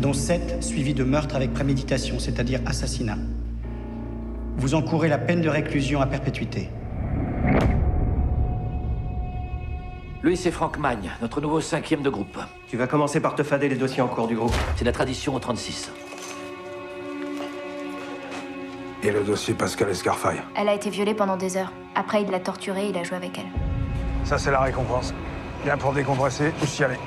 dont 0.00 0.12
7 0.12 0.60
suivis 0.60 0.92
de 0.92 1.04
meurtre 1.04 1.36
avec 1.36 1.54
préméditation, 1.54 2.18
c'est-à-dire 2.18 2.58
assassinat. 2.66 3.16
Vous 4.56 4.74
encourez 4.74 5.08
la 5.08 5.18
peine 5.18 5.40
de 5.40 5.48
réclusion 5.48 6.00
à 6.00 6.06
perpétuité. 6.06 6.68
Lui, 10.24 10.36
c'est 10.36 10.50
Franck 10.50 10.78
Magne, 10.78 11.12
notre 11.22 11.40
nouveau 11.40 11.60
cinquième 11.60 12.02
de 12.02 12.10
groupe. 12.10 12.36
Tu 12.66 12.76
vas 12.76 12.88
commencer 12.88 13.20
par 13.20 13.36
te 13.36 13.44
fader 13.44 13.68
les 13.68 13.76
dossiers 13.76 14.02
en 14.02 14.08
cours 14.08 14.26
du 14.26 14.34
groupe. 14.34 14.56
C'est 14.74 14.84
la 14.84 14.90
tradition 14.90 15.36
au 15.36 15.38
36. 15.38 15.92
Et 19.04 19.12
le 19.12 19.22
dossier 19.22 19.54
Pascal 19.54 19.90
Escarfaille? 19.90 20.42
Elle 20.56 20.68
a 20.68 20.74
été 20.74 20.90
violée 20.90 21.14
pendant 21.14 21.36
des 21.36 21.56
heures. 21.56 21.72
Après, 21.94 22.20
il 22.20 22.30
l'a 22.32 22.40
torturée 22.40 22.86
et 22.86 22.88
il 22.88 22.96
a 22.98 23.04
joué 23.04 23.16
avec 23.16 23.38
elle. 23.38 23.69
Ça, 24.30 24.38
c'est 24.38 24.52
la 24.52 24.60
récompense. 24.60 25.12
Bien 25.64 25.76
pour 25.76 25.92
décompresser 25.92 26.52
ou 26.62 26.64
chialer. 26.64 27.00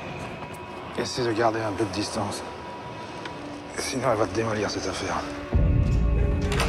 Essaie 0.98 1.24
de 1.24 1.32
garder 1.32 1.58
un 1.58 1.72
peu 1.72 1.86
de 1.86 1.90
distance. 1.94 2.42
Sinon, 3.78 4.08
elle 4.12 4.18
va 4.18 4.26
te 4.26 4.34
démolir 4.34 4.68
cette 4.68 4.86
affaire. 4.86 5.22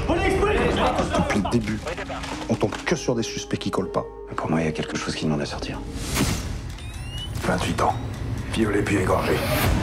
Depuis 0.07 1.41
le 1.41 1.49
début, 1.49 1.77
on 2.47 2.55
tombe 2.55 2.71
que 2.85 2.95
sur 2.95 3.15
des 3.15 3.21
suspects 3.21 3.57
qui 3.57 3.69
collent 3.69 3.91
pas. 3.91 4.05
Pour 4.37 4.49
moi, 4.49 4.61
il 4.61 4.67
y 4.67 4.69
a 4.69 4.71
quelque 4.71 4.97
chose 4.97 5.13
qui 5.13 5.25
demande 5.25 5.41
à 5.41 5.45
sortir. 5.45 5.77
28 7.41 7.81
ans. 7.81 7.93
Violé 8.53 8.81
puis 8.81 8.95
égorgé. 8.95 9.33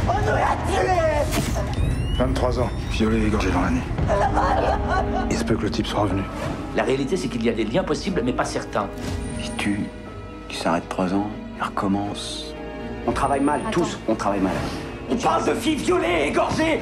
On 0.09 0.19
nous 0.21 0.27
l'a 0.27 0.57
tué 0.73 2.17
23 2.17 2.61
ans. 2.61 2.71
Violé 2.93 3.19
et 3.19 3.27
égorgé 3.27 3.51
dans 3.51 3.61
l'année. 3.61 3.83
Il 5.31 5.37
se 5.37 5.45
peut 5.45 5.55
que 5.55 5.65
le 5.65 5.71
type 5.71 5.87
soit 5.87 6.01
revenu. 6.01 6.23
La 6.75 6.85
réalité, 6.85 7.19
c'est 7.19 7.29
qu'il 7.29 7.45
y 7.45 7.51
a 7.51 7.53
des 7.53 7.65
liens 7.65 7.85
possibles, 7.85 8.23
mais 8.25 8.33
pas 8.33 8.47
certains. 8.47 8.89
Si 9.39 9.51
tu, 9.59 9.81
tu 10.63 10.69
s'arrêtes 10.69 10.89
trois 10.89 11.13
ans, 11.13 11.27
il 11.57 11.63
recommence. 11.65 12.55
On 13.09 13.11
travaille 13.11 13.41
mal, 13.41 13.61
tous, 13.73 13.99
on 14.07 14.15
travaille 14.15 14.39
mal. 14.39 14.53
On 15.11 15.17
parle 15.17 15.45
de 15.45 15.55
filles 15.55 15.75
violées, 15.75 16.29
égorgées 16.29 16.79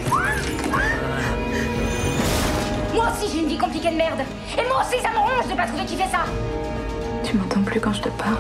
Moi 2.93 3.07
aussi 3.11 3.33
j'ai 3.33 3.41
une 3.41 3.49
vie 3.49 3.57
compliquée 3.57 3.91
de 3.91 3.97
merde. 3.97 4.21
Et 4.53 4.69
moi 4.69 4.83
aussi 4.83 5.01
ça 5.01 5.09
me 5.09 5.17
ronge 5.17 5.51
de 5.51 5.57
pas 5.57 5.67
trouver 5.67 5.87
qui 5.87 5.97
fait 5.97 6.11
ça. 6.11 6.27
Tu 7.25 7.39
m'entends 7.39 7.63
plus 7.63 7.81
quand 7.81 7.95
je 7.95 8.03
te 8.03 8.11
parle 8.11 8.37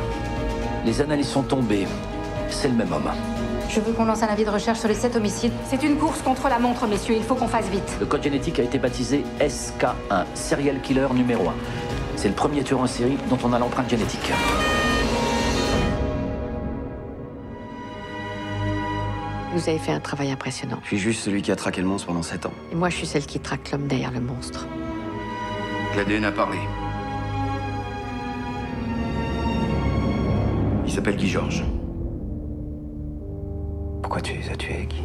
Les 0.84 1.00
analyses 1.00 1.30
sont 1.30 1.42
tombées. 1.42 1.86
C'est 2.50 2.68
le 2.68 2.74
même 2.74 2.92
homme. 2.92 3.10
Je 3.70 3.80
veux 3.80 3.94
qu'on 3.94 4.04
lance 4.04 4.22
un 4.22 4.28
avis 4.28 4.44
de 4.44 4.50
recherche 4.50 4.80
sur 4.80 4.88
les 4.88 4.94
sept 4.94 5.16
homicides. 5.16 5.52
C'est 5.64 5.82
une 5.82 5.96
course 5.96 6.20
contre 6.20 6.50
la 6.50 6.58
montre, 6.58 6.86
messieurs. 6.86 7.14
Il 7.16 7.22
faut 7.22 7.34
qu'on 7.34 7.48
fasse 7.48 7.68
vite. 7.68 7.96
Le 7.98 8.04
code 8.04 8.22
génétique 8.22 8.58
a 8.58 8.62
été 8.62 8.78
baptisé 8.78 9.24
SK1, 9.40 10.26
Serial 10.34 10.82
Killer 10.82 11.06
numéro 11.14 11.48
1. 11.48 11.54
C'est 12.16 12.28
le 12.28 12.34
premier 12.34 12.62
tueur 12.62 12.80
en 12.80 12.86
série 12.86 13.16
dont 13.30 13.38
on 13.42 13.54
a 13.54 13.58
l'empreinte 13.58 13.88
génétique. 13.88 14.32
Vous 19.52 19.68
avez 19.68 19.78
fait 19.78 19.90
un 19.90 19.98
travail 19.98 20.30
impressionnant. 20.30 20.78
Je 20.82 20.88
suis 20.88 20.98
juste 20.98 21.22
celui 21.22 21.42
qui 21.42 21.50
a 21.50 21.56
traqué 21.56 21.80
le 21.80 21.86
monstre 21.88 22.06
pendant 22.06 22.22
sept 22.22 22.46
ans. 22.46 22.52
Et 22.70 22.76
moi, 22.76 22.88
je 22.88 22.96
suis 22.96 23.06
celle 23.06 23.26
qui 23.26 23.40
traque 23.40 23.72
l'homme 23.72 23.88
derrière 23.88 24.12
le 24.12 24.20
monstre. 24.20 24.68
L'ADN 25.96 26.24
a 26.24 26.30
parlé. 26.30 26.58
Il 30.86 30.92
s'appelle 30.92 31.16
Guy 31.16 31.26
Georges. 31.26 31.64
Pourquoi 34.02 34.20
tu 34.20 34.34
les 34.34 34.48
as 34.50 34.56
tués, 34.56 34.86
Guy? 34.88 35.02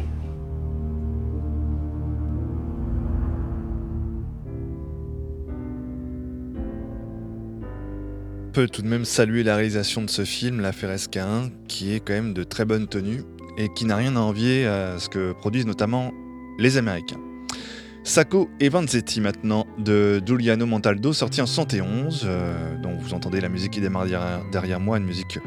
Peut 8.52 8.68
tout 8.68 8.82
de 8.82 8.88
même 8.88 9.04
saluer 9.04 9.42
la 9.42 9.56
réalisation 9.56 10.02
de 10.02 10.08
ce 10.08 10.24
film, 10.24 10.60
L'affaire 10.60 10.94
SK1, 10.94 11.50
qui 11.66 11.92
est 11.92 12.00
quand 12.00 12.14
même 12.14 12.32
de 12.32 12.44
très 12.44 12.64
bonne 12.64 12.86
tenue 12.86 13.22
et 13.56 13.68
qui 13.68 13.84
n'a 13.84 13.96
rien 13.96 14.16
à 14.16 14.20
envier 14.20 14.66
à 14.66 14.98
ce 14.98 15.08
que 15.08 15.32
produisent 15.32 15.66
notamment 15.66 16.12
les 16.58 16.76
Américains. 16.76 17.20
Sacco 18.06 18.48
et 18.60 18.68
Vanzetti 18.68 19.20
maintenant 19.20 19.66
de 19.78 20.22
Giuliano 20.24 20.64
Montaldo, 20.64 21.12
sorti 21.12 21.40
en 21.40 21.46
111, 21.46 22.22
euh, 22.24 22.76
dont 22.80 22.96
vous 22.96 23.14
entendez 23.14 23.40
la 23.40 23.48
musique 23.48 23.72
qui 23.72 23.80
démarre 23.80 24.06
derrière, 24.52 24.78
moi, 24.78 24.98
une 24.98 25.04
musique 25.04 25.40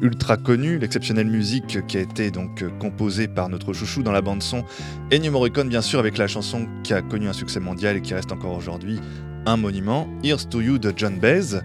ultra 0.00 0.38
connue, 0.38 0.78
l'exceptionnelle 0.78 1.26
musique 1.26 1.86
qui 1.86 1.98
a 1.98 2.00
été 2.00 2.30
donc 2.30 2.64
composée 2.78 3.28
par 3.28 3.50
notre 3.50 3.74
chouchou 3.74 4.02
dans 4.02 4.12
la 4.12 4.22
bande 4.22 4.42
son 4.42 4.64
Ennio 5.12 5.30
Morricone 5.30 5.68
bien 5.68 5.82
sûr 5.82 5.98
avec 5.98 6.16
la 6.16 6.26
chanson 6.26 6.66
qui 6.84 6.94
a 6.94 7.02
connu 7.02 7.28
un 7.28 7.34
succès 7.34 7.60
mondial 7.60 7.96
et 7.96 8.00
qui 8.00 8.14
reste 8.14 8.32
encore 8.32 8.56
aujourd'hui 8.56 8.98
un 9.46 9.56
monument, 9.56 10.08
Here's 10.24 10.48
to 10.48 10.60
You 10.60 10.78
de 10.78 10.92
John 10.96 11.18
Baez. 11.18 11.60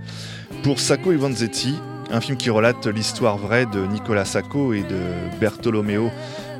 Pour 0.64 0.80
Sacco 0.80 1.12
et 1.12 1.16
Vanzetti, 1.16 1.76
un 2.12 2.22
film 2.22 2.38
qui 2.38 2.49
relate 2.49 2.88
l'histoire 2.88 3.38
vraie 3.38 3.66
de 3.66 3.86
Nicola 3.86 4.26
Sacco 4.26 4.74
et 4.74 4.84
de 4.84 4.99
Bertolomeo 5.39 6.09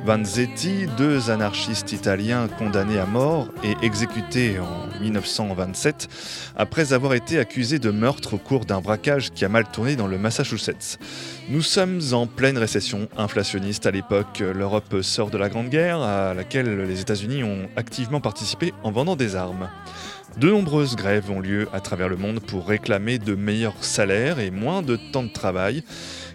Vanzetti, 0.04 0.86
deux 0.96 1.30
anarchistes 1.30 1.92
italiens 1.92 2.48
condamnés 2.58 2.98
à 2.98 3.06
mort 3.06 3.48
et 3.62 3.76
exécutés 3.82 4.58
en 4.58 5.00
1927 5.00 6.08
après 6.56 6.92
avoir 6.92 7.14
été 7.14 7.38
accusés 7.38 7.78
de 7.78 7.90
meurtre 7.90 8.34
au 8.34 8.38
cours 8.38 8.64
d'un 8.64 8.80
braquage 8.80 9.30
qui 9.30 9.44
a 9.44 9.48
mal 9.48 9.64
tourné 9.70 9.94
dans 9.94 10.08
le 10.08 10.18
Massachusetts. 10.18 10.98
Nous 11.50 11.62
sommes 11.62 12.00
en 12.12 12.26
pleine 12.26 12.58
récession 12.58 13.08
inflationniste 13.16 13.86
à 13.86 13.92
l'époque. 13.92 14.40
L'Europe 14.40 15.02
sort 15.02 15.30
de 15.30 15.38
la 15.38 15.48
Grande 15.48 15.68
Guerre 15.68 16.00
à 16.00 16.34
laquelle 16.34 16.82
les 16.82 17.00
États-Unis 17.00 17.44
ont 17.44 17.68
activement 17.76 18.20
participé 18.20 18.74
en 18.82 18.90
vendant 18.90 19.14
des 19.14 19.36
armes. 19.36 19.68
De 20.38 20.48
nombreuses 20.48 20.96
grèves 20.96 21.30
ont 21.30 21.40
lieu 21.40 21.68
à 21.74 21.80
travers 21.80 22.08
le 22.08 22.16
monde 22.16 22.40
pour 22.40 22.66
réclamer 22.66 23.18
de 23.18 23.34
meilleurs 23.34 23.84
salaires 23.84 24.38
et 24.38 24.50
moins 24.50 24.80
de 24.80 24.96
temps 24.96 25.22
de 25.22 25.32
travail. 25.32 25.84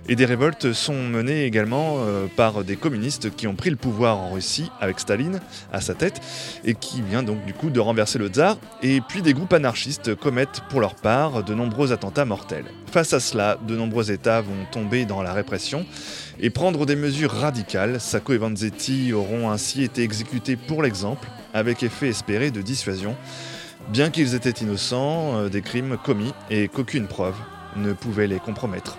Et 0.07 0.15
des 0.15 0.25
révoltes 0.25 0.71
sont 0.71 1.03
menées 1.03 1.45
également 1.45 1.97
euh, 1.97 2.27
par 2.33 2.63
des 2.63 2.75
communistes 2.75 3.35
qui 3.35 3.47
ont 3.47 3.55
pris 3.55 3.71
le 3.71 3.75
pouvoir 3.75 4.19
en 4.19 4.31
Russie 4.31 4.69
avec 4.79 4.99
Staline 4.99 5.41
à 5.73 5.81
sa 5.81 5.95
tête 5.95 6.21
et 6.63 6.75
qui 6.75 7.01
vient 7.01 7.23
donc 7.23 7.43
du 7.45 7.53
coup 7.53 7.71
de 7.71 7.79
renverser 7.79 8.19
le 8.19 8.27
tsar. 8.27 8.57
Et 8.83 9.01
puis 9.01 9.23
des 9.23 9.33
groupes 9.33 9.51
anarchistes 9.51 10.13
commettent 10.13 10.61
pour 10.69 10.79
leur 10.79 10.93
part 10.93 11.43
de 11.43 11.55
nombreux 11.55 11.91
attentats 11.91 12.23
mortels. 12.23 12.65
Face 12.91 13.13
à 13.13 13.19
cela, 13.19 13.57
de 13.67 13.75
nombreux 13.75 14.11
États 14.11 14.41
vont 14.41 14.65
tomber 14.71 15.05
dans 15.05 15.23
la 15.23 15.33
répression 15.33 15.85
et 16.39 16.51
prendre 16.51 16.85
des 16.85 16.95
mesures 16.95 17.31
radicales. 17.31 17.99
Sacco 17.99 18.31
et 18.31 18.37
Vanzetti 18.37 19.11
auront 19.11 19.49
ainsi 19.49 19.83
été 19.83 20.03
exécutés 20.03 20.55
pour 20.55 20.83
l'exemple, 20.83 21.27
avec 21.53 21.81
effet 21.81 22.09
espéré 22.09 22.51
de 22.51 22.61
dissuasion 22.61 23.15
bien 23.89 24.09
qu'ils 24.09 24.35
étaient 24.35 24.49
innocents 24.49 25.37
euh, 25.37 25.49
des 25.49 25.61
crimes 25.61 25.97
commis 26.03 26.33
et 26.49 26.67
qu'aucune 26.67 27.07
preuve 27.07 27.35
ne 27.75 27.93
pouvait 27.93 28.27
les 28.27 28.39
compromettre. 28.39 28.97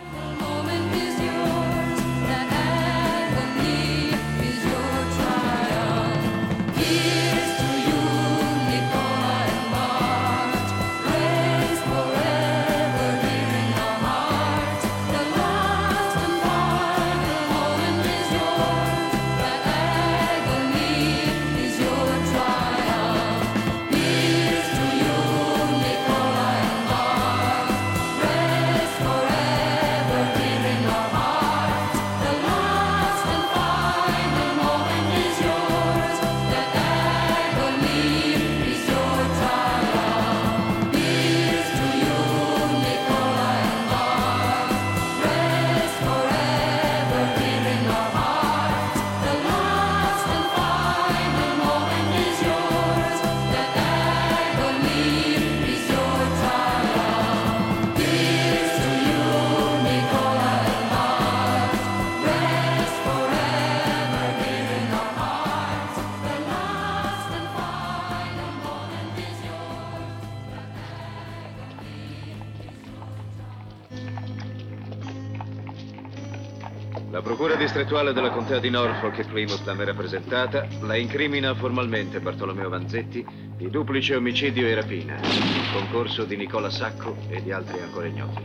Distrettuale 77.69 78.14
della 78.14 78.31
Contea 78.31 78.61
di 78.61 78.71
Norfolk 78.71 79.19
e 79.19 79.25
Plymouth 79.25 79.62
l'hanno 79.66 79.85
rappresentata, 79.85 80.66
la 80.81 80.97
incrimina 80.97 81.55
formalmente 81.55 82.19
Bartolomeo 82.19 82.71
Vanzetti 82.71 83.23
di 83.59 83.69
duplice 83.69 84.16
omicidio 84.16 84.66
e 84.66 84.75
rapina, 84.75 85.16
in 85.16 85.71
concorso 85.75 86.25
di 86.25 86.37
Nicola 86.37 86.71
Sacco 86.71 87.14
e 87.29 87.43
di 87.43 87.53
altri 87.53 87.79
ancora 87.79 88.07
ignoti. 88.07 88.43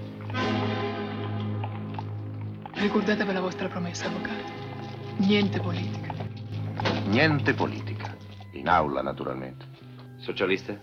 Ricordatevi 2.73 3.31
la 3.31 3.39
vostra 3.39 3.69
promessa, 3.69 4.07
avvocato. 4.07 4.51
Niente 5.19 5.61
politica. 5.61 6.13
Niente 7.05 7.53
politica. 7.53 8.17
In 8.51 8.67
aula, 8.67 9.01
naturalmente. 9.01 9.65
Socialista? 10.17 10.77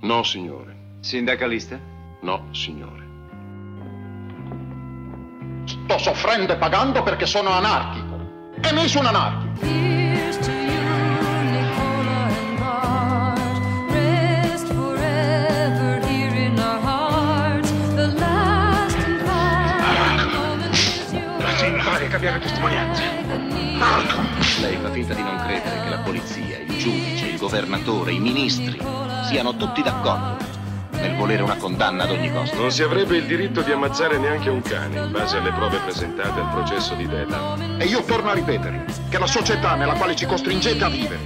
No, 0.00 0.22
signore. 0.22 0.96
Sindacalista? 1.00 1.78
No, 2.22 2.48
signore. 2.52 3.01
Sto 5.64 5.98
soffrendo 5.98 6.52
e 6.52 6.56
pagando 6.56 7.02
perché 7.02 7.26
sono 7.26 7.50
anarchico. 7.50 8.20
E 8.60 8.72
mi 8.72 8.88
sono 8.88 9.08
anarchico. 9.08 9.50
Cambiare 22.10 22.40
testimonianza. 22.40 23.02
Lei 24.60 24.76
fa 24.76 24.90
finta 24.90 25.14
di 25.14 25.22
non 25.22 25.36
credere 25.38 25.82
che 25.82 25.88
la 25.88 25.98
polizia, 26.00 26.58
il 26.58 26.76
giudice, 26.76 27.26
il 27.28 27.38
governatore, 27.38 28.12
i 28.12 28.20
ministri 28.20 28.78
siano 29.28 29.56
tutti 29.56 29.82
d'accordo 29.82 30.61
nel 31.02 31.16
volere 31.16 31.42
una 31.42 31.56
condanna 31.56 32.04
ad 32.04 32.10
ogni 32.10 32.32
costo. 32.32 32.60
Non 32.60 32.70
si 32.70 32.82
avrebbe 32.82 33.16
il 33.16 33.26
diritto 33.26 33.60
di 33.62 33.72
ammazzare 33.72 34.18
neanche 34.18 34.48
un 34.48 34.62
cane, 34.62 35.00
in 35.00 35.10
base 35.10 35.36
alle 35.36 35.50
prove 35.50 35.78
presentate 35.78 36.40
al 36.40 36.48
processo 36.50 36.94
di 36.94 37.06
Della. 37.08 37.56
E 37.76 37.84
io 37.86 38.02
torno 38.04 38.30
a 38.30 38.34
ripetere 38.34 38.84
che 39.08 39.18
la 39.18 39.26
società 39.26 39.74
nella 39.74 39.94
quale 39.94 40.14
ci 40.14 40.26
costringete 40.26 40.84
a 40.84 40.88
vivere 40.88 41.20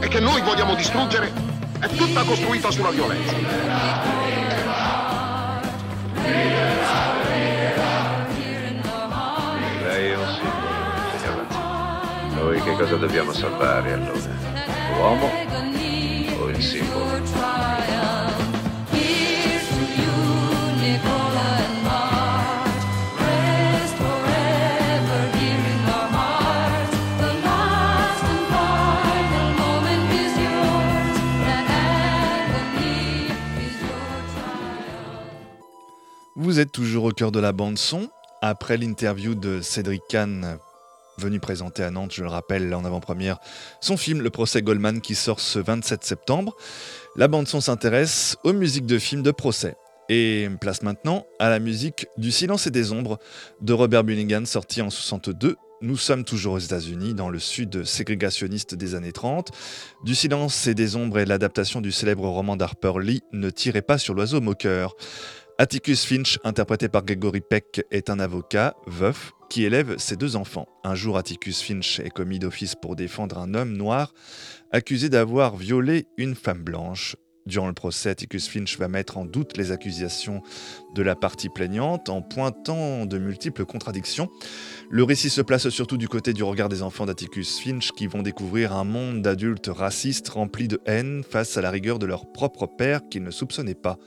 e 0.00 0.08
che 0.08 0.20
noi 0.20 0.42
vogliamo 0.42 0.74
distruggere 0.74 1.32
è 1.80 1.88
tutta 1.88 2.22
costruita 2.22 2.70
sulla 2.70 2.90
violenza. 2.90 3.32
Lei 9.82 10.10
è 10.10 10.16
un 10.16 10.28
simbolo, 10.34 10.74
signora. 11.16 11.46
Noi 12.34 12.62
che 12.62 12.72
cosa 12.72 12.96
dobbiamo 12.96 13.32
salvare 13.32 13.92
allora? 13.94 14.12
L'uomo 14.96 15.30
o 16.38 16.48
il 16.48 16.62
simbolo? 16.62 17.73
Vous 36.54 36.60
êtes 36.60 36.70
toujours 36.70 37.02
au 37.02 37.10
cœur 37.10 37.32
de 37.32 37.40
la 37.40 37.50
bande 37.50 37.78
son. 37.78 38.08
Après 38.40 38.76
l'interview 38.76 39.34
de 39.34 39.60
Cédric 39.60 40.02
Kahn, 40.08 40.56
venu 41.18 41.40
présenter 41.40 41.82
à 41.82 41.90
Nantes, 41.90 42.12
je 42.14 42.22
le 42.22 42.28
rappelle, 42.28 42.72
en 42.74 42.84
avant-première, 42.84 43.40
son 43.80 43.96
film 43.96 44.20
Le 44.20 44.30
procès 44.30 44.62
Goldman 44.62 45.00
qui 45.00 45.16
sort 45.16 45.40
ce 45.40 45.58
27 45.58 46.04
septembre, 46.04 46.54
la 47.16 47.26
bande 47.26 47.48
son 47.48 47.60
s'intéresse 47.60 48.36
aux 48.44 48.52
musiques 48.52 48.86
de 48.86 49.00
films 49.00 49.24
de 49.24 49.32
procès. 49.32 49.74
Et 50.08 50.48
place 50.60 50.82
maintenant 50.82 51.26
à 51.40 51.50
la 51.50 51.58
musique 51.58 52.06
du 52.18 52.30
Silence 52.30 52.68
et 52.68 52.70
des 52.70 52.92
Ombres 52.92 53.18
de 53.60 53.72
Robert 53.72 54.04
Bullingham 54.04 54.46
sorti 54.46 54.80
en 54.80 54.90
62. 54.90 55.56
Nous 55.80 55.96
sommes 55.96 56.24
toujours 56.24 56.54
aux 56.54 56.58
États-Unis, 56.60 57.14
dans 57.14 57.28
le 57.28 57.40
sud 57.40 57.84
ségrégationniste 57.84 58.76
des 58.76 58.94
années 58.94 59.12
30. 59.12 59.50
Du 60.04 60.14
Silence 60.14 60.68
et 60.68 60.74
des 60.74 60.94
Ombres 60.94 61.18
est 61.18 61.26
l'adaptation 61.26 61.80
du 61.80 61.90
célèbre 61.90 62.28
roman 62.28 62.56
d'Harper 62.56 62.92
Lee 63.00 63.22
Ne 63.32 63.50
tirez 63.50 63.82
pas 63.82 63.98
sur 63.98 64.14
l'oiseau 64.14 64.40
moqueur. 64.40 64.94
Atticus 65.56 66.04
Finch, 66.04 66.40
interprété 66.42 66.88
par 66.88 67.04
Gregory 67.04 67.40
Peck, 67.40 67.86
est 67.92 68.10
un 68.10 68.18
avocat, 68.18 68.74
veuf, 68.88 69.30
qui 69.48 69.62
élève 69.62 69.98
ses 69.98 70.16
deux 70.16 70.34
enfants. 70.34 70.66
Un 70.82 70.96
jour, 70.96 71.16
Atticus 71.16 71.62
Finch 71.62 72.00
est 72.00 72.10
commis 72.10 72.40
d'office 72.40 72.74
pour 72.74 72.96
défendre 72.96 73.38
un 73.38 73.54
homme 73.54 73.76
noir 73.76 74.12
accusé 74.72 75.08
d'avoir 75.08 75.56
violé 75.56 76.06
une 76.16 76.34
femme 76.34 76.64
blanche. 76.64 77.14
Durant 77.46 77.68
le 77.68 77.72
procès, 77.72 78.10
Atticus 78.10 78.48
Finch 78.48 78.76
va 78.78 78.88
mettre 78.88 79.16
en 79.16 79.24
doute 79.24 79.56
les 79.56 79.70
accusations 79.70 80.42
de 80.94 81.02
la 81.02 81.16
partie 81.16 81.48
plaignante 81.48 82.08
en 82.08 82.22
pointant 82.22 83.06
de 83.06 83.18
multiples 83.18 83.64
contradictions. 83.64 84.28
Le 84.90 85.02
récit 85.02 85.30
se 85.30 85.40
place 85.40 85.68
surtout 85.68 85.96
du 85.96 86.08
côté 86.08 86.32
du 86.32 86.42
regard 86.42 86.68
des 86.68 86.82
enfants 86.82 87.06
d'Atticus 87.06 87.58
Finch 87.58 87.92
qui 87.92 88.06
vont 88.06 88.22
découvrir 88.22 88.72
un 88.72 88.84
monde 88.84 89.22
d'adultes 89.22 89.70
racistes 89.72 90.28
remplis 90.28 90.68
de 90.68 90.80
haine 90.86 91.22
face 91.28 91.56
à 91.56 91.62
la 91.62 91.70
rigueur 91.70 91.98
de 91.98 92.06
leur 92.06 92.30
propre 92.30 92.66
père 92.66 93.00
qu'ils 93.10 93.22
ne 93.22 93.30
soupçonnaient 93.30 93.74
pas. 93.74 93.98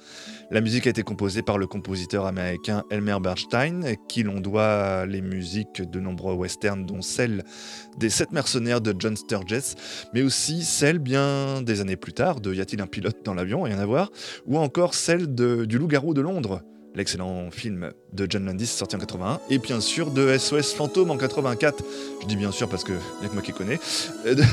La 0.50 0.62
musique 0.62 0.88
a 0.88 0.90
été 0.90 1.04
composée 1.04 1.42
par 1.42 1.58
le 1.58 1.68
compositeur 1.68 2.26
américain 2.26 2.84
Elmer 2.90 3.18
Bernstein, 3.22 3.96
qui 4.08 4.24
l'on 4.24 4.40
doit 4.40 5.06
les 5.06 5.22
musiques 5.22 5.82
de 5.82 6.00
nombreux 6.00 6.36
westerns, 6.36 6.86
dont 6.86 7.02
celle 7.02 7.44
des 7.98 8.10
Sept 8.10 8.32
mercenaires 8.32 8.80
de 8.80 8.96
John 8.98 9.18
Sturges, 9.18 9.76
mais 10.14 10.22
aussi 10.22 10.64
celle 10.64 11.00
bien 11.00 11.62
des 11.62 11.82
années 11.82 11.98
plus 11.98 12.14
tard 12.14 12.40
de 12.40 12.54
Y 12.54 12.62
a-t-il 12.62 12.82
un 12.82 12.88
pilote 12.88 13.18
dans 13.26 13.34
l'avion? 13.34 13.64
Rien 13.64 13.80
à 13.80 13.86
voir, 13.86 14.10
ou 14.46 14.58
encore 14.58 14.94
celle 14.94 15.36
du 15.36 15.78
Loup-garou 15.78 16.14
de 16.14 16.22
Londres, 16.22 16.62
l'excellent 16.98 17.50
film 17.52 17.92
de 18.12 18.28
John 18.30 18.46
Landis 18.46 18.66
sorti 18.66 18.96
en 18.96 19.00
81, 19.00 19.40
et 19.50 19.60
bien 19.60 19.80
sûr 19.80 20.12
de 20.12 20.36
SOS 20.38 20.74
Fantôme 20.74 21.12
en 21.12 21.18
84. 21.18 21.84
Je 22.22 22.26
dis 22.26 22.36
bien 22.36 22.52
sûr 22.52 22.68
parce 22.68 22.84
que 22.84 22.94
il 23.22 23.30
que 23.30 23.34
moi 23.34 23.44
qui 23.44 23.54
connais. 23.54 23.80
Euh, 24.26 24.36
De, 24.36 24.44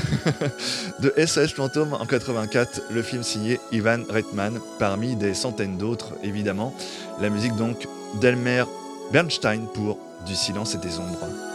de 1.01 1.25
SOS 1.25 1.53
Fantôme 1.53 1.93
en 1.93 2.05
84, 2.05 2.83
le 2.91 3.01
film 3.01 3.23
signé 3.23 3.59
Ivan 3.71 4.03
Reitman, 4.07 4.59
parmi 4.79 5.15
des 5.15 5.33
centaines 5.33 5.77
d'autres 5.77 6.13
évidemment. 6.23 6.73
La 7.19 7.29
musique 7.29 7.55
donc 7.55 7.87
d'Elmer 8.21 8.63
Bernstein 9.11 9.67
pour 9.73 9.97
Du 10.25 10.35
silence 10.35 10.75
et 10.75 10.77
des 10.77 10.97
ombres. 10.99 11.54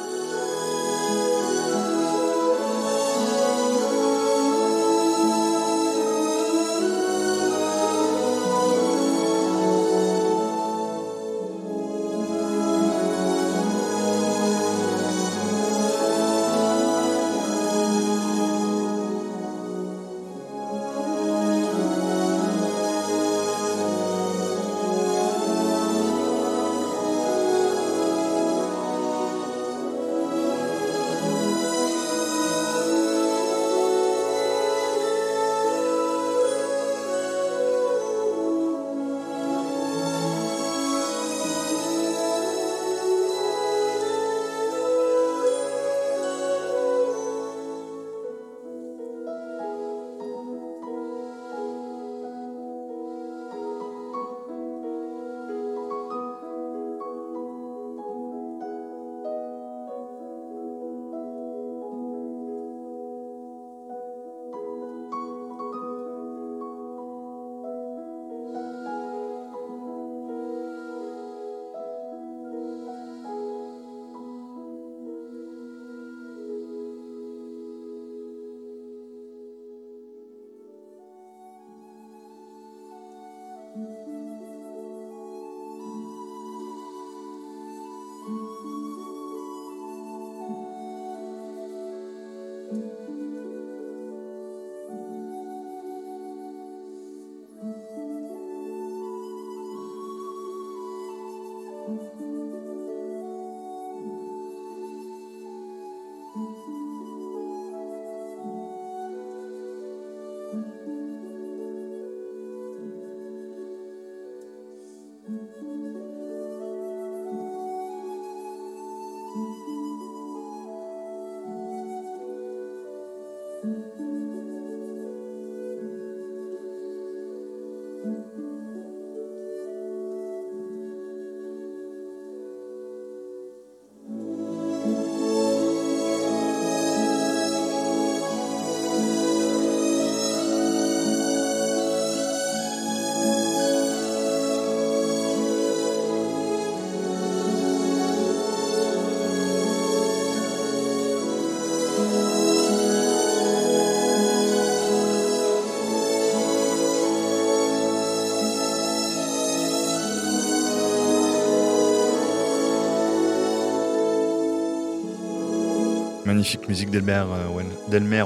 Magnifique 166.41 166.69
musique 166.71 166.91
d'Elmer 166.91 167.23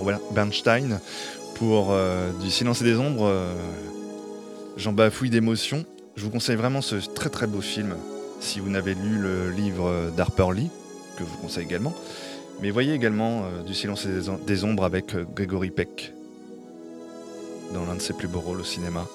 euh, 0.06 0.16
Bernstein 0.30 1.00
pour 1.56 1.88
euh, 1.90 2.30
Du 2.40 2.48
silence 2.48 2.80
et 2.80 2.84
des 2.84 2.96
ombres. 2.96 3.26
euh, 3.26 3.52
J'en 4.76 4.92
bafouille 4.92 5.30
d'émotion. 5.30 5.84
Je 6.14 6.22
vous 6.22 6.30
conseille 6.30 6.54
vraiment 6.54 6.80
ce 6.80 6.94
très 6.94 7.28
très 7.28 7.48
beau 7.48 7.60
film 7.60 7.96
si 8.38 8.60
vous 8.60 8.70
n'avez 8.70 8.94
lu 8.94 9.18
le 9.18 9.50
livre 9.50 10.12
d'Harper 10.16 10.46
Lee, 10.54 10.70
que 11.16 11.24
je 11.24 11.28
vous 11.28 11.38
conseille 11.38 11.64
également. 11.64 11.92
Mais 12.62 12.70
voyez 12.70 12.94
également 12.94 13.46
Du 13.66 13.74
silence 13.74 14.06
et 14.06 14.10
des, 14.10 14.30
des 14.46 14.62
ombres 14.62 14.84
avec 14.84 15.16
Gregory 15.34 15.70
Peck 15.70 16.12
dans 17.72 17.84
l'un 17.84 17.96
de 17.96 18.00
ses 18.00 18.12
plus 18.12 18.28
beaux 18.28 18.38
rôles 18.38 18.60
au 18.60 18.64
cinéma. 18.64 19.08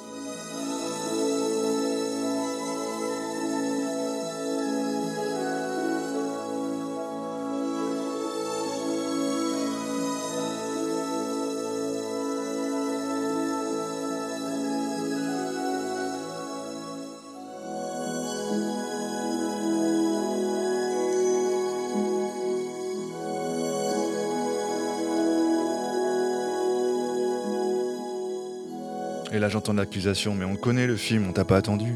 Et 29.31 29.39
là 29.39 29.49
j'entends 29.49 29.73
l'accusation, 29.73 30.33
mais 30.33 30.45
on 30.45 30.55
connaît 30.55 30.87
le 30.87 30.95
film, 30.95 31.27
on 31.27 31.33
t'a 31.33 31.45
pas 31.45 31.57
attendu. 31.57 31.95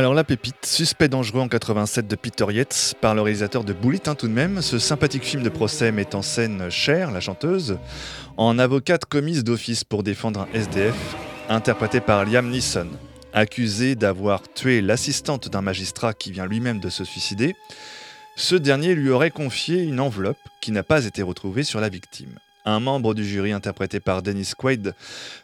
Alors 0.00 0.14
la 0.14 0.24
pépite, 0.24 0.64
Suspect 0.64 1.10
dangereux 1.10 1.42
en 1.42 1.48
87 1.48 2.08
de 2.08 2.16
Peter 2.16 2.46
Yates, 2.48 2.94
par 3.02 3.14
le 3.14 3.20
réalisateur 3.20 3.64
de 3.64 3.74
Bullet 3.74 4.08
hein, 4.08 4.14
tout 4.14 4.28
de 4.28 4.32
même, 4.32 4.62
ce 4.62 4.78
sympathique 4.78 5.24
film 5.24 5.42
de 5.42 5.50
procès 5.50 5.92
met 5.92 6.14
en 6.14 6.22
scène 6.22 6.70
Cher, 6.70 7.10
la 7.10 7.20
chanteuse, 7.20 7.76
en 8.38 8.58
avocate 8.58 9.04
commise 9.04 9.44
d'office 9.44 9.84
pour 9.84 10.02
défendre 10.02 10.40
un 10.40 10.58
SDF, 10.58 10.94
interprété 11.50 12.00
par 12.00 12.24
Liam 12.24 12.48
Neeson. 12.48 12.88
Accusé 13.34 13.94
d'avoir 13.94 14.42
tué 14.50 14.80
l'assistante 14.80 15.50
d'un 15.50 15.60
magistrat 15.60 16.14
qui 16.14 16.32
vient 16.32 16.46
lui-même 16.46 16.80
de 16.80 16.88
se 16.88 17.04
suicider, 17.04 17.54
ce 18.36 18.54
dernier 18.54 18.94
lui 18.94 19.10
aurait 19.10 19.30
confié 19.30 19.82
une 19.82 20.00
enveloppe 20.00 20.38
qui 20.62 20.72
n'a 20.72 20.82
pas 20.82 21.04
été 21.04 21.20
retrouvée 21.20 21.62
sur 21.62 21.78
la 21.78 21.90
victime. 21.90 22.38
Un 22.64 22.80
membre 22.80 23.14
du 23.14 23.24
jury 23.24 23.52
interprété 23.52 24.00
par 24.00 24.22
Dennis 24.22 24.52
Quaid 24.56 24.94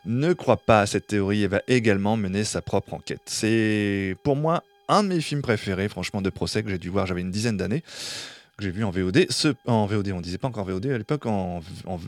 ne 0.05 0.33
croit 0.33 0.59
pas 0.59 0.81
à 0.81 0.87
cette 0.87 1.07
théorie 1.07 1.43
et 1.43 1.47
va 1.47 1.63
également 1.69 2.17
mener 2.17 2.45
sa 2.45 2.61
propre 2.63 2.95
enquête. 2.95 3.23
C'est 3.27 4.17
pour 4.23 4.37
moi 4.37 4.63
un 4.89 5.03
de 5.03 5.09
mes 5.09 5.21
films 5.21 5.43
préférés, 5.43 5.89
franchement, 5.89 6.23
de 6.23 6.31
procès 6.31 6.63
que 6.63 6.71
j'ai 6.71 6.79
dû 6.79 6.91
voir, 6.91 7.07
j'avais 7.07 7.21
une 7.21 7.31
dizaine 7.31 7.57
d'années, 7.57 7.83
que 8.57 8.65
j'ai 8.65 8.71
vu 8.71 8.85
en 8.85 8.91
VOD. 8.91 9.27
Ce, 9.31 9.49
en 9.67 9.87
VOD, 9.87 10.13
on 10.13 10.21
disait 10.21 10.39
pas 10.39 10.49
encore 10.49 10.65
VOD 10.65 10.87
à 10.87 10.99
l'époque, 10.99 11.27
en, 11.27 11.63
en, 11.87 11.99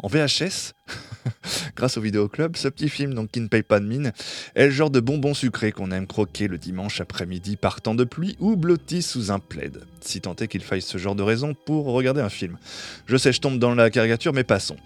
en 0.00 0.08
VHS, 0.08 0.74
grâce 1.76 1.96
au 1.96 2.00
vidéoclub. 2.00 2.56
Ce 2.56 2.68
petit 2.68 2.88
film, 2.88 3.14
donc, 3.14 3.30
qui 3.30 3.40
ne 3.40 3.48
paye 3.48 3.62
pas 3.62 3.80
de 3.80 3.86
mine, 3.86 4.12
est 4.54 4.66
le 4.66 4.70
genre 4.70 4.90
de 4.90 5.00
bonbon 5.00 5.34
sucré 5.34 5.72
qu'on 5.72 5.90
aime 5.90 6.06
croquer 6.06 6.46
le 6.46 6.58
dimanche 6.58 7.00
après-midi 7.00 7.56
par 7.56 7.80
temps 7.80 7.94
de 7.94 8.04
pluie 8.04 8.36
ou 8.38 8.56
blotti 8.56 9.02
sous 9.02 9.30
un 9.32 9.40
plaid. 9.40 9.80
Si 10.00 10.20
tant 10.20 10.36
est 10.36 10.46
qu'il 10.46 10.62
faille 10.62 10.82
ce 10.82 10.98
genre 10.98 11.16
de 11.16 11.22
raison 11.22 11.54
pour 11.66 11.86
regarder 11.86 12.20
un 12.20 12.28
film. 12.28 12.58
Je 13.06 13.16
sais, 13.16 13.32
je 13.32 13.40
tombe 13.40 13.58
dans 13.58 13.74
la 13.74 13.90
caricature, 13.90 14.32
mais 14.32 14.44
passons. 14.44 14.76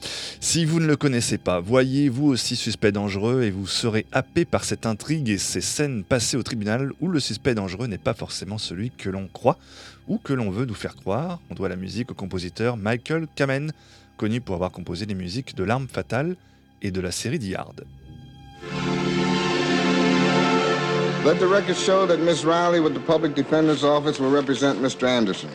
Si 0.40 0.64
vous 0.64 0.80
ne 0.80 0.86
le 0.86 0.96
connaissez 0.96 1.38
pas, 1.38 1.60
voyez 1.60 2.08
vous 2.08 2.28
aussi 2.28 2.56
Suspect 2.56 2.92
dangereux 2.92 3.42
et 3.42 3.50
vous 3.50 3.66
serez 3.66 4.06
happé 4.12 4.44
par 4.44 4.64
cette 4.64 4.86
intrigue 4.86 5.28
et 5.28 5.38
ces 5.38 5.60
scènes 5.60 6.04
passées 6.04 6.36
au 6.36 6.42
tribunal 6.42 6.92
où 7.00 7.08
le 7.08 7.20
suspect 7.20 7.54
dangereux 7.54 7.86
n'est 7.86 7.98
pas 7.98 8.14
forcément 8.14 8.56
celui 8.56 8.90
que 8.90 9.10
l'on 9.10 9.26
croit 9.26 9.58
ou 10.08 10.18
que 10.18 10.32
l'on 10.32 10.50
veut 10.50 10.64
nous 10.64 10.74
faire 10.74 10.96
croire. 10.96 11.40
On 11.50 11.54
doit 11.54 11.68
la 11.68 11.76
musique 11.76 12.10
au 12.10 12.14
compositeur 12.14 12.76
Michael 12.76 13.26
Kamen, 13.34 13.72
connu 14.22 14.40
pour 14.40 14.54
avoir 14.54 14.70
composé 14.70 15.04
les 15.04 15.16
musiques 15.16 15.56
de 15.56 15.64
L'Arme 15.64 15.88
Fatale 15.88 16.36
et 16.80 16.92
de 16.92 17.00
la 17.00 17.10
série 17.10 17.40
The 17.40 17.56
Hard. 17.56 17.84
Let 21.24 21.40
the 21.40 21.48
record 21.48 21.76
show 21.76 22.06
that 22.06 22.18
Miss 22.18 22.44
Riley 22.44 22.78
with 22.78 22.94
the 22.94 23.00
Public 23.00 23.34
Defender's 23.34 23.82
Office 23.82 24.20
will 24.20 24.30
represent 24.30 24.80
Mr. 24.80 25.08
Anderson. 25.08 25.50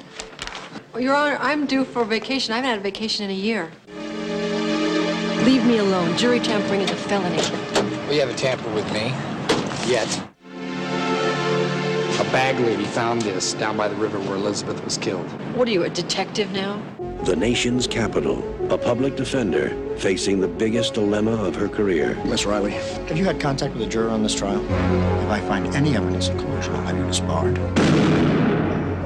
Your 0.99 1.15
Honor, 1.15 1.37
I'm 1.39 1.65
due 1.65 1.85
for 1.85 2.03
vacation. 2.03 2.51
I 2.51 2.57
haven't 2.57 2.71
had 2.71 2.79
a 2.79 2.83
vacation 2.83 3.23
in 3.23 3.31
a 3.31 3.39
year. 3.39 3.71
Leave 5.45 5.65
me 5.65 5.77
alone. 5.77 6.17
Jury 6.17 6.41
tampering 6.41 6.81
is 6.81 6.91
a 6.91 6.95
felony. 6.95 7.37
You 8.13 8.19
haven't 8.19 8.37
tampered 8.37 8.73
with 8.73 8.91
me? 8.91 9.13
Yet. 9.89 10.09
A 12.19 12.23
bag 12.31 12.59
lady 12.59 12.83
found 12.83 13.21
this 13.21 13.53
down 13.53 13.77
by 13.77 13.87
the 13.87 13.95
river 13.95 14.19
where 14.19 14.35
Elizabeth 14.35 14.83
was 14.83 14.97
killed. 14.97 15.25
What 15.55 15.69
are 15.69 15.71
you, 15.71 15.83
a 15.83 15.89
detective 15.89 16.51
now? 16.51 16.81
The 17.23 17.35
nation's 17.35 17.87
capital, 17.87 18.43
a 18.71 18.77
public 18.77 19.15
defender 19.15 19.75
facing 19.97 20.39
the 20.39 20.47
biggest 20.47 20.93
dilemma 20.93 21.31
of 21.31 21.55
her 21.55 21.67
career. 21.67 22.15
Miss 22.25 22.45
Riley, 22.45 22.71
have 22.71 23.17
you 23.17 23.25
had 23.25 23.39
contact 23.39 23.73
with 23.73 23.83
a 23.83 23.89
juror 23.89 24.09
on 24.09 24.23
this 24.23 24.35
trial? 24.35 24.63
If 25.23 25.29
I 25.29 25.39
find 25.41 25.67
any 25.75 25.95
evidence 25.97 26.29
of 26.29 26.37
collusion, 26.37 26.75
I'll 26.75 26.83
have 26.83 26.97
you 26.97 27.05
disbarred. 27.05 27.57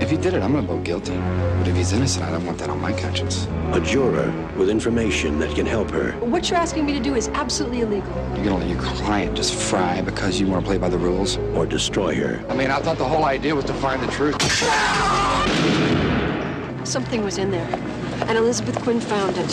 If 0.01 0.09
he 0.09 0.17
did 0.17 0.33
it, 0.33 0.43
I'm 0.43 0.53
gonna 0.53 0.67
vote 0.67 0.83
guilty. 0.83 1.15
But 1.15 1.67
if 1.67 1.75
he's 1.75 1.93
innocent, 1.93 2.25
I 2.25 2.31
don't 2.31 2.45
want 2.45 2.57
that 2.59 2.69
on 2.69 2.81
my 2.81 2.91
conscience. 2.91 3.47
A 3.71 3.79
juror 3.79 4.31
with 4.57 4.69
information 4.69 5.39
that 5.39 5.55
can 5.55 5.65
help 5.65 5.89
her. 5.91 6.11
What 6.19 6.49
you're 6.49 6.59
asking 6.59 6.85
me 6.85 6.93
to 6.93 6.99
do 6.99 7.15
is 7.15 7.29
absolutely 7.29 7.81
illegal. 7.81 8.13
You're 8.35 8.45
gonna 8.45 8.57
let 8.57 8.67
your 8.67 8.81
client 8.81 9.35
just 9.35 9.55
fry 9.55 10.01
because 10.01 10.39
you 10.39 10.47
want 10.47 10.63
to 10.63 10.67
play 10.67 10.77
by 10.77 10.89
the 10.89 10.97
rules? 10.97 11.37
Or 11.55 11.65
destroy 11.65 12.15
her. 12.15 12.43
I 12.49 12.55
mean, 12.55 12.71
I 12.71 12.79
thought 12.79 12.97
the 12.97 13.07
whole 13.07 13.25
idea 13.25 13.55
was 13.55 13.65
to 13.65 13.73
find 13.75 14.01
the 14.01 14.11
truth. 14.11 14.35
Something 16.83 17.23
was 17.23 17.37
in 17.37 17.51
there, 17.51 17.69
and 18.31 18.37
Elizabeth 18.37 18.81
Quinn 18.81 19.01
found 19.01 19.37
it. 19.37 19.51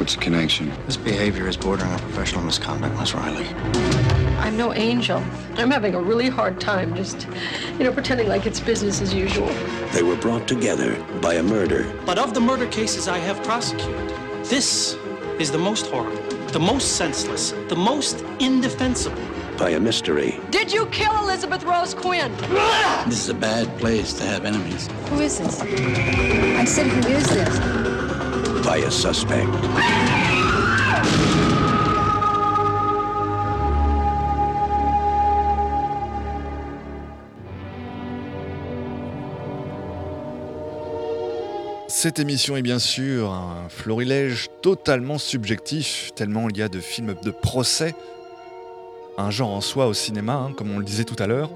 What's 0.00 0.14
the 0.14 0.22
connection? 0.22 0.72
This 0.86 0.96
behavior 0.96 1.46
is 1.46 1.58
bordering 1.58 1.90
on 1.90 1.98
professional 1.98 2.42
misconduct, 2.42 2.98
Miss 2.98 3.12
Riley. 3.12 3.46
I'm 4.38 4.56
no 4.56 4.72
angel. 4.72 5.22
I'm 5.56 5.70
having 5.70 5.94
a 5.94 6.00
really 6.00 6.30
hard 6.30 6.58
time 6.58 6.96
just, 6.96 7.28
you 7.76 7.84
know, 7.84 7.92
pretending 7.92 8.28
like 8.28 8.46
it's 8.46 8.60
business 8.60 9.02
as 9.02 9.12
usual. 9.12 9.48
They 9.92 10.02
were 10.02 10.16
brought 10.16 10.48
together 10.48 10.98
by 11.20 11.34
a 11.34 11.42
murder. 11.42 11.94
But 12.06 12.18
of 12.18 12.32
the 12.32 12.40
murder 12.40 12.66
cases 12.66 13.08
I 13.08 13.18
have 13.18 13.44
prosecuted, 13.44 14.08
this 14.44 14.96
is 15.38 15.52
the 15.52 15.58
most 15.58 15.88
horrible, 15.88 16.22
the 16.46 16.60
most 16.60 16.96
senseless, 16.96 17.50
the 17.68 17.76
most 17.76 18.24
indefensible. 18.40 19.20
By 19.58 19.70
a 19.70 19.78
mystery. 19.78 20.40
Did 20.50 20.72
you 20.72 20.86
kill 20.86 21.16
Elizabeth 21.22 21.62
Rose 21.62 21.94
Quinn? 21.94 22.34
This 23.06 23.20
is 23.20 23.28
a 23.28 23.34
bad 23.34 23.68
place 23.78 24.12
to 24.14 24.24
have 24.24 24.44
enemies. 24.44 24.88
Who 25.10 25.20
is 25.20 25.38
this? 25.38 25.60
I 25.60 26.64
said, 26.64 26.86
who 26.88 27.10
is 27.10 27.24
this? 27.28 27.81
by 28.62 28.84
a 28.84 28.90
suspect. 28.90 29.46
Cette 41.88 42.18
émission 42.18 42.56
est 42.56 42.62
bien 42.62 42.78
sûr 42.78 43.30
un 43.30 43.68
florilège 43.68 44.48
totalement 44.60 45.18
subjectif, 45.18 46.10
tellement 46.16 46.48
il 46.48 46.56
y 46.56 46.62
a 46.62 46.68
de 46.68 46.80
films 46.80 47.14
de 47.22 47.30
procès, 47.30 47.94
un 49.18 49.30
genre 49.30 49.50
en 49.50 49.60
soi 49.60 49.86
au 49.86 49.94
cinéma, 49.94 50.34
hein, 50.34 50.52
comme 50.56 50.70
on 50.72 50.78
le 50.78 50.84
disait 50.84 51.04
tout 51.04 51.20
à 51.20 51.26
l'heure. 51.26 51.50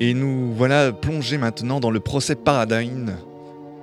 Et 0.00 0.12
nous 0.12 0.52
voilà 0.52 0.92
plongés 0.92 1.38
maintenant 1.38 1.80
dans 1.80 1.90
le 1.90 2.00
procès 2.00 2.34
Paradine 2.34 3.16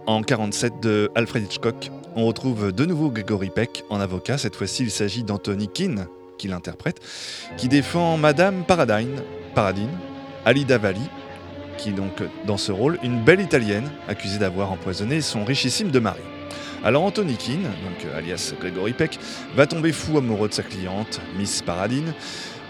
en 0.05 0.21
47 0.21 0.79
de 0.81 1.11
Alfred 1.15 1.43
Hitchcock. 1.43 1.91
On 2.15 2.25
retrouve 2.25 2.71
de 2.71 2.85
nouveau 2.85 3.09
Gregory 3.09 3.49
Peck 3.49 3.83
en 3.89 3.99
avocat, 3.99 4.37
cette 4.37 4.55
fois-ci 4.55 4.83
il 4.83 4.91
s'agit 4.91 5.23
d'Anthony 5.23 5.67
Keane, 5.67 6.07
qui 6.37 6.47
l'interprète, 6.47 6.99
qui 7.57 7.67
défend 7.67 8.17
Madame 8.17 8.63
Paradine, 8.65 9.21
Paradine, 9.55 9.89
Alida 10.45 10.77
Valli, 10.77 11.09
qui 11.77 11.89
est 11.89 11.93
donc 11.93 12.21
dans 12.45 12.57
ce 12.57 12.71
rôle 12.71 12.99
une 13.03 13.23
belle 13.23 13.41
italienne 13.41 13.89
accusée 14.07 14.39
d'avoir 14.39 14.71
empoisonné 14.71 15.21
son 15.21 15.43
richissime 15.43 15.91
de 15.91 15.99
mari. 15.99 16.21
Alors 16.83 17.03
Anthony 17.03 17.35
Keane, 17.35 17.63
donc 17.63 18.13
alias 18.15 18.53
Gregory 18.59 18.93
Peck, 18.93 19.19
va 19.55 19.67
tomber 19.67 19.91
fou 19.91 20.17
amoureux 20.17 20.49
de 20.49 20.53
sa 20.53 20.63
cliente, 20.63 21.21
Miss 21.37 21.61
Paradine, 21.61 22.13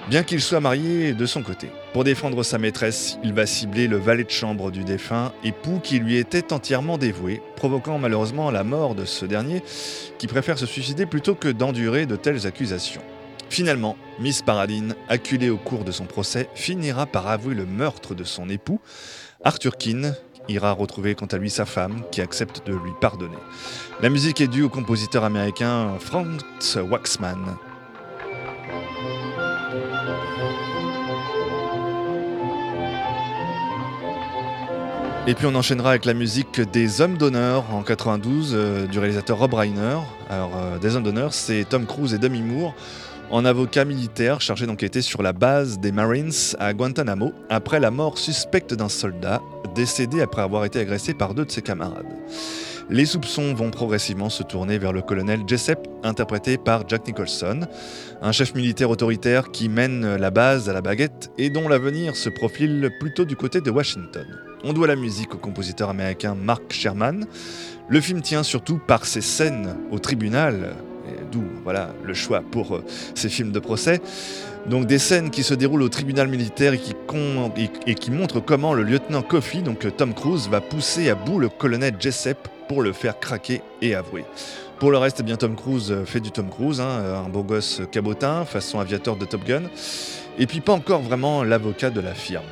bien 0.09 0.23
qu'il 0.23 0.41
soit 0.41 0.59
marié 0.59 1.13
de 1.13 1.25
son 1.25 1.41
côté. 1.41 1.69
Pour 1.93 2.03
défendre 2.03 2.41
sa 2.41 2.57
maîtresse, 2.57 3.19
il 3.23 3.33
va 3.33 3.45
cibler 3.45 3.87
le 3.87 3.97
valet 3.97 4.23
de 4.23 4.29
chambre 4.31 4.71
du 4.71 4.83
défunt, 4.83 5.31
époux 5.43 5.79
qui 5.79 5.99
lui 5.99 6.17
était 6.17 6.51
entièrement 6.51 6.97
dévoué, 6.97 7.39
provoquant 7.55 7.99
malheureusement 7.99 8.49
la 8.49 8.63
mort 8.63 8.95
de 8.95 9.05
ce 9.05 9.25
dernier, 9.25 9.61
qui 10.17 10.25
préfère 10.25 10.57
se 10.57 10.65
suicider 10.65 11.05
plutôt 11.05 11.35
que 11.35 11.49
d'endurer 11.49 12.07
de 12.07 12.15
telles 12.15 12.47
accusations. 12.47 13.03
Finalement, 13.47 13.95
Miss 14.19 14.41
Paradine, 14.41 14.95
acculée 15.07 15.51
au 15.51 15.57
cours 15.57 15.83
de 15.83 15.91
son 15.91 16.05
procès, 16.05 16.49
finira 16.55 17.05
par 17.05 17.27
avouer 17.27 17.53
le 17.53 17.67
meurtre 17.67 18.15
de 18.15 18.23
son 18.23 18.49
époux. 18.49 18.81
Arthur 19.43 19.77
Keane 19.77 20.15
ira 20.49 20.71
retrouver 20.71 21.13
quant 21.13 21.27
à 21.27 21.37
lui 21.37 21.51
sa 21.51 21.65
femme, 21.65 22.01
qui 22.11 22.21
accepte 22.21 22.65
de 22.65 22.73
lui 22.73 22.91
pardonner. 23.01 23.37
La 24.01 24.09
musique 24.09 24.41
est 24.41 24.47
due 24.47 24.63
au 24.63 24.69
compositeur 24.69 25.23
américain 25.23 25.93
Franz 25.99 26.43
Waxman. 26.75 27.55
Et 35.26 35.36
puis 35.36 35.45
on 35.45 35.55
enchaînera 35.55 35.91
avec 35.91 36.03
la 36.03 36.13
musique 36.13 36.59
des 36.59 36.99
Hommes 36.99 37.17
d'honneur 37.17 37.74
en 37.74 37.82
92 37.82 38.51
euh, 38.53 38.88
du 38.88 38.99
réalisateur 38.99 39.38
Rob 39.39 39.53
Reiner. 39.53 39.99
Alors 40.30 40.51
euh, 40.57 40.78
des 40.80 40.97
Hommes 40.97 41.03
d'honneur, 41.03 41.34
c'est 41.34 41.63
Tom 41.63 41.86
Cruise 41.86 42.13
et 42.13 42.17
Demi 42.17 42.41
Moore 42.41 42.76
en 43.32 43.45
avocat 43.45 43.86
militaire 43.86 44.41
chargé 44.41 44.65
d'enquêter 44.65 45.01
sur 45.01 45.24
la 45.24 45.32
base 45.32 45.80
des 45.80 45.93
Marines 45.93 46.34
à 46.59 46.74
Guantanamo 46.74 47.32
après 47.49 47.80
la 47.80 47.89
mort 47.89 48.17
suspecte 48.17 48.74
d'un 48.74 48.89
soldat 48.89 49.41
décédé 49.74 50.21
après 50.21 50.41
avoir 50.41 50.65
été 50.65 50.82
agressé 50.82 51.13
par 51.13 51.34
deux 51.34 51.45
de 51.45 51.51
ses 51.51 51.61
camarades. 51.61 52.05
Les 52.89 53.05
soupçons 53.05 53.53
vont 53.53 53.71
progressivement 53.71 54.30
se 54.30 54.43
tourner 54.43 54.78
vers 54.78 54.91
le 54.91 55.01
colonel 55.01 55.43
Jessup, 55.47 55.80
interprété 56.03 56.57
par 56.57 56.84
Jack 56.89 57.07
Nicholson, 57.07 57.61
un 58.21 58.32
chef 58.34 58.55
militaire 58.55 58.89
autoritaire 58.89 59.51
qui 59.51 59.69
mène 59.69 60.17
la 60.17 60.32
base 60.32 60.67
à 60.67 60.74
la 60.74 60.82
baguette 60.82 61.32
et 61.38 61.49
dont 61.49 61.69
l'avenir 61.69 62.17
se 62.17 62.28
profile 62.28 62.91
plutôt 62.99 63.24
du 63.24 63.38
côté 63.38 63.61
de 63.61 63.71
Washington. 63.71 64.28
On 64.64 64.74
doit 64.74 64.88
la 64.88 64.95
musique 64.95 65.36
au 65.36 65.38
compositeur 65.38 65.89
américain 65.89 66.36
Mark 66.36 66.72
Sherman. 66.72 67.26
Le 67.89 68.01
film 68.01 68.22
tient 68.22 68.43
surtout 68.43 68.78
par 68.78 69.05
ses 69.05 69.22
scènes 69.22 69.76
au 69.91 69.99
tribunal 69.99 70.76
d'où 71.32 71.43
voilà, 71.64 71.89
le 72.03 72.14
choix 72.14 72.41
pour 72.41 72.76
euh, 72.76 72.84
ces 73.16 73.30
films 73.30 73.51
de 73.51 73.59
procès. 73.59 74.01
Donc 74.68 74.86
des 74.86 74.99
scènes 74.99 75.30
qui 75.30 75.43
se 75.43 75.53
déroulent 75.53 75.82
au 75.82 75.89
tribunal 75.89 76.28
militaire 76.28 76.74
et 76.74 77.95
qui, 77.95 78.11
montrent 78.11 78.39
comment 78.39 78.74
le 78.74 78.84
lieutenant 78.84 79.22
Coffey, 79.22 79.61
donc 79.61 79.86
euh, 79.86 79.91
Tom 79.91 80.14
Cruise, 80.14 80.47
va 80.49 80.61
pousser 80.61 81.09
à 81.09 81.16
bout 81.16 81.39
le 81.39 81.49
colonel 81.49 81.95
Jessup 81.99 82.38
pour 82.68 82.82
le 82.82 82.93
faire 82.93 83.20
craquer 83.20 83.61
et 83.82 83.95
avouer. 83.95 84.24
Pour 84.80 84.91
le 84.91 84.97
reste, 84.97 85.18
eh 85.20 85.24
bien 85.24 85.36
Tom 85.36 85.55
Cruise 85.55 85.91
euh, 85.91 86.05
fait 86.05 86.22
du 86.22 86.32
Tom 86.32 86.49
Cruise, 86.49 86.80
hein, 86.80 87.24
un 87.26 87.30
beau 87.30 87.43
gosse 87.43 87.82
cabotin, 87.91 88.45
façon 88.45 88.80
aviateur 88.80 89.18
de 89.18 89.26
Top 89.26 89.43
Gun, 89.45 89.64
et 90.38 90.47
puis 90.47 90.61
pas 90.61 90.74
encore 90.74 91.01
vraiment 91.01 91.43
l'avocat 91.43 91.89
de 91.89 91.99
la 91.99 92.14
firme. 92.14 92.43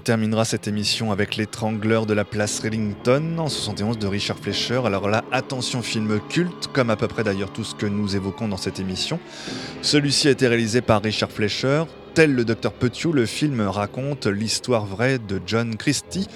On 0.00 0.02
terminera 0.02 0.46
cette 0.46 0.66
émission 0.66 1.12
avec 1.12 1.36
L'étrangleur 1.36 2.06
de 2.06 2.14
la 2.14 2.24
place 2.24 2.60
Rillington 2.60 3.36
en 3.36 3.50
71 3.50 3.98
de 3.98 4.06
Richard 4.06 4.38
Fleischer. 4.38 4.80
Alors 4.86 5.10
là, 5.10 5.24
attention 5.30 5.82
film 5.82 6.20
culte, 6.30 6.68
comme 6.72 6.88
à 6.88 6.96
peu 6.96 7.06
près 7.06 7.22
d'ailleurs 7.22 7.52
tout 7.52 7.64
ce 7.64 7.74
que 7.74 7.84
nous 7.84 8.16
évoquons 8.16 8.48
dans 8.48 8.56
cette 8.56 8.80
émission. 8.80 9.20
Celui-ci 9.82 10.28
a 10.28 10.30
été 10.30 10.48
réalisé 10.48 10.80
par 10.80 11.02
Richard 11.02 11.30
Fleischer. 11.30 11.84
Tel 12.14 12.34
le 12.34 12.46
docteur 12.46 12.72
Petiot, 12.72 13.12
le 13.12 13.26
film 13.26 13.60
raconte 13.60 14.26
l'histoire 14.26 14.86
vraie 14.86 15.18
de 15.18 15.38
John 15.44 15.76
Christie, 15.76 16.26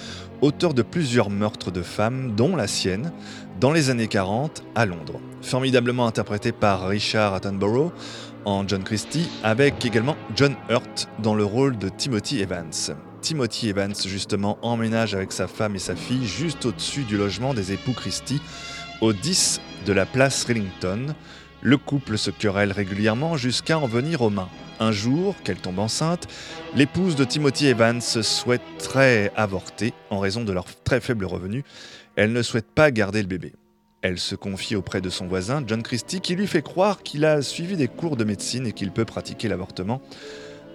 auteur 0.41 0.75
de 0.75 0.83
plusieurs 0.83 1.31
meurtres 1.31 1.71
de 1.71 1.81
femmes, 1.81 2.35
dont 2.35 2.55
la 2.55 2.67
sienne, 2.67 3.11
dans 3.59 3.71
les 3.71 3.89
années 3.89 4.07
40 4.07 4.63
à 4.75 4.85
Londres. 4.85 5.19
Formidablement 5.41 6.05
interprété 6.05 6.51
par 6.51 6.87
Richard 6.87 7.33
Attenborough 7.33 7.93
en 8.45 8.67
John 8.67 8.83
Christie, 8.83 9.27
avec 9.43 9.83
également 9.83 10.17
John 10.35 10.55
Hurt 10.69 11.09
dans 11.17 11.33
le 11.33 11.45
rôle 11.45 11.79
de 11.79 11.89
Timothy 11.89 12.41
Evans. 12.41 12.95
Timothy 13.25 13.69
Evans, 13.69 13.95
justement, 14.05 14.59
emménage 14.61 15.15
avec 15.15 15.31
sa 15.31 15.47
femme 15.47 15.75
et 15.75 15.79
sa 15.79 15.95
fille 15.95 16.27
juste 16.27 16.63
au-dessus 16.67 17.05
du 17.05 17.17
logement 17.17 17.55
des 17.55 17.71
époux 17.71 17.93
Christie, 17.93 18.39
au 19.01 19.13
10 19.13 19.61
de 19.87 19.93
la 19.93 20.05
place 20.05 20.43
Rillington. 20.43 21.15
Le 21.63 21.77
couple 21.77 22.19
se 22.19 22.29
querelle 22.29 22.71
régulièrement 22.71 23.35
jusqu'à 23.35 23.79
en 23.79 23.87
venir 23.87 24.21
aux 24.21 24.29
mains. 24.29 24.49
Un 24.79 24.91
jour, 24.91 25.33
qu'elle 25.43 25.57
tombe 25.57 25.79
enceinte, 25.79 26.27
l'épouse 26.75 27.15
de 27.15 27.23
Timothy 27.23 27.65
Evans 27.65 27.99
souhaiterait 27.99 29.31
avorter 29.35 29.93
en 30.11 30.19
raison 30.19 30.43
de 30.43 30.53
leurs 30.53 30.67
très 30.83 31.01
faibles 31.01 31.25
revenus. 31.25 31.63
Elle 32.15 32.31
ne 32.31 32.43
souhaite 32.43 32.67
pas 32.75 32.91
garder 32.91 33.23
le 33.23 33.27
bébé. 33.27 33.53
Elle 34.03 34.19
se 34.19 34.35
confie 34.35 34.75
auprès 34.75 35.01
de 35.01 35.09
son 35.09 35.25
voisin, 35.25 35.63
John 35.65 35.81
Christie, 35.81 36.21
qui 36.21 36.35
lui 36.35 36.45
fait 36.45 36.61
croire 36.61 37.01
qu'il 37.01 37.25
a 37.25 37.41
suivi 37.41 37.75
des 37.75 37.87
cours 37.87 38.17
de 38.17 38.23
médecine 38.23 38.67
et 38.67 38.71
qu'il 38.71 38.91
peut 38.91 39.03
pratiquer 39.03 39.47
l'avortement, 39.47 39.99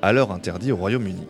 alors 0.02 0.32
interdit 0.32 0.72
au 0.72 0.76
Royaume-Uni. 0.76 1.28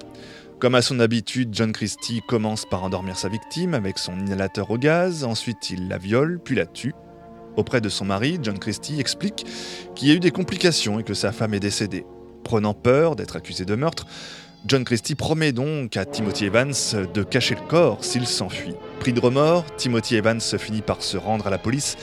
Comme 0.61 0.75
à 0.75 0.83
son 0.83 1.01
habitude, 1.01 1.49
John 1.53 1.73
Christie 1.73 2.21
commence 2.29 2.67
par 2.67 2.85
endormir 2.85 3.17
sa 3.17 3.31
victime 3.31 3.73
avec 3.73 3.97
son 3.97 4.19
inhalateur 4.19 4.71
au 4.71 4.77
gaz, 4.77 5.25
ensuite 5.25 5.71
il 5.71 5.89
la 5.89 5.97
viole, 5.97 6.39
puis 6.39 6.55
la 6.55 6.67
tue. 6.67 6.93
Auprès 7.57 7.81
de 7.81 7.89
son 7.89 8.05
mari, 8.05 8.39
John 8.43 8.59
Christie 8.59 9.01
explique 9.01 9.47
qu'il 9.95 10.09
y 10.09 10.11
a 10.11 10.15
eu 10.15 10.21
des 10.21 10.31
complications 10.31 11.01
et 11.01 11.03
que 11.03 11.15
sa 11.15 11.33
femme 11.33 11.55
est 11.55 11.61
décédée. 11.61 12.05
Prenant 12.45 12.75
peur 12.75 13.17
d'être 13.17 13.37
accusé 13.37 13.65
de 13.65 13.75
meurtre, 13.75 14.07
John 14.67 14.85
Christie 14.85 15.15
promet 15.15 15.53
donc 15.53 15.97
à 15.97 16.05
Timothy 16.05 16.45
Evans 16.45 16.75
de 17.15 17.23
cacher 17.23 17.55
le 17.55 17.67
corps 17.67 18.05
s'il 18.05 18.27
s'enfuit. 18.27 18.75
Pris 18.99 19.15
de 19.15 19.21
remords, 19.21 19.65
Timothy 19.77 20.17
Evans 20.17 20.43
finit 20.43 20.83
par 20.83 21.03
se 21.03 21.17
rendre 21.17 21.47
à 21.47 21.51
la 21.51 21.57
police 21.57 21.97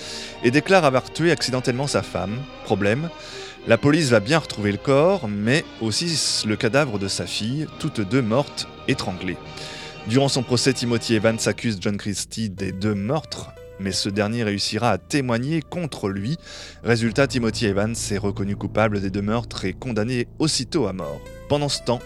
et 0.43 0.49
déclare 0.49 0.83
avoir 0.83 1.13
tué 1.13 1.29
accidentellement 1.29 1.85
sa 1.85 2.01
femme. 2.01 2.41
Problème, 2.65 3.11
la 3.67 3.77
police 3.77 4.09
va 4.09 4.21
bien 4.21 4.39
retrouver 4.39 4.71
le 4.71 4.77
corps, 4.77 5.27
mais 5.27 5.65
aussi 5.81 6.45
le 6.47 6.55
cadavre 6.55 6.99
de 6.99 7.09
sa 7.09 7.25
fille, 7.25 7.67
toutes 7.79 7.99
deux 7.99 8.21
mortes, 8.21 8.67
étranglées. 8.87 9.37
Durant 10.07 10.29
son 10.29 10.41
procès, 10.41 10.71
Timothy 10.71 11.15
Evans 11.15 11.37
accuse 11.45 11.77
John 11.81 11.97
Christie 11.97 12.49
des 12.49 12.71
deux 12.71 12.95
meurtres, 12.95 13.51
mais 13.81 13.91
ce 13.91 14.07
dernier 14.07 14.43
réussira 14.43 14.91
à 14.91 14.97
témoigner 14.97 15.61
contre 15.61 16.07
lui. 16.07 16.37
Résultat, 16.83 17.27
Timothy 17.27 17.65
Evans 17.65 17.95
est 18.09 18.17
reconnu 18.17 18.55
coupable 18.55 19.01
des 19.01 19.09
deux 19.09 19.21
meurtres 19.21 19.65
et 19.65 19.73
condamné 19.73 20.29
aussitôt 20.39 20.87
à 20.87 20.93
mort. 20.93 21.19
Pendant 21.49 21.69
ce 21.69 21.81
temps, 21.81 22.01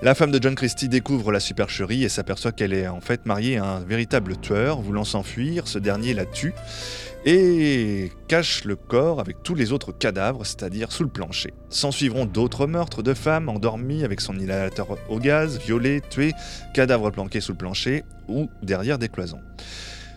la 0.00 0.14
femme 0.14 0.30
de 0.30 0.40
John 0.40 0.54
Christie 0.54 0.88
découvre 0.88 1.32
la 1.32 1.40
supercherie 1.40 2.04
et 2.04 2.08
s'aperçoit 2.08 2.52
qu'elle 2.52 2.72
est 2.72 2.88
en 2.88 3.00
fait 3.00 3.26
mariée 3.26 3.58
à 3.58 3.64
un 3.64 3.80
véritable 3.80 4.36
tueur. 4.38 4.80
Voulant 4.80 5.04
s'enfuir, 5.04 5.68
ce 5.68 5.78
dernier 5.78 6.14
la 6.14 6.24
tue 6.24 6.54
et 7.26 8.10
cache 8.28 8.64
le 8.64 8.76
corps 8.76 9.20
avec 9.20 9.42
tous 9.42 9.54
les 9.54 9.72
autres 9.72 9.92
cadavres, 9.92 10.46
c'est-à-dire 10.46 10.92
sous 10.92 11.02
le 11.02 11.10
plancher. 11.10 11.52
S'en 11.68 11.90
suivront 11.90 12.24
d'autres 12.24 12.66
meurtres 12.66 13.02
de 13.02 13.12
femmes 13.12 13.48
endormies 13.48 14.04
avec 14.04 14.20
son 14.20 14.38
inhalateur 14.38 14.96
au 15.08 15.18
gaz, 15.18 15.58
violées, 15.58 16.00
tuées, 16.08 16.32
cadavres 16.72 17.10
planqués 17.10 17.40
sous 17.40 17.52
le 17.52 17.58
plancher 17.58 18.04
ou 18.28 18.48
derrière 18.62 18.98
des 18.98 19.08
cloisons. 19.08 19.40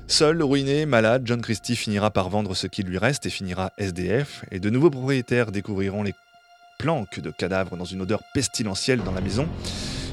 Seul, 0.08 0.44
ruiné, 0.44 0.86
malade, 0.86 1.24
John 1.26 1.42
Christie 1.42 1.76
finira 1.76 2.12
par 2.12 2.30
vendre 2.30 2.54
ce 2.56 2.68
qui 2.68 2.84
lui 2.84 2.98
reste 2.98 3.26
et 3.26 3.30
finira 3.30 3.72
SDF, 3.78 4.44
et 4.52 4.60
de 4.60 4.70
nouveaux 4.70 4.90
propriétaires 4.90 5.52
découvriront 5.52 6.04
les 6.04 6.14
planques 6.82 7.20
de 7.20 7.30
cadavres 7.30 7.78
dans 7.78 7.86
une 7.86 8.02
odeur 8.02 8.22
pestilentielle 8.34 9.04
dans 9.04 9.12
la 9.12 9.22
maison. 9.22 9.48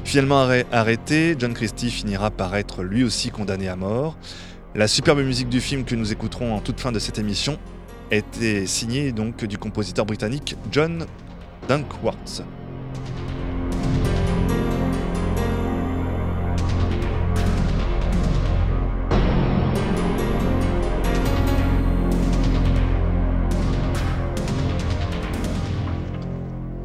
Finalement 0.05 0.47
arrêté, 0.71 1.35
John 1.39 1.55
Christie 1.55 1.91
finira 1.91 2.31
par 2.31 2.55
être 2.57 2.83
lui 2.83 3.05
aussi 3.05 3.31
condamné 3.31 3.69
à 3.69 3.77
mort. 3.77 4.19
La 4.75 4.87
superbe 4.87 5.21
musique 5.21 5.49
du 5.49 5.63
film 5.63 5.85
que 5.85 5.95
nous 5.95 6.13
écouterons 6.13 6.55
en 6.55 6.61
toute 6.61 6.79
fin 6.79 6.93
de 6.93 6.99
cette 6.99 7.19
émission 7.19 7.59
était 8.11 8.67
signée 8.67 9.13
donc 9.13 9.47
du 9.47 9.57
compositeur 9.57 10.05
britannique 10.05 10.57
John 10.71 11.07
Dunkworth. 11.69 12.43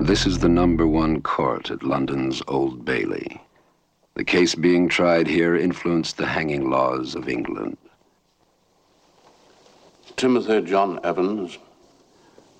This 0.03 0.25
is 0.25 0.39
the 0.39 0.49
number 0.49 0.85
one 0.85 1.21
court 1.21 1.71
at 1.71 1.81
London's 1.81 2.41
Old 2.49 2.83
Bailey. 2.83 3.39
The 4.15 4.25
case 4.25 4.53
being 4.53 4.89
tried 4.89 5.27
here 5.27 5.55
influenced 5.55 6.17
the 6.17 6.25
hanging 6.25 6.69
laws 6.69 7.15
of 7.15 7.29
England. 7.29 7.77
Timothy 10.17 10.59
John 10.63 10.99
Evans, 11.05 11.57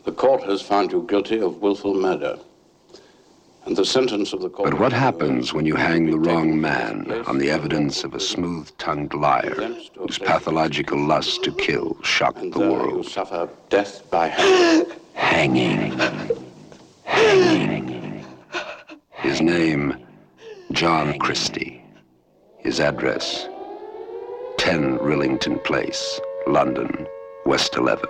the 0.06 0.14
court 0.14 0.44
has 0.44 0.62
found 0.62 0.94
you 0.94 1.06
guilty 1.10 1.42
of 1.42 1.62
willful 1.62 1.94
murder. 1.94 2.40
And 3.66 3.76
the 3.76 3.84
sentence 3.84 4.32
of 4.32 4.40
the 4.40 4.50
court. 4.50 4.72
But 4.72 4.80
what 4.80 4.94
happens 4.94 5.54
when 5.54 5.66
you 5.66 5.76
hang 5.76 6.10
the 6.10 6.20
wrong 6.20 6.62
man 6.62 7.12
on 7.28 7.40
the 7.40 7.52
evidence 7.52 8.06
of 8.06 8.14
a 8.14 8.22
smooth 8.22 8.72
tongued 8.78 9.14
liar 9.14 9.76
whose 9.98 10.18
pathological 10.18 10.98
lust 10.98 11.44
to 11.44 11.52
kill 11.52 12.02
shocked 12.04 12.54
the 12.54 12.60
world? 12.60 13.04
You 13.06 13.12
suffer 13.12 13.50
death 13.68 14.10
by 14.10 14.30
hanging. 14.30 14.86
hanging. 15.14 16.53
His 19.12 19.40
name, 19.40 20.04
John 20.72 21.20
Christie. 21.20 21.84
His 22.58 22.80
address, 22.80 23.48
10 24.58 24.98
Rillington 24.98 25.64
Place, 25.64 26.20
London, 26.48 27.08
West 27.46 27.76
11. 27.76 28.10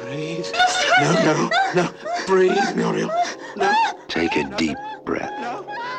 Breathe. 0.00 0.46
No, 1.00 1.12
no, 1.22 1.50
no. 1.74 1.90
Breathe, 2.26 2.76
Muriel. 2.76 3.10
No. 3.56 3.72
Take 4.08 4.34
a 4.34 4.52
deep 4.56 4.78
breath 5.04 5.32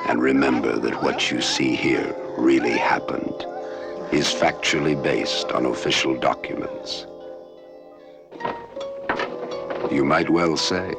and 0.09 0.21
remember 0.21 0.77
that 0.77 1.01
what 1.01 1.31
you 1.31 1.41
see 1.41 1.73
here 1.75 2.13
really 2.37 2.77
happened 2.77 3.45
is 4.11 4.27
factually 4.27 5.01
based 5.01 5.51
on 5.51 5.65
official 5.65 6.15
documents. 6.15 7.05
You 9.91 10.05
might 10.05 10.29
well 10.29 10.57
say, 10.57 10.93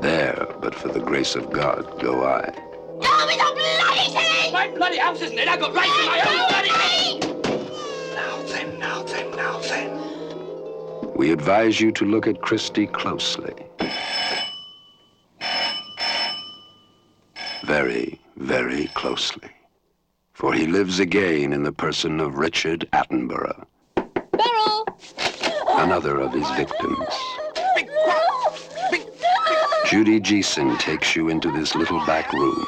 there, 0.00 0.46
but 0.60 0.74
for 0.74 0.88
the 0.88 1.00
grace 1.00 1.34
of 1.34 1.50
God, 1.50 2.00
go 2.00 2.24
I. 2.24 2.52
Tell 3.02 3.26
me 3.26 3.36
the 3.36 3.52
bloody 3.54 4.10
thing! 4.10 4.52
My 4.52 4.68
bloody 4.68 4.98
house, 4.98 5.20
isn't 5.22 5.38
it? 5.38 5.48
I've 5.48 5.60
got 5.60 5.74
rights 5.74 5.98
in 5.98 6.06
my 6.06 6.20
own 6.28 6.48
bloody 6.48 6.70
thing! 6.80 7.20
Now 8.14 8.42
then, 8.42 8.78
now 8.78 9.02
then, 9.02 9.30
now 9.36 9.58
then. 9.60 11.14
We 11.16 11.32
advise 11.32 11.80
you 11.80 11.92
to 11.92 12.04
look 12.04 12.26
at 12.26 12.42
Christie 12.42 12.86
closely. 12.86 13.54
Very, 17.64 18.20
very 18.36 18.86
closely 18.88 19.55
for 20.36 20.52
he 20.52 20.66
lives 20.66 21.00
again 21.00 21.54
in 21.54 21.62
the 21.62 21.72
person 21.72 22.20
of 22.20 22.36
Richard 22.36 22.86
Attenborough. 22.92 23.64
Beryl! 24.32 24.86
Another 25.78 26.20
of 26.20 26.30
his 26.34 26.46
victims. 26.50 27.08
Judy 29.86 30.20
Geeson 30.20 30.78
takes 30.78 31.16
you 31.16 31.30
into 31.30 31.50
this 31.50 31.74
little 31.74 32.04
back 32.04 32.30
room, 32.34 32.66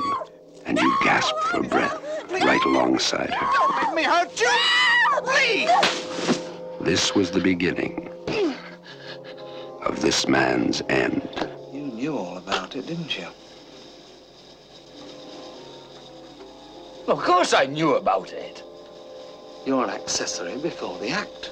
and 0.65 0.79
you 0.79 0.97
gasp 1.05 1.35
for 1.51 1.63
breath 1.63 2.01
right 2.31 2.65
alongside 2.65 3.35
her. 3.35 3.47
Don't 3.53 3.83
make 3.83 3.95
me 3.97 4.03
hurt 4.03 4.41
you! 4.41 4.49
Please! 5.25 6.41
This 6.81 7.15
was 7.15 7.31
the 7.31 7.41
beginning 7.41 8.09
of 9.83 10.01
this 10.01 10.27
man's 10.27 10.81
end. 10.89 11.29
You 11.71 11.83
knew 11.83 12.17
all 12.17 12.39
about 12.39 12.77
it, 12.77 12.87
didn't 12.87 13.19
you? 13.19 13.27
Of 17.09 17.21
course 17.21 17.55
I 17.55 17.65
knew 17.65 17.95
about 17.95 18.33
it. 18.35 18.63
You're 19.65 19.83
an 19.83 19.89
accessory 19.89 20.59
before 20.59 20.99
the 20.99 21.09
act. 21.09 21.51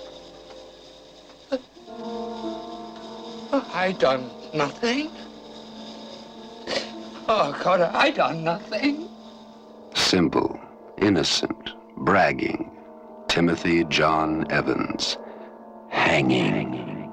I 3.52 3.92
done 3.92 4.30
nothing. 4.52 5.10
Oh, 7.26 7.58
God, 7.64 7.80
I 7.80 8.10
done 8.10 8.44
nothing. 8.44 9.08
Simple, 9.94 10.60
innocent, 10.98 11.70
bragging. 11.96 12.70
Timothy 13.28 13.84
John 13.84 14.46
Evans. 14.50 15.16
Hanging. 15.88 17.10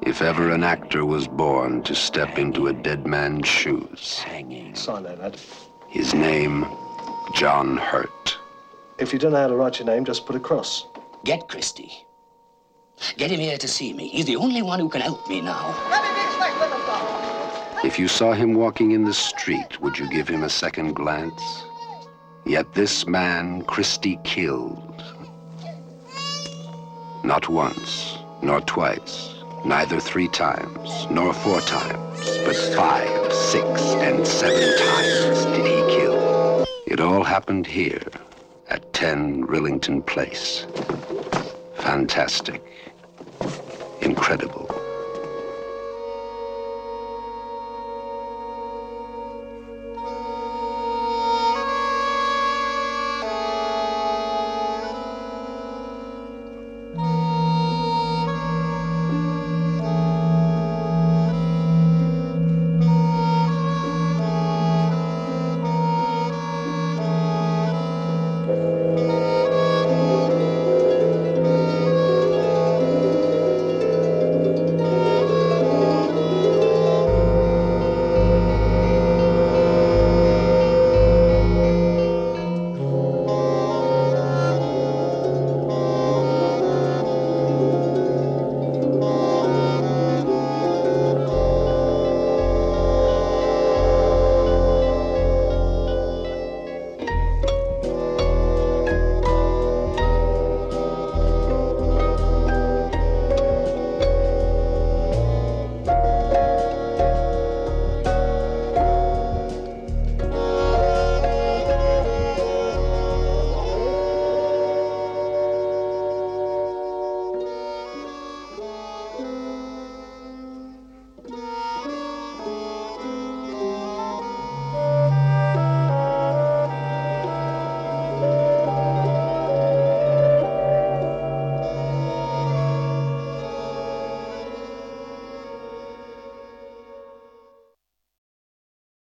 If 0.00 0.22
ever 0.22 0.50
an 0.50 0.64
actor 0.64 1.04
was 1.04 1.28
born 1.28 1.82
to 1.82 1.94
step 1.94 2.38
into 2.38 2.68
a 2.68 2.72
dead 2.72 3.06
man's 3.06 3.46
shoes. 3.46 4.18
Hanging. 4.20 4.74
Sign 4.74 5.02
that, 5.02 5.18
lad. 5.18 5.36
His 5.88 6.14
name, 6.14 6.64
John 7.32 7.76
Hurt. 7.76 8.38
If 8.98 9.12
you 9.12 9.18
don't 9.18 9.32
know 9.32 9.38
how 9.38 9.48
to 9.48 9.56
write 9.56 9.78
your 9.78 9.86
name, 9.86 10.04
just 10.04 10.26
put 10.26 10.36
a 10.36 10.40
cross. 10.40 10.86
Get 11.24 11.48
Christie. 11.48 12.04
Get 13.16 13.30
him 13.30 13.40
here 13.40 13.58
to 13.58 13.68
see 13.68 13.92
me. 13.92 14.08
He's 14.08 14.26
the 14.26 14.36
only 14.36 14.62
one 14.62 14.78
who 14.78 14.88
can 14.88 15.00
help 15.00 15.28
me 15.28 15.40
now. 15.40 15.74
If 17.84 17.98
you 17.98 18.06
saw 18.06 18.32
him 18.32 18.54
walking 18.54 18.92
in 18.92 19.04
the 19.04 19.14
street, 19.14 19.80
would 19.80 19.98
you 19.98 20.08
give 20.08 20.28
him 20.28 20.44
a 20.44 20.48
second 20.48 20.94
glance? 20.94 21.64
Yet 22.44 22.74
this 22.74 23.06
man 23.06 23.62
Christie 23.62 24.18
killed. 24.24 25.02
Not 27.24 27.48
once, 27.48 28.18
nor 28.42 28.60
twice, 28.60 29.34
neither 29.64 30.00
three 30.00 30.28
times, 30.28 31.06
nor 31.10 31.32
four 31.32 31.60
times, 31.60 32.38
but 32.44 32.56
five, 32.76 33.32
six, 33.32 33.80
and 34.02 34.26
seven 34.26 34.76
times 34.78 35.44
did 35.46 35.66
he 35.66 35.72
kill. 35.72 35.91
It 36.92 37.00
all 37.00 37.24
happened 37.24 37.66
here 37.66 38.06
at 38.68 38.92
10 38.92 39.46
Rillington 39.46 40.04
Place. 40.04 40.66
Fantastic. 41.76 42.62
Incredible. 44.02 44.61